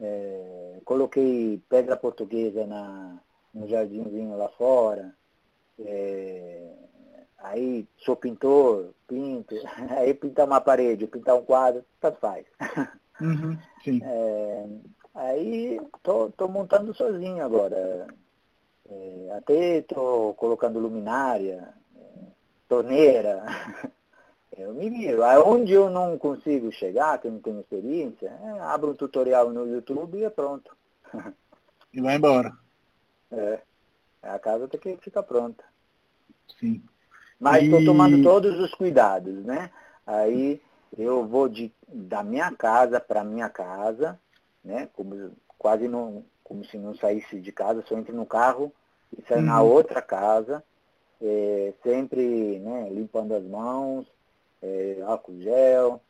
é, 0.00 0.80
coloquei 0.84 1.60
pedra 1.68 1.96
portuguesa 1.96 2.66
na, 2.66 3.20
no 3.52 3.68
jardinzinho 3.68 4.36
lá 4.36 4.48
fora. 4.48 5.14
É, 5.78 6.72
aí 7.38 7.86
sou 7.98 8.16
pintor, 8.16 8.94
pinto, 9.06 9.54
aí 9.96 10.14
pintar 10.14 10.46
uma 10.46 10.60
parede, 10.60 11.06
pintar 11.06 11.36
um 11.36 11.44
quadro, 11.44 11.84
tanto 12.00 12.18
faz. 12.18 12.46
Uhum, 13.20 13.58
é, 14.02 14.66
aí 15.14 15.80
tô, 16.02 16.30
tô 16.30 16.48
montando 16.48 16.94
sozinho 16.94 17.44
agora. 17.44 18.06
É, 18.88 19.34
até 19.36 19.78
estou 19.78 20.34
colocando 20.34 20.78
luminária, 20.78 21.74
é, 21.96 22.00
torneira. 22.68 23.44
Eu 24.56 24.74
me 24.74 24.90
viro. 24.90 25.22
Onde 25.46 25.72
eu 25.72 25.88
não 25.88 26.18
consigo 26.18 26.70
chegar, 26.72 27.18
que 27.18 27.28
eu 27.28 27.32
não 27.32 27.40
tenho 27.40 27.60
experiência, 27.60 28.28
é, 28.28 28.60
abro 28.60 28.90
um 28.90 28.94
tutorial 28.94 29.48
no 29.50 29.66
YouTube 29.66 30.18
e 30.18 30.24
é 30.24 30.30
pronto. 30.30 30.76
E 31.92 32.00
vai 32.00 32.14
embora. 32.14 32.52
É. 33.32 33.60
A 34.22 34.38
casa 34.38 34.68
tem 34.68 34.78
que 34.78 34.96
ficar 34.98 35.24
pronta. 35.24 35.64
Sim. 36.56 36.80
Mas 37.38 37.64
estou 37.64 37.80
e... 37.80 37.84
tomando 37.84 38.22
todos 38.22 38.60
os 38.60 38.72
cuidados, 38.74 39.44
né? 39.44 39.72
Aí 40.06 40.62
eu 40.96 41.26
vou 41.26 41.48
de, 41.48 41.72
da 41.88 42.22
minha 42.22 42.50
casa 42.52 43.00
para 43.00 43.24
minha 43.24 43.48
casa, 43.48 44.18
né? 44.64 44.88
Como 44.92 45.32
quase 45.58 45.88
não, 45.88 46.24
como 46.42 46.64
se 46.64 46.78
não 46.78 46.94
saísse 46.94 47.40
de 47.40 47.52
casa, 47.52 47.84
só 47.86 47.96
entra 47.96 48.14
no 48.14 48.26
carro 48.26 48.72
e 49.16 49.22
sai 49.28 49.38
uhum. 49.38 49.44
na 49.44 49.62
outra 49.62 50.00
casa, 50.00 50.64
é, 51.20 51.72
sempre 51.82 52.58
né, 52.58 52.88
limpando 52.90 53.34
as 53.34 53.44
mãos, 53.44 54.06
é, 54.62 55.02
álcool 55.06 55.40
gel, 55.40 56.00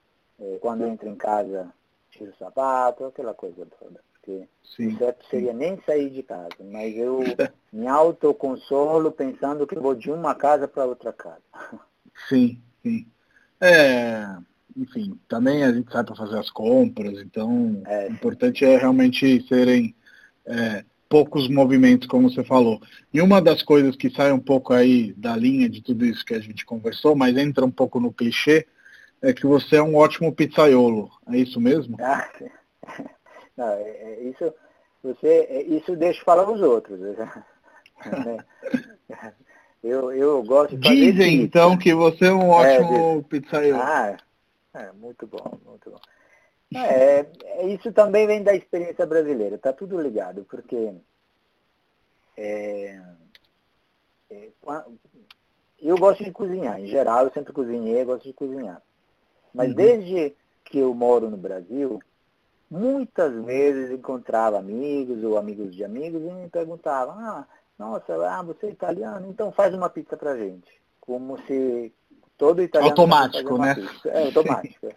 é, 0.41 0.59
quando 0.61 0.87
entra 0.87 1.09
em 1.09 1.17
casa, 1.17 1.73
tira 2.11 2.31
o 2.31 2.37
sapato, 2.37 3.05
aquela 3.05 3.35
coisa 3.35 3.67
toda. 3.79 4.01
Porque 4.13 4.47
sim, 4.63 4.89
o 4.89 4.99
certo 4.99 5.25
seria 5.27 5.53
sim. 5.53 5.59
nem 5.59 5.81
sair 5.83 6.11
de 6.11 6.23
casa, 6.23 6.57
mas 6.61 6.95
eu 6.97 7.21
me 7.73 7.87
autoconsolo 7.87 9.11
pensando 9.11 9.67
que 9.67 9.75
vou 9.75 9.95
de 9.95 10.11
uma 10.11 10.35
casa 10.35 10.69
para 10.69 10.85
outra 10.85 11.13
casa. 11.13 11.43
Sim, 12.29 12.61
sim. 12.83 13.07
É, 13.61 14.37
enfim, 14.77 15.19
também 15.29 15.65
a 15.65 15.73
gente 15.73 15.93
sai 15.93 16.05
para 16.05 16.15
fazer 16.15 16.39
as 16.39 16.51
compras, 16.51 17.21
então 17.21 17.83
é, 17.87 18.09
o 18.09 18.13
importante 18.13 18.65
é 18.65 18.77
realmente 18.77 19.45
serem 19.47 19.95
é, 20.47 20.85
poucos 21.09 21.49
movimentos, 21.49 22.07
como 22.07 22.31
você 22.31 22.45
falou. 22.45 22.81
E 23.13 23.21
uma 23.21 23.43
das 23.43 23.63
coisas 23.63 23.97
que 23.97 24.11
sai 24.11 24.33
um 24.33 24.39
pouco 24.39 24.73
aí 24.73 25.13
da 25.15 25.37
linha 25.37 25.69
de 25.69 25.83
tudo 25.83 26.07
isso 26.07 26.25
que 26.25 26.35
a 26.35 26.41
gente 26.41 26.65
conversou, 26.65 27.17
mas 27.17 27.37
entra 27.37 27.65
um 27.65 27.71
pouco 27.71 27.99
no 27.99 28.13
clichê, 28.13 28.67
é 29.21 29.33
que 29.33 29.45
você 29.45 29.77
é 29.77 29.83
um 29.83 29.97
ótimo 29.97 30.33
pizzaiolo. 30.33 31.11
É 31.29 31.37
isso 31.37 31.61
mesmo? 31.61 31.97
Ah, 32.01 32.31
não, 33.57 33.69
é, 33.69 33.83
é, 33.83 34.23
isso, 34.23 34.55
você, 35.03 35.49
é, 35.51 35.63
isso 35.65 35.97
deixa 35.97 36.25
falar 36.25 36.49
os 36.49 36.61
outros. 36.61 37.01
eu, 39.83 40.13
eu 40.13 40.43
gosto 40.45 40.79
de 40.79 40.89
Dizem 40.89 41.43
então 41.43 41.77
que 41.77 41.93
você 41.93 42.27
é 42.27 42.33
um 42.33 42.51
ótimo 42.51 43.19
é, 43.19 43.23
pizzaiolo. 43.29 43.83
Ah, 43.83 44.17
é, 44.75 44.93
muito 44.93 45.27
bom, 45.27 45.59
muito 45.65 45.91
bom. 45.91 46.01
É, 46.73 47.27
é, 47.45 47.67
isso 47.67 47.93
também 47.93 48.27
vem 48.27 48.43
da 48.43 48.55
experiência 48.55 49.05
brasileira, 49.05 49.57
está 49.57 49.73
tudo 49.73 50.01
ligado, 50.01 50.45
porque 50.45 50.95
é, 52.37 53.03
é, 54.31 54.49
eu 55.81 55.99
gosto 55.99 56.23
de 56.23 56.31
cozinhar, 56.31 56.81
em 56.81 56.87
geral 56.87 57.25
eu 57.25 57.33
sempre 57.33 57.53
cozinhei, 57.53 58.05
gosto 58.05 58.25
de 58.25 58.33
cozinhar. 58.33 58.81
Mas 59.53 59.71
uhum. 59.71 59.75
desde 59.75 60.37
que 60.65 60.79
eu 60.79 60.95
moro 60.95 61.29
no 61.29 61.37
Brasil, 61.37 62.01
muitas 62.71 63.35
vezes 63.45 63.91
encontrava 63.91 64.59
amigos 64.59 65.25
ou 65.25 65.37
amigos 65.37 65.75
de 65.75 65.83
amigos 65.83 66.23
e 66.23 66.33
me 66.33 66.49
perguntavam, 66.49 67.19
ah, 67.19 67.49
nossa, 67.77 68.15
ah, 68.31 68.43
você 68.43 68.67
é 68.67 68.71
italiano, 68.71 69.27
então 69.29 69.51
faz 69.51 69.75
uma 69.75 69.91
pizza 69.91 70.17
pra 70.17 70.37
gente. 70.37 70.81
Como 71.01 71.37
se 71.47 71.93
todo 72.41 72.63
italiano... 72.63 72.91
Automático, 72.91 73.59
né? 73.59 73.77
É, 74.07 74.25
automático. 74.25 74.87
É. 74.87 74.95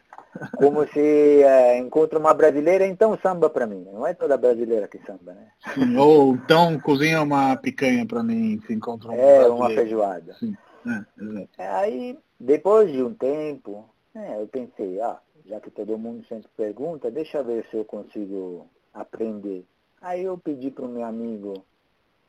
Como 0.55 0.87
se 0.87 1.43
é, 1.43 1.77
encontra 1.77 2.17
uma 2.17 2.33
brasileira, 2.33 2.87
então 2.87 3.19
samba 3.21 3.49
para 3.49 3.67
mim. 3.67 3.85
Não 3.91 4.07
é 4.07 4.13
toda 4.13 4.37
brasileira 4.37 4.87
que 4.87 4.97
samba, 4.99 5.33
né? 5.33 5.47
Sim, 5.73 5.97
ou 5.97 6.35
então 6.35 6.79
cozinha 6.79 7.21
uma 7.21 7.55
picanha 7.57 8.05
para 8.05 8.23
mim, 8.23 8.59
se 8.65 8.73
encontra 8.73 9.09
uma 9.09 9.17
É, 9.17 9.45
uma 9.45 9.69
feijoada. 9.69 10.33
Sim. 10.39 10.55
É, 10.87 11.63
é, 11.63 11.67
aí, 11.69 12.17
depois 12.39 12.91
de 12.91 13.03
um 13.03 13.13
tempo, 13.13 13.85
é, 14.15 14.41
eu 14.41 14.47
pensei, 14.47 14.99
ah, 15.01 15.19
já 15.45 15.59
que 15.59 15.69
todo 15.69 15.97
mundo 15.97 16.25
sempre 16.27 16.49
pergunta, 16.55 17.11
deixa 17.11 17.39
eu 17.39 17.43
ver 17.43 17.65
se 17.69 17.75
eu 17.75 17.85
consigo 17.85 18.65
aprender. 18.93 19.65
Aí 20.01 20.23
eu 20.23 20.37
pedi 20.37 20.71
para 20.71 20.85
o 20.85 20.89
meu 20.89 21.05
amigo, 21.05 21.63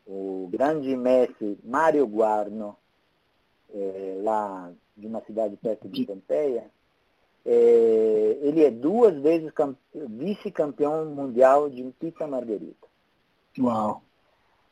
o 0.07 0.49
grande 0.53 0.95
mestre 0.97 1.59
Mário 1.65 2.07
Guarno, 2.07 2.77
é, 3.73 4.21
lá 4.23 4.71
de 4.97 5.07
uma 5.07 5.21
cidade 5.23 5.57
perto 5.57 5.89
de 5.89 6.07
Pompeia, 6.07 6.71
é, 7.45 8.39
ele 8.41 8.65
é 8.65 8.71
duas 8.71 9.15
vezes 9.21 9.53
vice-campeão 9.93 11.07
mundial 11.07 11.69
de 11.69 11.83
pizza 11.99 12.27
margarita. 12.27 12.87
Uau! 13.59 14.03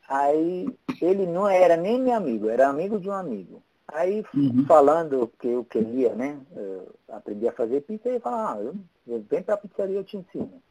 Aí 0.09 0.69
ele 1.01 1.27
não 1.27 1.49
era 1.49 1.77
nem 1.77 2.01
meu 2.01 2.15
amigo, 2.15 2.49
era 2.49 2.69
amigo 2.69 2.99
de 2.99 3.09
um 3.09 3.13
amigo. 3.13 3.63
Aí 3.89 4.25
uhum. 4.35 4.65
falando 4.67 5.31
que 5.39 5.49
eu 5.49 5.65
queria, 5.65 6.15
né, 6.15 6.41
eu 6.57 6.95
aprendi 7.09 7.47
a 7.47 7.53
fazer 7.53 7.83
pizza, 7.83 8.09
ele 8.09 8.21
falou, 8.21 8.39
ah, 8.39 8.75
eu, 9.07 9.23
vem 9.29 9.43
pra 9.43 9.57
pizzaria, 9.57 9.97
eu 9.97 10.05
te 10.05 10.17
ensino. 10.17 10.63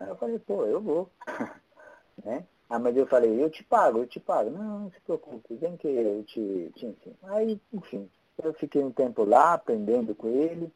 Aí 0.00 0.08
eu 0.08 0.16
falei, 0.16 0.38
pô, 0.38 0.64
eu 0.64 0.80
vou. 0.80 1.10
né? 2.24 2.44
Ah, 2.68 2.78
mas 2.78 2.96
eu 2.96 3.06
falei, 3.06 3.42
eu 3.42 3.50
te 3.50 3.62
pago, 3.64 3.98
eu 3.98 4.06
te 4.06 4.18
pago. 4.18 4.50
Não, 4.50 4.80
não 4.80 4.90
se 4.90 5.00
preocupe, 5.00 5.54
vem 5.54 5.76
que 5.76 5.88
eu 5.88 6.24
te, 6.24 6.72
te 6.74 6.86
ensino. 6.86 7.16
Aí, 7.24 7.60
enfim, 7.72 8.08
eu 8.44 8.54
fiquei 8.54 8.82
um 8.82 8.92
tempo 8.92 9.24
lá 9.24 9.54
aprendendo 9.54 10.14
com 10.14 10.28
ele. 10.28 10.72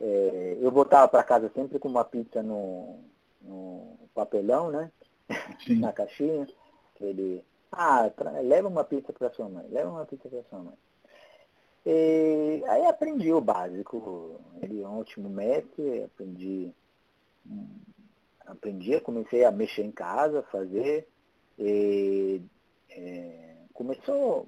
É, 0.00 0.58
eu 0.60 0.70
voltava 0.70 1.08
para 1.08 1.22
casa 1.22 1.50
sempre 1.54 1.78
com 1.78 1.88
uma 1.88 2.04
pizza 2.04 2.42
no, 2.42 2.98
no 3.42 3.98
papelão, 4.14 4.70
né? 4.70 4.90
Na 5.78 5.92
caixinha. 5.92 6.46
Ele, 7.00 7.44
ah, 7.72 8.10
leva 8.42 8.68
uma 8.68 8.84
pizza 8.84 9.12
para 9.12 9.30
sua 9.30 9.48
mãe, 9.48 9.66
leva 9.68 9.90
uma 9.90 10.04
pizza 10.04 10.28
para 10.28 10.42
sua 10.44 10.58
mãe. 10.58 10.74
E 11.86 12.62
aí 12.66 12.84
aprendi 12.86 13.32
o 13.32 13.40
básico. 13.40 14.40
Ele 14.60 14.82
é 14.82 14.88
um 14.88 15.00
ótimo 15.00 15.30
mestre, 15.30 16.04
aprendi, 16.04 16.72
aprendi, 18.46 19.00
comecei 19.00 19.44
a 19.44 19.50
mexer 19.50 19.82
em 19.82 19.92
casa, 19.92 20.42
fazer. 20.50 21.08
E, 21.58 22.42
é, 22.90 23.54
começou 23.72 24.46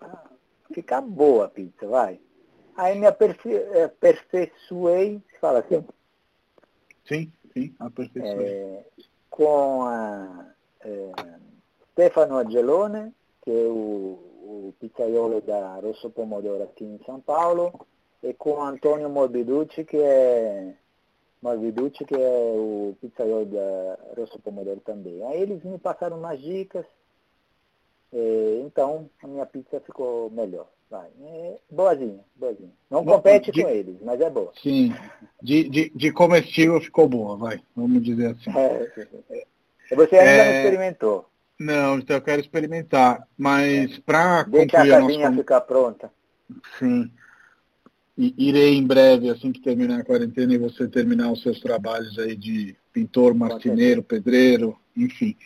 a 0.00 0.30
ficar 0.72 1.00
boa 1.00 1.46
a 1.46 1.48
pizza, 1.48 1.86
vai. 1.86 2.20
Aí 2.76 2.98
me 2.98 3.06
aperfei, 3.06 3.56
é, 3.56 3.84
aperfeiçoei, 3.84 5.20
fala 5.40 5.60
assim? 5.60 5.84
Sim, 7.06 7.32
sim, 7.52 7.74
aperfeiçoei. 7.78 8.46
É, 8.46 8.84
com 9.28 9.82
a 9.82 10.46
é, 10.80 11.12
Stefano 11.92 12.38
Angelone, 12.38 13.12
que 13.42 13.50
é 13.50 13.64
o, 13.64 14.18
o 14.42 14.74
pizzaiolo 14.80 15.40
da 15.42 15.76
Rosso 15.76 16.10
Pomodoro 16.10 16.62
aqui 16.62 16.84
em 16.84 17.00
São 17.04 17.20
Paulo, 17.20 17.86
e 18.22 18.32
com 18.34 18.62
Antonio 18.62 19.08
Morbiducci, 19.08 19.84
que 19.84 19.96
é 19.96 20.74
Morbiducci, 21.42 22.04
que 22.04 22.14
é 22.14 22.52
o 22.54 22.94
pizzaiolo 23.00 23.46
da 23.46 23.98
Rosso 24.16 24.38
Pomodoro 24.38 24.80
também. 24.80 25.22
Aí 25.26 25.40
eles 25.40 25.62
me 25.64 25.78
passaram 25.78 26.18
umas 26.18 26.40
dicas, 26.40 26.86
então 28.12 29.08
a 29.22 29.26
minha 29.26 29.46
pizza 29.46 29.80
ficou 29.80 30.30
melhor. 30.30 30.66
Vai. 30.90 31.08
É 31.22 31.56
boazinha, 31.70 32.18
boazinha. 32.34 32.72
Não 32.90 33.04
compete 33.04 33.52
de, 33.52 33.62
com 33.62 33.68
eles, 33.68 33.96
mas 34.02 34.20
é 34.20 34.28
boa. 34.28 34.52
Sim. 34.60 34.92
De, 35.40 35.68
de, 35.68 35.92
de 35.94 36.12
comestível 36.12 36.80
ficou 36.80 37.08
boa, 37.08 37.36
vai. 37.36 37.60
Vamos 37.76 38.02
dizer 38.02 38.32
assim. 38.32 38.50
É, 38.58 39.94
você 39.94 40.16
ainda 40.16 40.30
é... 40.30 40.44
não 40.44 40.58
experimentou. 40.58 41.30
Não, 41.60 41.98
então 41.98 42.16
eu 42.16 42.22
quero 42.22 42.40
experimentar. 42.40 43.28
Mas 43.38 43.98
é. 43.98 44.00
para 44.04 44.44
concluir 44.44 44.92
a, 44.92 44.98
a 44.98 45.00
nossa... 45.00 45.32
ficar 45.32 45.60
pronta. 45.60 46.10
Sim. 46.78 47.08
E, 48.18 48.34
irei 48.36 48.74
em 48.74 48.86
breve, 48.86 49.30
assim 49.30 49.52
que 49.52 49.60
terminar 49.60 50.00
a 50.00 50.04
quarentena 50.04 50.52
e 50.52 50.58
você 50.58 50.88
terminar 50.88 51.30
os 51.30 51.42
seus 51.42 51.60
trabalhos 51.60 52.18
aí 52.18 52.34
de 52.34 52.76
pintor, 52.92 53.34
marceneiro, 53.34 54.02
pedreiro, 54.02 54.78
enfim. 54.96 55.36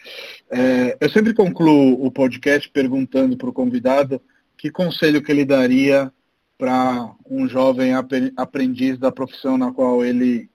É, 0.51 0.97
eu 1.01 1.11
sempre 1.11 1.35
concluo 1.35 2.05
o 2.05 2.11
podcast 2.11 2.69
perguntando 2.71 3.37
para 3.37 3.49
o 3.49 3.53
convidado 3.53 4.21
que 4.57 4.71
conselho 4.71 5.23
que 5.23 5.31
ele 5.31 5.45
daria 5.45 6.13
para 6.57 7.15
um 7.29 7.49
jovem 7.49 7.93
aprendiz 8.37 8.99
da 8.99 9.11
profissão 9.13 9.59
na 9.59 9.73
qual 9.73 10.05
ele 10.05 10.49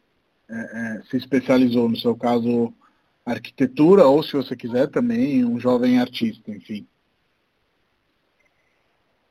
é, 0.49 0.55
é, 0.55 1.01
se 1.09 1.17
especializou, 1.17 1.87
no 1.87 1.97
seu 1.97 2.15
caso, 2.15 2.73
arquitetura, 3.25 4.05
ou 4.05 4.23
se 4.23 4.33
você 4.33 4.55
quiser 4.55 4.87
também, 4.87 5.45
um 5.45 5.59
jovem 5.59 5.99
artista, 5.99 6.49
enfim? 6.49 6.87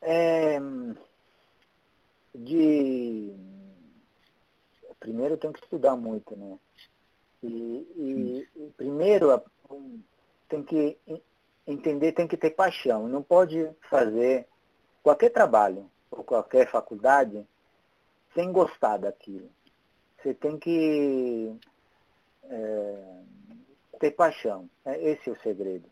É, 0.00 0.61
de 2.34 3.32
primeiro 5.00 5.36
tem 5.36 5.52
que 5.52 5.62
estudar 5.62 5.96
muito, 5.96 6.36
né? 6.36 6.59
E, 7.43 8.47
e, 8.57 8.72
primeiro 8.76 9.41
tem 10.49 10.62
que 10.62 10.99
entender, 11.66 12.12
tem 12.12 12.26
que 12.26 12.36
ter 12.36 12.51
paixão. 12.51 13.09
Não 13.09 13.22
pode 13.22 13.70
fazer 13.89 14.47
qualquer 15.03 15.30
trabalho 15.30 15.89
ou 16.11 16.24
qualquer 16.24 16.70
faculdade 16.70 17.47
sem 18.34 18.51
gostar 18.51 18.99
daquilo. 18.99 19.49
Você 20.16 20.34
tem 20.34 20.59
que 20.59 21.55
é, 22.45 23.20
ter 24.01 24.11
paixão. 24.12 24.68
É, 24.84 25.01
esse 25.11 25.28
é 25.28 25.32
o 25.32 25.41
segredo. 25.41 25.89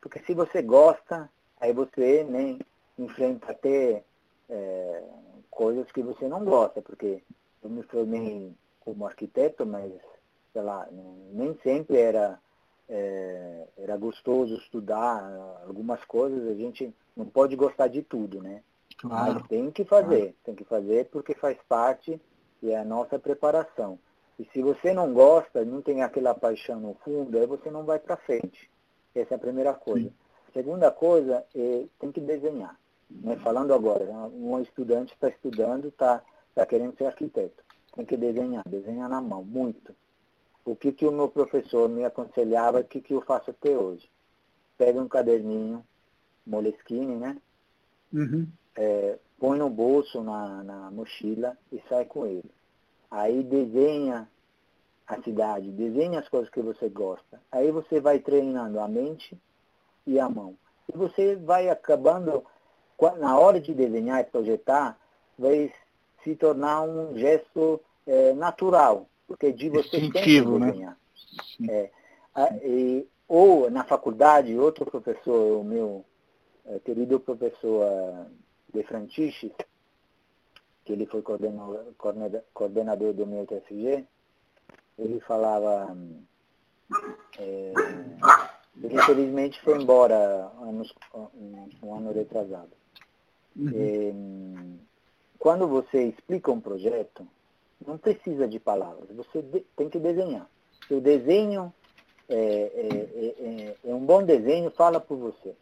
Porque 0.00 0.20
se 0.20 0.34
você 0.34 0.62
gosta, 0.62 1.30
aí 1.60 1.72
você 1.72 2.24
nem 2.24 2.58
enfrenta 2.98 3.52
até 3.52 4.02
é, 4.48 5.02
coisas 5.50 5.90
que 5.92 6.02
você 6.02 6.26
não 6.26 6.44
gosta, 6.44 6.80
porque 6.82 7.22
eu 7.62 7.70
me 7.70 7.82
formei 7.84 8.52
como 8.80 9.06
arquiteto, 9.06 9.66
mas 9.66 9.92
sei 10.52 10.62
lá, 10.62 10.88
nem 11.32 11.56
sempre 11.62 11.98
era, 11.98 12.38
é, 12.88 13.66
era 13.76 13.96
gostoso 13.96 14.54
estudar 14.56 15.60
algumas 15.66 16.04
coisas, 16.04 16.48
a 16.48 16.54
gente 16.54 16.94
não 17.16 17.26
pode 17.26 17.56
gostar 17.56 17.88
de 17.88 18.02
tudo, 18.02 18.42
né? 18.42 18.62
Claro. 18.98 19.34
Mas 19.34 19.46
tem 19.48 19.70
que 19.70 19.84
fazer, 19.84 20.18
claro. 20.18 20.34
tem 20.44 20.54
que 20.54 20.64
fazer 20.64 21.06
porque 21.06 21.34
faz 21.34 21.58
parte 21.68 22.20
e 22.62 22.70
é 22.70 22.78
a 22.78 22.84
nossa 22.84 23.18
preparação. 23.18 23.98
E 24.38 24.44
se 24.52 24.62
você 24.62 24.92
não 24.92 25.12
gosta, 25.12 25.64
não 25.64 25.82
tem 25.82 26.02
aquela 26.02 26.34
paixão 26.34 26.78
no 26.80 26.94
fundo, 27.04 27.36
aí 27.36 27.46
você 27.46 27.70
não 27.70 27.84
vai 27.84 27.98
para 27.98 28.16
frente. 28.16 28.70
Essa 29.14 29.34
é 29.34 29.36
a 29.36 29.40
primeira 29.40 29.74
coisa. 29.74 30.08
Sim. 30.08 30.14
Segunda 30.52 30.90
coisa, 30.90 31.44
é, 31.54 31.84
tem 31.98 32.12
que 32.12 32.20
desenhar. 32.20 32.78
Né? 33.10 33.36
Falando 33.36 33.74
agora, 33.74 34.04
um 34.32 34.60
estudante 34.60 35.12
está 35.12 35.28
estudando, 35.28 35.88
está 35.88 36.22
tá 36.54 36.66
querendo 36.66 36.96
ser 36.96 37.06
arquiteto. 37.06 37.62
Tem 37.94 38.04
que 38.04 38.16
desenhar, 38.16 38.62
desenhar 38.68 39.08
na 39.08 39.20
mão, 39.20 39.42
muito. 39.42 39.94
O 40.68 40.76
que, 40.76 40.92
que 40.92 41.06
o 41.06 41.10
meu 41.10 41.30
professor 41.30 41.88
me 41.88 42.04
aconselhava, 42.04 42.80
o 42.80 42.84
que, 42.84 43.00
que 43.00 43.14
eu 43.14 43.22
faço 43.22 43.50
até 43.50 43.70
hoje? 43.70 44.06
Pega 44.76 45.00
um 45.00 45.08
caderninho, 45.08 45.82
Moleskine, 46.46 47.16
né? 47.16 47.38
Uhum. 48.12 48.46
É, 48.76 49.18
põe 49.38 49.58
no 49.58 49.70
bolso, 49.70 50.22
na, 50.22 50.62
na 50.62 50.90
mochila 50.90 51.56
e 51.72 51.82
sai 51.88 52.04
com 52.04 52.26
ele. 52.26 52.50
Aí 53.10 53.42
desenha 53.42 54.28
a 55.06 55.22
cidade, 55.22 55.72
desenha 55.72 56.20
as 56.20 56.28
coisas 56.28 56.50
que 56.50 56.60
você 56.60 56.90
gosta. 56.90 57.40
Aí 57.50 57.70
você 57.70 57.98
vai 57.98 58.18
treinando 58.18 58.78
a 58.78 58.86
mente 58.86 59.40
e 60.06 60.20
a 60.20 60.28
mão. 60.28 60.54
E 60.92 60.94
você 60.94 61.34
vai 61.34 61.70
acabando, 61.70 62.44
na 63.18 63.38
hora 63.38 63.58
de 63.58 63.72
desenhar 63.72 64.20
e 64.20 64.24
projetar, 64.24 64.98
vai 65.38 65.72
se 66.22 66.36
tornar 66.36 66.82
um 66.82 67.16
gesto 67.16 67.80
é, 68.06 68.34
natural, 68.34 69.06
porque 69.28 69.52
de 69.52 69.68
você 69.68 69.98
Instintivo, 69.98 70.58
desenhar. 70.58 70.98
Né? 71.60 71.90
É, 72.34 72.66
e, 72.66 73.06
ou 73.28 73.70
na 73.70 73.84
faculdade, 73.84 74.58
outro 74.58 74.86
professor, 74.86 75.60
o 75.60 75.62
meu 75.62 76.04
é, 76.64 76.78
querido 76.80 77.20
professor 77.20 77.84
é, 77.84 78.26
De 78.74 78.82
Frantiches, 78.84 79.52
que 80.84 80.92
ele 80.94 81.04
foi 81.06 81.20
coordenador, 81.20 81.84
coordenador 82.54 83.12
do 83.12 83.26
meu 83.26 83.46
TFG, 83.46 84.06
ele 84.98 85.20
falava, 85.20 85.94
é, 87.38 87.72
ele 88.82 88.94
infelizmente 88.94 89.60
foi 89.60 89.80
embora 89.80 90.50
anos, 90.62 90.92
um, 91.14 91.68
um 91.82 91.94
ano 91.94 92.12
retrasado. 92.12 92.72
Uhum. 93.54 93.70
É, 93.74 94.78
quando 95.38 95.68
você 95.68 96.04
explica 96.04 96.50
um 96.50 96.60
projeto, 96.60 97.28
não 97.88 97.96
precisa 97.96 98.46
de 98.46 98.60
palavras, 98.60 99.08
você 99.16 99.42
tem 99.74 99.88
que 99.88 99.98
desenhar. 99.98 100.46
O 100.90 101.00
desenho 101.00 101.72
é, 102.28 102.34
é, 102.34 103.16
é, 103.16 103.76
é, 103.90 103.94
um 103.94 104.04
bom 104.04 104.22
desenho, 104.22 104.70
fala 104.70 105.00
por 105.00 105.16
você. 105.16 105.54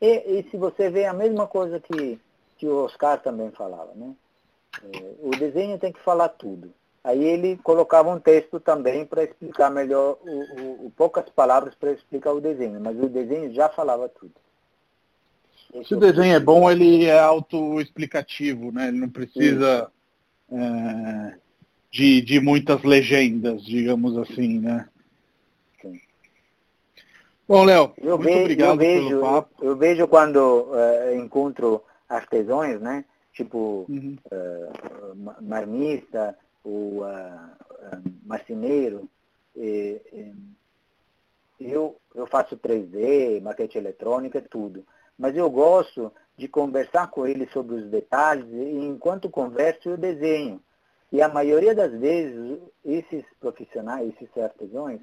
E, 0.00 0.38
e, 0.38 0.50
se 0.50 0.56
você 0.56 0.88
vê 0.88 1.04
a 1.04 1.12
mesma 1.12 1.46
coisa 1.46 1.78
que, 1.78 2.18
que 2.56 2.66
o 2.66 2.84
Oscar 2.84 3.20
também 3.20 3.50
falava, 3.50 3.92
né? 3.94 4.14
É, 4.82 5.14
o 5.22 5.30
desenho 5.30 5.78
tem 5.78 5.92
que 5.92 6.00
falar 6.00 6.30
tudo. 6.30 6.72
Aí 7.04 7.22
ele 7.22 7.58
colocava 7.58 8.10
um 8.10 8.18
texto 8.18 8.58
também 8.58 9.04
para 9.04 9.22
explicar 9.22 9.70
melhor, 9.70 10.16
o, 10.22 10.60
o, 10.62 10.86
o 10.86 10.92
poucas 10.96 11.28
palavras 11.28 11.74
para 11.74 11.92
explicar 11.92 12.32
o 12.32 12.40
desenho, 12.40 12.80
mas 12.80 12.98
o 12.98 13.08
desenho 13.08 13.52
já 13.52 13.68
falava 13.68 14.08
tudo. 14.08 14.32
Esse 15.74 15.88
Se 15.88 15.94
o 15.94 16.00
desenho 16.00 16.34
é 16.34 16.40
bom, 16.40 16.70
ele 16.70 17.04
é 17.04 17.18
autoexplicativo, 17.18 18.72
né? 18.72 18.88
Ele 18.88 18.98
não 18.98 19.10
precisa 19.10 19.90
é, 20.50 21.38
de, 21.94 22.20
de 22.20 22.40
muitas 22.40 22.82
legendas, 22.82 23.64
digamos 23.64 24.18
assim, 24.18 24.58
né? 24.58 24.88
Sim. 25.80 26.00
Bom, 27.46 27.62
Léo, 27.62 27.94
muito 27.96 28.18
vejo, 28.18 28.40
obrigado 28.40 28.78
vejo, 28.78 29.08
pelo 29.08 29.20
papo. 29.20 29.64
Eu, 29.64 29.68
eu 29.68 29.76
vejo 29.76 30.08
quando 30.08 30.38
uh, 30.38 31.14
encontro 31.14 31.84
artesãos, 32.08 32.80
né? 32.80 33.04
Tipo 33.32 33.86
uhum. 33.88 34.16
uh, 34.26 35.40
marmista, 35.40 36.36
o 36.64 37.02
uh, 37.02 38.02
marceneiro. 38.26 39.08
E, 39.54 40.00
e, 40.12 40.32
eu, 41.60 41.96
eu 42.12 42.26
faço 42.26 42.56
3D, 42.56 43.40
maquete 43.40 43.78
eletrônica, 43.78 44.42
tudo 44.42 44.84
mas 45.16 45.36
eu 45.36 45.48
gosto 45.48 46.12
de 46.36 46.48
conversar 46.48 47.08
com 47.08 47.24
ele 47.24 47.48
sobre 47.52 47.76
os 47.76 47.88
detalhes 47.88 48.44
e 48.50 48.84
enquanto 48.84 49.30
converso 49.30 49.90
eu 49.90 49.96
desenho. 49.96 50.60
E 51.14 51.22
a 51.22 51.28
maioria 51.28 51.76
das 51.76 51.92
vezes 51.92 52.58
esses 52.84 53.24
profissionais, 53.38 54.12
esses 54.20 54.36
artesãos, 54.36 55.00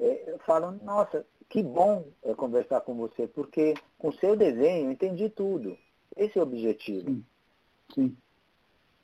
é, 0.00 0.34
falam, 0.44 0.80
nossa, 0.82 1.24
que 1.48 1.62
bom 1.62 2.04
é, 2.24 2.34
conversar 2.34 2.80
com 2.80 2.96
você, 2.96 3.28
porque 3.28 3.74
com 3.96 4.10
seu 4.10 4.34
desenho 4.34 4.86
eu 4.86 4.90
entendi 4.90 5.28
tudo. 5.28 5.78
Esse 6.16 6.36
é 6.36 6.40
o 6.40 6.42
objetivo. 6.42 7.08
Sim. 7.08 7.24
Sim. 7.94 8.16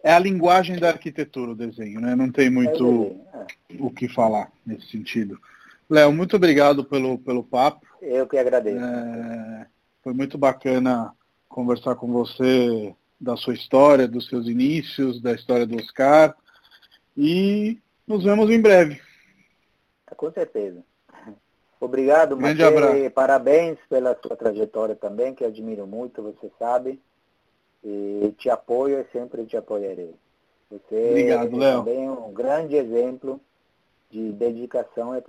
É 0.03 0.13
a 0.13 0.19
linguagem 0.19 0.81
da 0.81 0.89
arquitetura 0.89 1.53
o 1.53 1.57
desenho, 1.57 2.01
né? 2.01 2.17
Não 2.17 2.29
tem 2.33 2.51
muito 2.51 3.17
é, 3.33 3.39
é. 3.39 3.47
o 3.79 3.89
que 3.89 4.09
falar 4.09 4.51
nesse 4.67 4.91
sentido. 4.91 5.39
Léo, 5.89 6.13
muito 6.13 6.35
obrigado 6.35 6.85
pelo, 6.85 7.19
pelo 7.19 7.45
papo. 7.45 7.87
Eu 8.03 8.27
que 8.27 8.37
agradeço. 8.37 8.85
É... 8.85 9.67
Foi 10.03 10.13
muito 10.13 10.37
bacana 10.37 11.15
conversar 11.49 11.95
com 11.95 12.11
você 12.11 12.93
da 13.21 13.37
sua 13.37 13.55
história, 13.55 14.09
dos 14.09 14.27
seus 14.27 14.49
inícios, 14.49 15.23
da 15.23 15.33
história 15.33 15.65
do 15.65 15.77
Oscar. 15.77 16.37
E 17.21 17.77
nos 18.07 18.23
vemos 18.23 18.49
em 18.49 18.61
breve. 18.61 19.03
Com 20.17 20.31
certeza. 20.31 20.85
Obrigado, 21.81 22.37
Grande 22.37 22.63
abraço. 22.63 23.11
Parabéns 23.11 23.77
pela 23.89 24.17
sua 24.23 24.37
trajetória 24.37 24.95
também, 24.95 25.35
que 25.35 25.45
admiro 25.45 25.85
muito, 25.85 26.23
você 26.23 26.49
sabe. 26.61 27.01
E 27.83 28.33
te 28.39 28.49
apoio 28.49 29.01
e 29.01 29.05
sempre 29.13 29.45
te 29.47 29.57
apoiarei. 29.57 30.15
Você 30.71 31.09
Obrigado, 31.11 31.57
é 31.57 31.59
Léo. 31.59 31.79
também 31.79 32.09
um 32.09 32.33
grande 32.33 32.77
exemplo 32.77 33.41
de 34.11 34.33
dedicação 34.33 35.17
e 35.17 35.23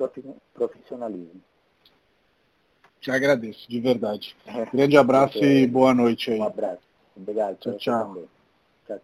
profissionalismo. 0.53 1.41
Te 3.01 3.09
agradeço, 3.09 3.67
de 3.69 3.79
verdade. 3.79 4.35
Grande 4.73 4.97
abraço 4.97 5.43
e 5.43 5.65
boa 5.65 5.93
noite 5.93 6.31
aí. 6.31 6.39
Um 6.39 6.43
abraço. 6.43 6.81
Obrigado. 7.15 7.57
Tchau, 7.57 7.77
tchau. 7.77 8.13
Tchau, 8.13 8.27
tchau. 8.87 8.99